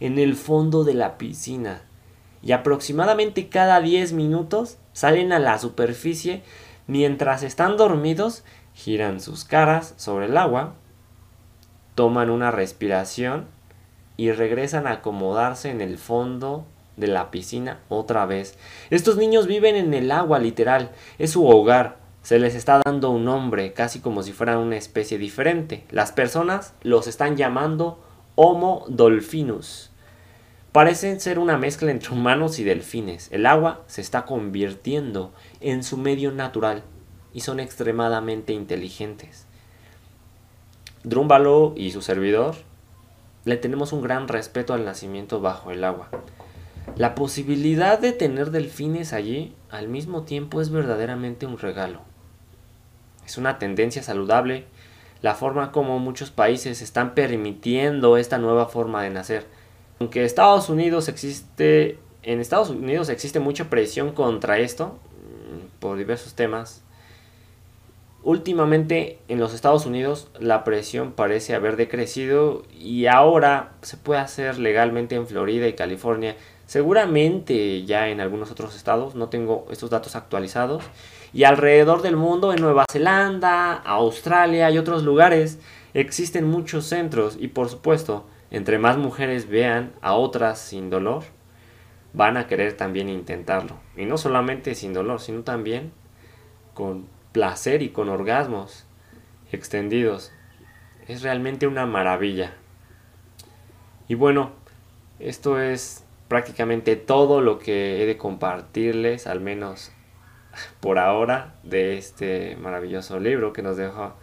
en 0.00 0.18
el 0.18 0.34
fondo 0.34 0.82
de 0.82 0.94
la 0.94 1.18
piscina. 1.18 1.82
Y 2.40 2.52
aproximadamente 2.52 3.50
cada 3.50 3.82
10 3.82 4.14
minutos 4.14 4.78
salen 4.94 5.30
a 5.34 5.38
la 5.38 5.58
superficie 5.58 6.42
mientras 6.86 7.42
están 7.42 7.76
dormidos, 7.76 8.44
giran 8.72 9.20
sus 9.20 9.44
caras 9.44 9.92
sobre 9.98 10.24
el 10.24 10.38
agua, 10.38 10.72
toman 11.94 12.30
una 12.30 12.50
respiración 12.50 13.44
y 14.16 14.32
regresan 14.32 14.86
a 14.86 14.92
acomodarse 14.92 15.68
en 15.68 15.82
el 15.82 15.98
fondo 15.98 16.64
de 16.96 17.06
la 17.06 17.30
piscina 17.30 17.80
otra 17.88 18.26
vez. 18.26 18.58
Estos 18.90 19.16
niños 19.16 19.46
viven 19.46 19.76
en 19.76 19.94
el 19.94 20.10
agua 20.10 20.38
literal, 20.38 20.90
es 21.18 21.30
su 21.30 21.46
hogar. 21.46 21.98
Se 22.22 22.38
les 22.40 22.54
está 22.54 22.80
dando 22.84 23.10
un 23.10 23.24
nombre, 23.24 23.72
casi 23.72 24.00
como 24.00 24.22
si 24.22 24.32
fueran 24.32 24.58
una 24.58 24.76
especie 24.76 25.16
diferente. 25.16 25.84
Las 25.90 26.10
personas 26.10 26.74
los 26.82 27.06
están 27.06 27.36
llamando 27.36 28.02
Homo 28.34 28.84
dolphinus. 28.88 29.90
Parecen 30.72 31.20
ser 31.20 31.38
una 31.38 31.56
mezcla 31.56 31.90
entre 31.90 32.12
humanos 32.12 32.58
y 32.58 32.64
delfines. 32.64 33.28
El 33.30 33.46
agua 33.46 33.84
se 33.86 34.00
está 34.00 34.26
convirtiendo 34.26 35.32
en 35.60 35.82
su 35.82 35.96
medio 35.96 36.32
natural 36.32 36.82
y 37.32 37.40
son 37.40 37.60
extremadamente 37.60 38.52
inteligentes. 38.52 39.46
Drúmbalo 41.04 41.72
y 41.76 41.92
su 41.92 42.02
servidor 42.02 42.56
le 43.44 43.56
tenemos 43.56 43.92
un 43.92 44.02
gran 44.02 44.26
respeto 44.26 44.74
al 44.74 44.84
nacimiento 44.84 45.40
bajo 45.40 45.70
el 45.70 45.84
agua. 45.84 46.10
La 46.94 47.14
posibilidad 47.14 47.98
de 47.98 48.12
tener 48.12 48.50
delfines 48.50 49.12
allí 49.12 49.54
al 49.70 49.88
mismo 49.88 50.22
tiempo 50.22 50.60
es 50.60 50.70
verdaderamente 50.70 51.44
un 51.46 51.58
regalo. 51.58 52.00
Es 53.26 53.36
una 53.36 53.58
tendencia 53.58 54.02
saludable 54.02 54.66
la 55.22 55.34
forma 55.34 55.72
como 55.72 55.98
muchos 55.98 56.30
países 56.30 56.82
están 56.82 57.14
permitiendo 57.14 58.16
esta 58.16 58.38
nueva 58.38 58.66
forma 58.66 59.02
de 59.02 59.10
nacer. 59.10 59.46
Aunque 59.98 60.24
Estados 60.24 60.68
Unidos 60.68 61.08
existe, 61.08 61.98
en 62.22 62.40
Estados 62.40 62.70
Unidos 62.70 63.08
existe 63.08 63.40
mucha 63.40 63.70
presión 63.70 64.12
contra 64.12 64.58
esto 64.58 64.88
mm, 64.88 65.80
por 65.80 65.96
diversos 65.96 66.34
temas. 66.34 66.82
Últimamente 68.22 69.18
en 69.28 69.38
los 69.38 69.54
Estados 69.54 69.86
Unidos 69.86 70.28
la 70.38 70.64
presión 70.64 71.12
parece 71.12 71.54
haber 71.54 71.76
decrecido 71.76 72.64
y 72.78 73.06
ahora 73.06 73.72
se 73.82 73.96
puede 73.96 74.20
hacer 74.20 74.58
legalmente 74.58 75.14
en 75.14 75.26
Florida 75.26 75.66
y 75.66 75.74
California 75.74 76.36
Seguramente 76.66 77.84
ya 77.84 78.08
en 78.08 78.20
algunos 78.20 78.50
otros 78.50 78.74
estados, 78.74 79.14
no 79.14 79.28
tengo 79.28 79.66
estos 79.70 79.88
datos 79.88 80.16
actualizados. 80.16 80.82
Y 81.32 81.44
alrededor 81.44 82.02
del 82.02 82.16
mundo, 82.16 82.52
en 82.52 82.60
Nueva 82.60 82.84
Zelanda, 82.90 83.74
Australia 83.74 84.70
y 84.70 84.78
otros 84.78 85.04
lugares, 85.04 85.60
existen 85.94 86.44
muchos 86.44 86.86
centros 86.86 87.36
y 87.40 87.48
por 87.48 87.68
supuesto, 87.68 88.26
entre 88.50 88.78
más 88.78 88.96
mujeres 88.96 89.48
vean 89.48 89.92
a 90.00 90.14
otras 90.14 90.58
sin 90.58 90.90
dolor, 90.90 91.24
van 92.12 92.36
a 92.36 92.46
querer 92.46 92.76
también 92.76 93.08
intentarlo. 93.08 93.76
Y 93.96 94.04
no 94.04 94.18
solamente 94.18 94.74
sin 94.74 94.92
dolor, 94.92 95.20
sino 95.20 95.42
también 95.42 95.92
con 96.74 97.06
placer 97.32 97.82
y 97.82 97.90
con 97.90 98.08
orgasmos 98.08 98.86
extendidos. 99.52 100.32
Es 101.06 101.22
realmente 101.22 101.66
una 101.66 101.86
maravilla. 101.86 102.54
Y 104.08 104.14
bueno, 104.14 104.52
esto 105.18 105.60
es 105.60 106.05
prácticamente 106.28 106.96
todo 106.96 107.40
lo 107.40 107.58
que 107.58 108.02
he 108.02 108.06
de 108.06 108.16
compartirles, 108.16 109.26
al 109.26 109.40
menos 109.40 109.92
por 110.80 110.98
ahora, 110.98 111.54
de 111.62 111.98
este 111.98 112.56
maravilloso 112.56 113.20
libro 113.20 113.52
que 113.52 113.62
nos 113.62 113.76
deja, 113.76 114.14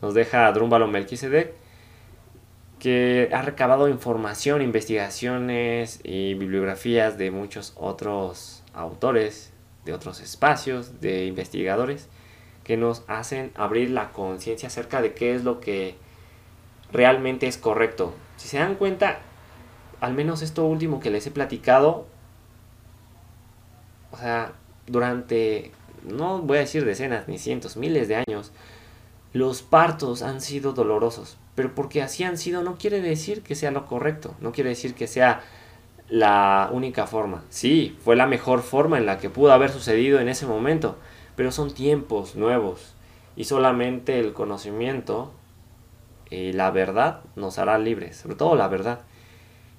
nos 0.00 0.14
deja 0.14 0.50
Drúmbalo 0.52 0.88
Melquisedec, 0.88 1.54
que 2.78 3.28
ha 3.32 3.42
recabado 3.42 3.88
información, 3.88 4.60
investigaciones 4.60 6.00
y 6.02 6.34
bibliografías 6.34 7.16
de 7.16 7.30
muchos 7.30 7.74
otros 7.76 8.64
autores, 8.74 9.52
de 9.84 9.92
otros 9.92 10.20
espacios, 10.20 11.00
de 11.00 11.26
investigadores, 11.26 12.08
que 12.64 12.76
nos 12.76 13.04
hacen 13.06 13.52
abrir 13.54 13.90
la 13.90 14.10
conciencia 14.10 14.68
acerca 14.68 15.02
de 15.02 15.14
qué 15.14 15.34
es 15.34 15.44
lo 15.44 15.60
que 15.60 15.94
realmente 16.92 17.46
es 17.46 17.56
correcto. 17.56 18.14
Si 18.36 18.48
se 18.48 18.58
dan 18.58 18.74
cuenta, 18.74 19.20
al 20.02 20.14
menos 20.14 20.42
esto 20.42 20.66
último 20.66 20.98
que 20.98 21.10
les 21.10 21.24
he 21.28 21.30
platicado, 21.30 22.06
o 24.10 24.16
sea, 24.16 24.52
durante, 24.88 25.70
no 26.02 26.40
voy 26.40 26.56
a 26.56 26.62
decir 26.62 26.84
decenas 26.84 27.28
ni 27.28 27.38
cientos, 27.38 27.76
miles 27.76 28.08
de 28.08 28.16
años, 28.16 28.50
los 29.32 29.62
partos 29.62 30.22
han 30.22 30.40
sido 30.40 30.72
dolorosos, 30.72 31.38
pero 31.54 31.72
porque 31.76 32.02
así 32.02 32.24
han 32.24 32.36
sido 32.36 32.64
no 32.64 32.78
quiere 32.78 33.00
decir 33.00 33.42
que 33.42 33.54
sea 33.54 33.70
lo 33.70 33.86
correcto, 33.86 34.34
no 34.40 34.50
quiere 34.50 34.70
decir 34.70 34.94
que 34.94 35.06
sea 35.06 35.42
la 36.08 36.68
única 36.72 37.06
forma. 37.06 37.44
Sí, 37.48 37.96
fue 38.02 38.16
la 38.16 38.26
mejor 38.26 38.62
forma 38.62 38.98
en 38.98 39.06
la 39.06 39.18
que 39.18 39.30
pudo 39.30 39.52
haber 39.52 39.70
sucedido 39.70 40.18
en 40.18 40.28
ese 40.28 40.46
momento, 40.46 40.96
pero 41.36 41.52
son 41.52 41.72
tiempos 41.72 42.34
nuevos 42.34 42.96
y 43.36 43.44
solamente 43.44 44.18
el 44.18 44.32
conocimiento 44.32 45.32
y 46.28 46.52
la 46.54 46.72
verdad 46.72 47.20
nos 47.36 47.60
hará 47.60 47.78
libres, 47.78 48.16
sobre 48.16 48.34
todo 48.34 48.56
la 48.56 48.66
verdad. 48.66 49.02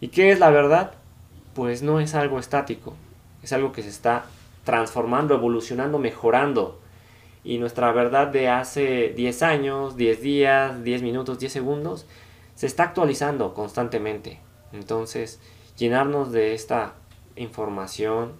¿Y 0.04 0.10
qué 0.10 0.34
es 0.34 0.39
la 0.39 0.49
verdad? 0.49 0.91
Pues 1.54 1.82
no 1.82 2.01
es 2.01 2.14
algo 2.14 2.38
estático, 2.38 2.93
es 3.41 3.54
algo 3.54 3.72
que 3.72 3.82
se 3.84 3.88
está 3.88 4.26
transformando, 4.66 5.34
evolucionando, 5.34 5.97
mejorando. 5.97 6.78
Y 7.45 7.58
nuestra 7.58 7.89
verdad 7.93 8.28
de 8.28 8.49
hace 8.49 9.14
10 9.16 9.43
años, 9.43 9.95
10 9.95 10.22
días, 10.22 10.84
10 10.84 11.04
minutos, 11.04 11.39
10 11.39 11.54
segundos, 11.54 12.06
se 12.54 12.66
está 12.66 12.84
actualizando 12.84 13.54
constantemente. 13.54 14.41
Entonces, 14.74 15.39
llenarnos 15.78 16.34
de 16.34 16.54
esta 16.54 16.95
información 17.38 18.34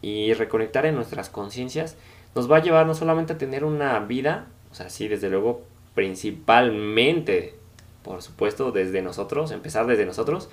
y 0.00 0.32
reconectar 0.32 0.86
en 0.86 0.94
nuestras 0.94 1.28
conciencias 1.28 1.98
nos 2.34 2.50
va 2.50 2.56
a 2.56 2.62
llevar 2.62 2.86
no 2.86 2.94
solamente 2.94 3.34
a 3.34 3.38
tener 3.38 3.64
una 3.64 3.98
vida, 4.00 4.46
o 4.72 4.74
sea, 4.74 4.88
sí, 4.88 5.06
desde 5.06 5.28
luego, 5.28 5.64
principalmente, 5.94 7.56
por 8.02 8.22
supuesto, 8.22 8.72
desde 8.72 9.02
nosotros, 9.02 9.50
empezar 9.50 9.86
desde 9.86 10.06
nosotros, 10.06 10.48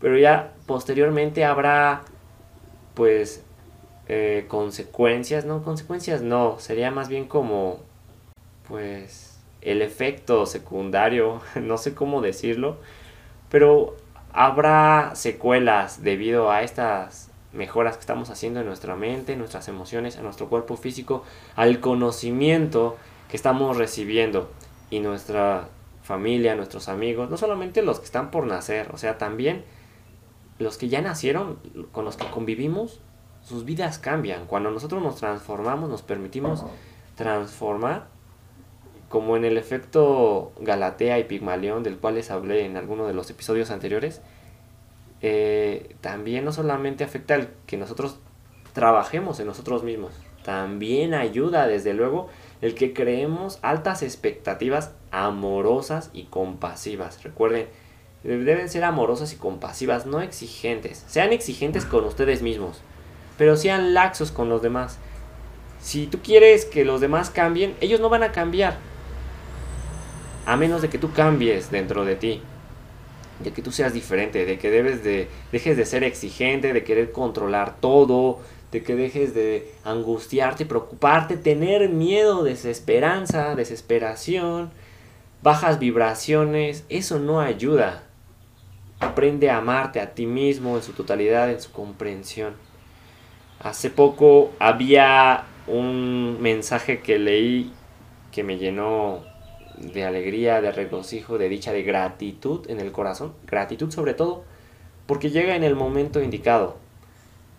pero 0.00 0.18
ya 0.18 0.52
posteriormente 0.66 1.44
habrá 1.44 2.02
pues 2.94 3.42
eh, 4.08 4.46
consecuencias, 4.48 5.44
no 5.44 5.62
consecuencias 5.62 6.22
no, 6.22 6.58
sería 6.58 6.90
más 6.90 7.08
bien 7.08 7.26
como 7.26 7.80
pues 8.66 9.38
el 9.60 9.82
efecto 9.82 10.46
secundario, 10.46 11.40
no 11.60 11.78
sé 11.78 11.94
cómo 11.94 12.20
decirlo, 12.20 12.78
pero 13.50 13.96
habrá 14.32 15.12
secuelas 15.14 16.02
debido 16.02 16.50
a 16.50 16.62
estas 16.62 17.30
mejoras 17.52 17.96
que 17.96 18.00
estamos 18.00 18.30
haciendo 18.30 18.60
en 18.60 18.66
nuestra 18.66 18.94
mente, 18.94 19.32
en 19.32 19.38
nuestras 19.38 19.68
emociones, 19.68 20.16
en 20.16 20.22
nuestro 20.24 20.48
cuerpo 20.48 20.76
físico, 20.76 21.24
al 21.56 21.80
conocimiento 21.80 22.96
que 23.28 23.36
estamos 23.36 23.76
recibiendo. 23.76 24.50
Y 24.90 25.00
nuestra 25.00 25.68
familia, 26.02 26.54
nuestros 26.54 26.88
amigos, 26.88 27.30
no 27.30 27.36
solamente 27.36 27.82
los 27.82 27.98
que 27.98 28.06
están 28.06 28.30
por 28.30 28.46
nacer, 28.46 28.88
o 28.92 28.98
sea, 28.98 29.18
también 29.18 29.64
los 30.58 30.76
que 30.76 30.88
ya 30.88 31.00
nacieron, 31.00 31.58
con 31.92 32.04
los 32.04 32.16
que 32.16 32.28
convivimos, 32.30 33.00
sus 33.42 33.64
vidas 33.64 33.98
cambian. 33.98 34.46
Cuando 34.46 34.70
nosotros 34.70 35.02
nos 35.02 35.16
transformamos, 35.16 35.88
nos 35.88 36.02
permitimos 36.02 36.64
transformar, 37.14 38.08
como 39.08 39.36
en 39.36 39.44
el 39.44 39.56
efecto 39.56 40.52
Galatea 40.60 41.18
y 41.18 41.24
Pigmalión, 41.24 41.82
del 41.82 41.96
cual 41.96 42.16
les 42.16 42.30
hablé 42.30 42.64
en 42.64 42.76
alguno 42.76 43.06
de 43.06 43.14
los 43.14 43.30
episodios 43.30 43.70
anteriores, 43.70 44.20
eh, 45.20 45.96
también 46.00 46.44
no 46.44 46.52
solamente 46.52 47.04
afecta 47.04 47.34
el 47.34 47.48
que 47.66 47.76
nosotros 47.76 48.18
trabajemos 48.72 49.40
en 49.40 49.46
nosotros 49.46 49.82
mismos, 49.82 50.12
también 50.44 51.14
ayuda 51.14 51.66
desde 51.66 51.94
luego 51.94 52.28
el 52.60 52.74
que 52.74 52.92
creemos 52.92 53.58
altas 53.62 54.02
expectativas 54.02 54.92
amorosas 55.10 56.10
y 56.12 56.24
compasivas. 56.24 57.22
Recuerden, 57.22 57.66
deben 58.24 58.68
ser 58.68 58.84
amorosas 58.84 59.32
y 59.32 59.36
compasivas, 59.36 60.06
no 60.06 60.20
exigentes. 60.20 61.04
Sean 61.06 61.32
exigentes 61.32 61.84
con 61.84 62.04
ustedes 62.04 62.42
mismos, 62.42 62.80
pero 63.36 63.56
sean 63.56 63.94
laxos 63.94 64.32
con 64.32 64.48
los 64.48 64.62
demás. 64.62 64.98
Si 65.80 66.06
tú 66.06 66.18
quieres 66.22 66.64
que 66.64 66.84
los 66.84 67.00
demás 67.00 67.30
cambien, 67.30 67.74
ellos 67.80 68.00
no 68.00 68.08
van 68.08 68.22
a 68.24 68.32
cambiar. 68.32 68.78
A 70.46 70.56
menos 70.56 70.82
de 70.82 70.88
que 70.88 70.98
tú 70.98 71.12
cambies 71.12 71.70
dentro 71.70 72.04
de 72.04 72.16
ti. 72.16 72.42
De 73.42 73.52
que 73.52 73.62
tú 73.62 73.70
seas 73.70 73.92
diferente, 73.92 74.44
de 74.44 74.58
que 74.58 74.70
debes 74.70 75.04
de 75.04 75.28
dejes 75.52 75.76
de 75.76 75.84
ser 75.84 76.02
exigente, 76.02 76.72
de 76.72 76.82
querer 76.82 77.12
controlar 77.12 77.76
todo, 77.80 78.40
de 78.72 78.82
que 78.82 78.96
dejes 78.96 79.32
de 79.34 79.72
angustiarte, 79.84 80.66
preocuparte, 80.66 81.36
tener 81.36 81.88
miedo, 81.88 82.42
desesperanza, 82.42 83.54
desesperación, 83.54 84.70
bajas 85.42 85.78
vibraciones, 85.78 86.84
eso 86.88 87.20
no 87.20 87.40
ayuda. 87.40 88.07
Aprende 89.00 89.50
a 89.50 89.58
amarte 89.58 90.00
a 90.00 90.14
ti 90.14 90.26
mismo 90.26 90.76
en 90.76 90.82
su 90.82 90.92
totalidad, 90.92 91.50
en 91.50 91.60
su 91.60 91.70
comprensión. 91.72 92.54
Hace 93.60 93.90
poco 93.90 94.52
había 94.58 95.44
un 95.66 96.38
mensaje 96.40 97.00
que 97.00 97.18
leí 97.18 97.72
que 98.32 98.42
me 98.42 98.58
llenó 98.58 99.24
de 99.78 100.04
alegría, 100.04 100.60
de 100.60 100.72
regocijo, 100.72 101.38
de 101.38 101.48
dicha, 101.48 101.72
de 101.72 101.82
gratitud 101.82 102.68
en 102.68 102.80
el 102.80 102.92
corazón. 102.92 103.34
Gratitud 103.46 103.90
sobre 103.90 104.14
todo, 104.14 104.44
porque 105.06 105.30
llega 105.30 105.56
en 105.56 105.64
el 105.64 105.74
momento 105.74 106.22
indicado. 106.22 106.76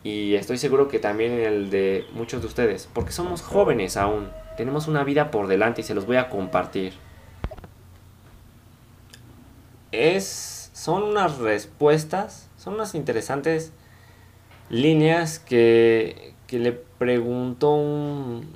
Y 0.04 0.36
estoy 0.36 0.58
seguro 0.58 0.88
que 0.88 1.00
también 1.00 1.34
en 1.34 1.46
el 1.46 1.70
de 1.70 2.06
muchos 2.14 2.42
de 2.42 2.48
ustedes, 2.48 2.90
porque 2.94 3.12
somos 3.12 3.42
jóvenes 3.42 3.98
aún. 3.98 4.30
Tenemos 4.56 4.88
una 4.88 5.04
vida 5.04 5.32
por 5.32 5.48
delante 5.48 5.82
y 5.82 5.84
se 5.84 5.96
los 5.96 6.06
voy 6.06 6.18
a 6.18 6.30
compartir. 6.30 6.94
Es 9.92 10.49
son 10.80 11.04
unas 11.04 11.40
respuestas, 11.40 12.48
son 12.58 12.76
unas 12.76 12.96
interesantes 12.96 13.74
líneas 14.70 15.38
que, 15.38 16.34
le 16.52 16.72
preguntó 16.72 17.74
un... 17.74 18.48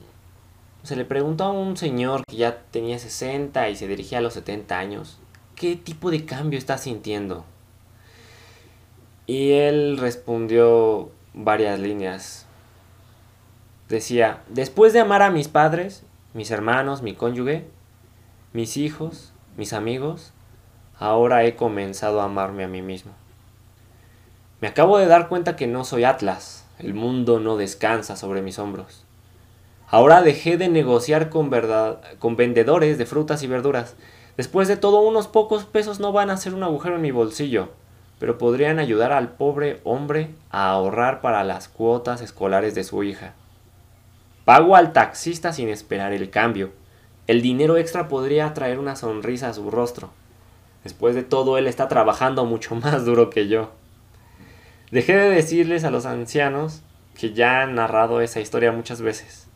Se 0.84 0.96
le 0.96 1.04
preguntó 1.04 1.44
a 1.44 1.52
un 1.52 1.76
señor 1.76 2.24
que 2.26 2.38
ya 2.38 2.62
tenía 2.72 2.98
60 2.98 3.68
y 3.70 3.76
se 3.76 3.90
dirigía 3.90 4.20
a 4.20 4.22
los 4.22 4.36
70 4.36 4.80
años, 4.80 5.20
¿qué 5.56 5.76
tipo 5.76 6.12
de 6.12 6.24
cambio 6.24 6.58
está 6.58 6.78
sintiendo? 6.78 7.44
Y 9.28 9.52
él 9.52 9.98
respondió 9.98 11.12
varias 11.34 11.78
líneas. 11.78 12.46
Decía, 13.90 14.44
después 14.48 14.94
de 14.94 15.02
amar 15.02 15.24
a 15.24 15.30
mis 15.30 15.50
padres, 15.50 16.04
mis 16.34 16.52
hermanos, 16.52 17.02
mi 17.02 17.16
cónyuge, 17.16 17.66
mis 18.54 18.78
hijos, 18.78 19.34
mis 19.58 19.74
amigos, 19.74 20.32
ahora 20.98 21.44
he 21.46 21.56
comenzado 21.56 22.22
a 22.22 22.26
amarme 22.26 22.64
a 22.64 22.68
mí 22.68 22.82
mismo. 22.82 23.12
Me 24.62 24.68
acabo 24.68 24.98
de 24.98 25.08
dar 25.08 25.28
cuenta 25.28 25.56
que 25.56 25.68
no 25.68 25.84
soy 25.84 26.04
Atlas, 26.04 26.66
el 26.80 26.94
mundo 26.94 27.40
no 27.40 27.58
descansa 27.58 28.16
sobre 28.16 28.42
mis 28.42 28.60
hombros. 28.60 29.04
Ahora 29.88 30.22
dejé 30.22 30.58
de 30.58 30.70
negociar 30.70 31.30
con, 31.30 31.52
con 32.20 32.36
vendedores 32.36 32.98
de 32.98 33.06
frutas 33.06 33.44
y 33.44 33.48
verduras. 33.48 33.96
Después 34.38 34.68
de 34.68 34.78
todo, 34.78 35.02
unos 35.02 35.28
pocos 35.28 35.66
pesos 35.66 36.00
no 36.00 36.12
van 36.12 36.30
a 36.30 36.34
hacer 36.34 36.54
un 36.54 36.64
agujero 36.64 36.96
en 36.96 37.02
mi 37.02 37.12
bolsillo, 37.12 37.70
pero 38.18 38.38
podrían 38.38 38.80
ayudar 38.80 39.12
al 39.12 39.34
pobre 39.34 39.82
hombre 39.84 40.30
a 40.50 40.70
ahorrar 40.72 41.22
para 41.22 41.44
las 41.44 41.68
cuotas 41.68 42.22
escolares 42.22 42.74
de 42.74 42.84
su 42.84 43.04
hija. 43.04 43.34
Pago 44.46 44.76
al 44.76 44.94
taxista 44.94 45.54
sin 45.54 45.70
esperar 45.70 46.12
el 46.12 46.30
cambio. 46.30 46.72
El 47.28 47.42
dinero 47.42 47.78
extra 47.78 48.08
podría 48.08 48.54
traer 48.54 48.80
una 48.80 48.96
sonrisa 48.96 49.50
a 49.50 49.54
su 49.54 49.70
rostro. 49.70 50.10
Después 50.84 51.16
de 51.16 51.24
todo, 51.24 51.58
él 51.58 51.68
está 51.68 51.88
trabajando 51.88 52.46
mucho 52.46 52.76
más 52.76 53.06
duro 53.06 53.30
que 53.30 53.48
yo. 53.48 53.72
Dejé 54.92 55.16
de 55.16 55.30
decirles 55.30 55.84
a 55.84 55.92
los 55.92 56.06
ancianos 56.06 56.82
que 57.18 57.34
ya 57.34 57.62
han 57.62 57.76
narrado 57.76 58.22
esa 58.22 58.40
historia 58.40 58.72
muchas 58.72 59.02
veces. 59.02 59.48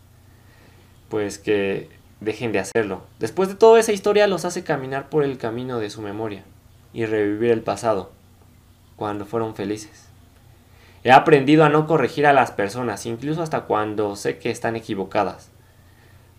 Pues 1.10 1.38
que 1.38 1.90
dejen 2.20 2.52
de 2.52 2.60
hacerlo. 2.60 3.04
Después 3.20 3.50
de 3.50 3.56
toda 3.56 3.80
esa 3.80 3.92
historia 3.92 4.28
los 4.28 4.46
hace 4.46 4.64
caminar 4.64 5.10
por 5.10 5.24
el 5.24 5.38
camino 5.38 5.80
de 5.80 5.90
su 5.90 6.02
memoria 6.02 6.44
y 6.94 7.06
revivir 7.06 7.52
el 7.52 7.62
pasado, 7.62 8.12
cuando 8.96 9.26
fueron 9.26 9.56
felices. 9.56 10.08
He 11.04 11.12
aprendido 11.12 11.64
a 11.64 11.70
no 11.70 11.86
corregir 11.88 12.26
a 12.26 12.34
las 12.34 12.52
personas, 12.52 13.06
incluso 13.06 13.44
hasta 13.44 13.62
cuando 13.62 14.16
sé 14.16 14.40
que 14.40 14.50
están 14.50 14.76
equivocadas. 14.76 15.52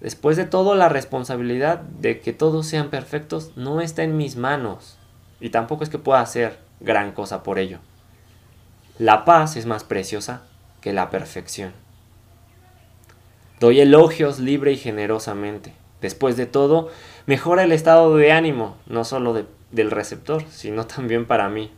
Después 0.00 0.36
de 0.36 0.44
todo, 0.44 0.74
la 0.74 0.88
responsabilidad 0.88 1.78
de 1.78 2.20
que 2.20 2.32
todos 2.32 2.66
sean 2.66 2.88
perfectos 2.88 3.52
no 3.56 3.80
está 3.80 4.04
en 4.04 4.16
mis 4.16 4.36
manos. 4.36 4.96
Y 5.40 5.50
tampoco 5.50 5.84
es 5.84 5.90
que 5.90 5.98
pueda 5.98 6.20
hacer 6.20 6.58
gran 6.80 7.12
cosa 7.12 7.42
por 7.42 7.58
ello. 7.58 7.78
La 8.98 9.24
paz 9.24 9.56
es 9.56 9.66
más 9.66 9.84
preciosa 9.84 10.42
que 10.80 10.92
la 10.92 11.10
perfección. 11.10 11.72
Doy 13.60 13.80
elogios 13.80 14.38
libre 14.38 14.72
y 14.72 14.76
generosamente. 14.76 15.72
Después 16.00 16.36
de 16.36 16.46
todo, 16.46 16.90
mejora 17.26 17.64
el 17.64 17.72
estado 17.72 18.16
de 18.16 18.30
ánimo, 18.30 18.76
no 18.86 19.02
solo 19.02 19.46
del 19.72 19.90
receptor, 19.90 20.44
sino 20.48 20.86
también 20.86 21.26
para 21.26 21.48
mí. 21.48 21.72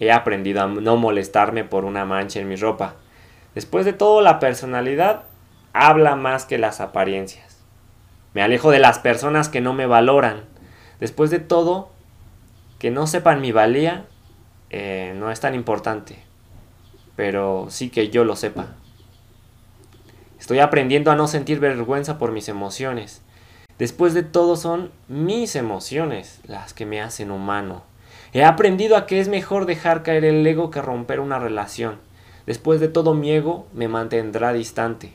He 0.00 0.12
aprendido 0.12 0.62
a 0.62 0.66
no 0.66 0.96
molestarme 0.96 1.64
por 1.64 1.84
una 1.84 2.06
mancha 2.06 2.40
en 2.40 2.48
mi 2.48 2.56
ropa. 2.56 2.94
Después 3.54 3.84
de 3.84 3.92
todo, 3.92 4.22
la 4.22 4.38
personalidad 4.38 5.24
habla 5.86 6.16
más 6.16 6.44
que 6.44 6.58
las 6.58 6.80
apariencias. 6.80 7.58
Me 8.34 8.42
alejo 8.42 8.70
de 8.70 8.78
las 8.78 8.98
personas 8.98 9.48
que 9.48 9.60
no 9.60 9.72
me 9.72 9.86
valoran. 9.86 10.44
Después 11.00 11.30
de 11.30 11.38
todo, 11.38 11.90
que 12.78 12.90
no 12.90 13.06
sepan 13.06 13.40
mi 13.40 13.52
valía 13.52 14.04
eh, 14.70 15.14
no 15.16 15.30
es 15.30 15.40
tan 15.40 15.54
importante, 15.54 16.18
pero 17.16 17.66
sí 17.70 17.88
que 17.88 18.10
yo 18.10 18.24
lo 18.24 18.36
sepa. 18.36 18.74
Estoy 20.38 20.58
aprendiendo 20.58 21.10
a 21.10 21.16
no 21.16 21.26
sentir 21.26 21.58
vergüenza 21.58 22.18
por 22.18 22.32
mis 22.32 22.48
emociones. 22.48 23.22
Después 23.78 24.12
de 24.14 24.22
todo 24.22 24.56
son 24.56 24.90
mis 25.08 25.56
emociones 25.56 26.40
las 26.44 26.74
que 26.74 26.86
me 26.86 27.00
hacen 27.00 27.30
humano. 27.30 27.82
He 28.32 28.44
aprendido 28.44 28.96
a 28.96 29.06
que 29.06 29.20
es 29.20 29.28
mejor 29.28 29.64
dejar 29.64 30.02
caer 30.02 30.24
el 30.24 30.46
ego 30.46 30.70
que 30.70 30.82
romper 30.82 31.20
una 31.20 31.38
relación. 31.38 31.98
Después 32.46 32.80
de 32.80 32.88
todo 32.88 33.14
mi 33.14 33.30
ego 33.30 33.66
me 33.72 33.88
mantendrá 33.88 34.52
distante, 34.52 35.12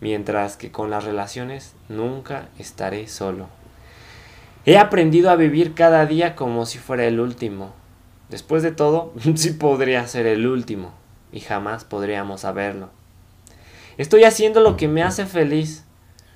mientras 0.00 0.56
que 0.56 0.70
con 0.70 0.90
las 0.90 1.04
relaciones 1.04 1.74
nunca 1.88 2.48
estaré 2.58 3.08
solo. 3.08 3.48
He 4.64 4.76
aprendido 4.76 5.30
a 5.30 5.36
vivir 5.36 5.74
cada 5.74 6.04
día 6.06 6.36
como 6.36 6.66
si 6.66 6.78
fuera 6.78 7.06
el 7.06 7.20
último. 7.20 7.72
Después 8.28 8.62
de 8.62 8.72
todo, 8.72 9.12
sí 9.34 9.52
podría 9.52 10.06
ser 10.06 10.26
el 10.26 10.46
último, 10.46 10.92
y 11.32 11.40
jamás 11.40 11.84
podríamos 11.84 12.42
saberlo. 12.42 12.90
Estoy 13.96 14.24
haciendo 14.24 14.60
lo 14.60 14.76
que 14.76 14.86
me 14.86 15.02
hace 15.02 15.26
feliz. 15.26 15.84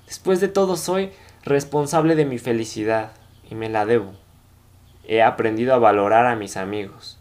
Después 0.07 0.41
de 0.41 0.49
todo 0.49 0.77
soy 0.77 1.11
responsable 1.45 2.15
de 2.15 2.25
mi 2.25 2.39
felicidad 2.39 3.13
y 3.49 3.55
me 3.55 3.69
la 3.69 3.87
debo. 3.87 4.15
He 5.07 5.23
aprendido 5.23 5.75
a 5.75 5.79
valorar 5.79 6.27
a 6.27 6.37
mis 6.37 6.57
amigos, 6.57 7.19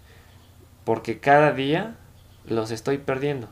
porque 0.83 1.19
cada 1.19 1.51
día 1.51 1.95
los 2.45 2.71
estoy 2.71 2.97
perdiendo. 2.97 3.49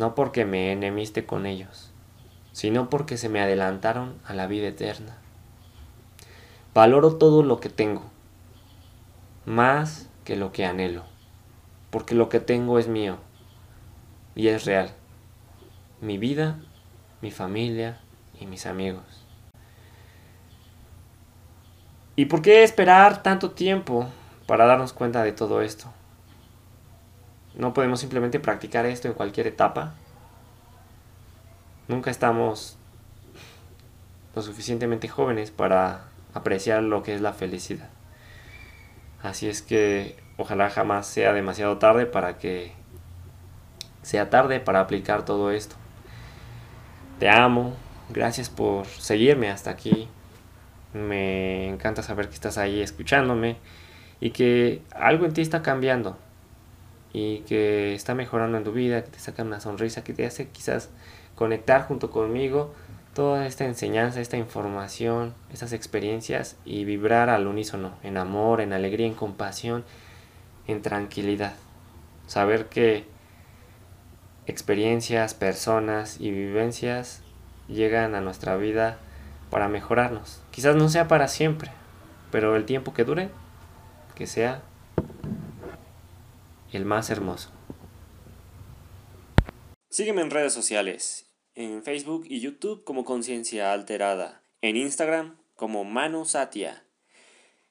No 0.00 0.14
porque 0.14 0.46
me 0.46 0.72
enemiste 0.72 1.26
con 1.26 1.44
ellos, 1.44 1.90
sino 2.52 2.88
porque 2.88 3.18
se 3.18 3.28
me 3.28 3.42
adelantaron 3.42 4.14
a 4.24 4.32
la 4.32 4.46
vida 4.46 4.68
eterna. 4.68 5.18
Valoro 6.72 7.16
todo 7.16 7.42
lo 7.42 7.60
que 7.60 7.68
tengo, 7.68 8.04
más 9.44 10.08
que 10.24 10.36
lo 10.36 10.52
que 10.52 10.64
anhelo, 10.64 11.04
porque 11.90 12.14
lo 12.14 12.30
que 12.30 12.40
tengo 12.40 12.78
es 12.78 12.88
mío 12.88 13.18
y 14.34 14.48
es 14.48 14.64
real 14.64 14.90
mi 16.00 16.16
vida, 16.16 16.58
mi 17.20 17.30
familia 17.30 18.00
y 18.40 18.46
mis 18.46 18.64
amigos. 18.64 19.26
¿Y 22.16 22.24
por 22.24 22.40
qué 22.40 22.62
esperar 22.62 23.22
tanto 23.22 23.50
tiempo 23.50 24.08
para 24.46 24.64
darnos 24.64 24.94
cuenta 24.94 25.22
de 25.22 25.32
todo 25.32 25.60
esto? 25.60 25.92
¿No 27.54 27.74
podemos 27.74 28.00
simplemente 28.00 28.38
practicar 28.38 28.86
esto 28.86 29.08
en 29.08 29.14
cualquier 29.14 29.48
etapa? 29.48 29.94
Nunca 31.88 32.10
estamos 32.10 32.76
lo 34.34 34.42
suficientemente 34.42 35.08
jóvenes 35.08 35.50
para 35.50 36.04
apreciar 36.32 36.82
lo 36.84 37.02
que 37.02 37.14
es 37.14 37.20
la 37.20 37.32
felicidad. 37.32 37.88
Así 39.22 39.48
es 39.48 39.62
que 39.62 40.16
ojalá 40.36 40.70
jamás 40.70 41.06
sea 41.06 41.32
demasiado 41.32 41.78
tarde 41.78 42.06
para 42.06 42.38
que 42.38 42.72
sea 44.02 44.30
tarde 44.30 44.60
para 44.60 44.80
aplicar 44.80 45.24
todo 45.24 45.50
esto. 45.50 45.74
Te 47.18 47.28
amo. 47.28 47.74
Gracias 48.08 48.48
por 48.48 48.86
seguirme 48.86 49.50
hasta 49.50 49.70
aquí. 49.70 50.08
Me 50.94 51.68
encanta 51.68 52.02
saber 52.02 52.28
que 52.28 52.34
estás 52.34 52.58
ahí 52.58 52.80
escuchándome 52.80 53.56
y 54.20 54.30
que 54.30 54.82
algo 54.94 55.26
en 55.26 55.32
ti 55.32 55.42
está 55.42 55.62
cambiando 55.62 56.16
y 57.12 57.40
que 57.40 57.94
está 57.94 58.14
mejorando 58.14 58.58
en 58.58 58.64
tu 58.64 58.72
vida, 58.72 59.02
que 59.02 59.10
te 59.10 59.18
saca 59.18 59.42
una 59.42 59.60
sonrisa, 59.60 60.04
que 60.04 60.12
te 60.12 60.26
hace 60.26 60.48
quizás 60.48 60.90
conectar 61.34 61.86
junto 61.86 62.10
conmigo 62.10 62.74
toda 63.14 63.46
esta 63.46 63.64
enseñanza, 63.64 64.20
esta 64.20 64.36
información, 64.36 65.34
estas 65.52 65.72
experiencias 65.72 66.56
y 66.64 66.84
vibrar 66.84 67.28
al 67.28 67.46
unísono, 67.46 67.92
en 68.02 68.16
amor, 68.16 68.60
en 68.60 68.72
alegría, 68.72 69.06
en 69.06 69.14
compasión, 69.14 69.84
en 70.66 70.82
tranquilidad. 70.82 71.54
Saber 72.26 72.66
que 72.66 73.04
experiencias, 74.46 75.34
personas 75.34 76.20
y 76.20 76.30
vivencias 76.30 77.22
llegan 77.68 78.14
a 78.14 78.20
nuestra 78.20 78.56
vida 78.56 78.98
para 79.50 79.68
mejorarnos. 79.68 80.40
Quizás 80.52 80.76
no 80.76 80.88
sea 80.88 81.08
para 81.08 81.26
siempre, 81.26 81.70
pero 82.30 82.54
el 82.54 82.64
tiempo 82.64 82.94
que 82.94 83.04
dure, 83.04 83.28
que 84.14 84.26
sea 84.26 84.62
el 86.72 86.84
más 86.84 87.10
hermoso. 87.10 87.50
Sígueme 89.88 90.22
en 90.22 90.30
redes 90.30 90.52
sociales, 90.52 91.26
en 91.54 91.82
Facebook 91.82 92.24
y 92.28 92.40
YouTube 92.40 92.84
como 92.84 93.04
Conciencia 93.04 93.72
Alterada, 93.72 94.42
en 94.62 94.76
Instagram 94.76 95.36
como 95.56 95.84
Manu 95.84 96.24
Satia. 96.24 96.84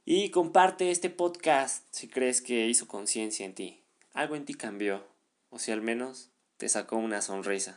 Y 0.06 0.32
comparte 0.32 0.92
este 0.92 1.10
podcast 1.10 1.86
si 1.92 2.08
crees 2.08 2.42
que 2.42 2.68
hizo 2.68 2.88
conciencia 2.88 3.46
en 3.46 3.56
ti. 3.56 3.84
Algo 4.14 4.36
en 4.36 4.46
ti 4.46 4.54
cambió, 4.54 5.06
o 5.50 5.60
si 5.60 5.72
al 5.72 5.82
menos 5.82 6.30
te 6.58 6.68
sacó 6.68 6.98
una 6.98 7.22
sonrisa. 7.22 7.68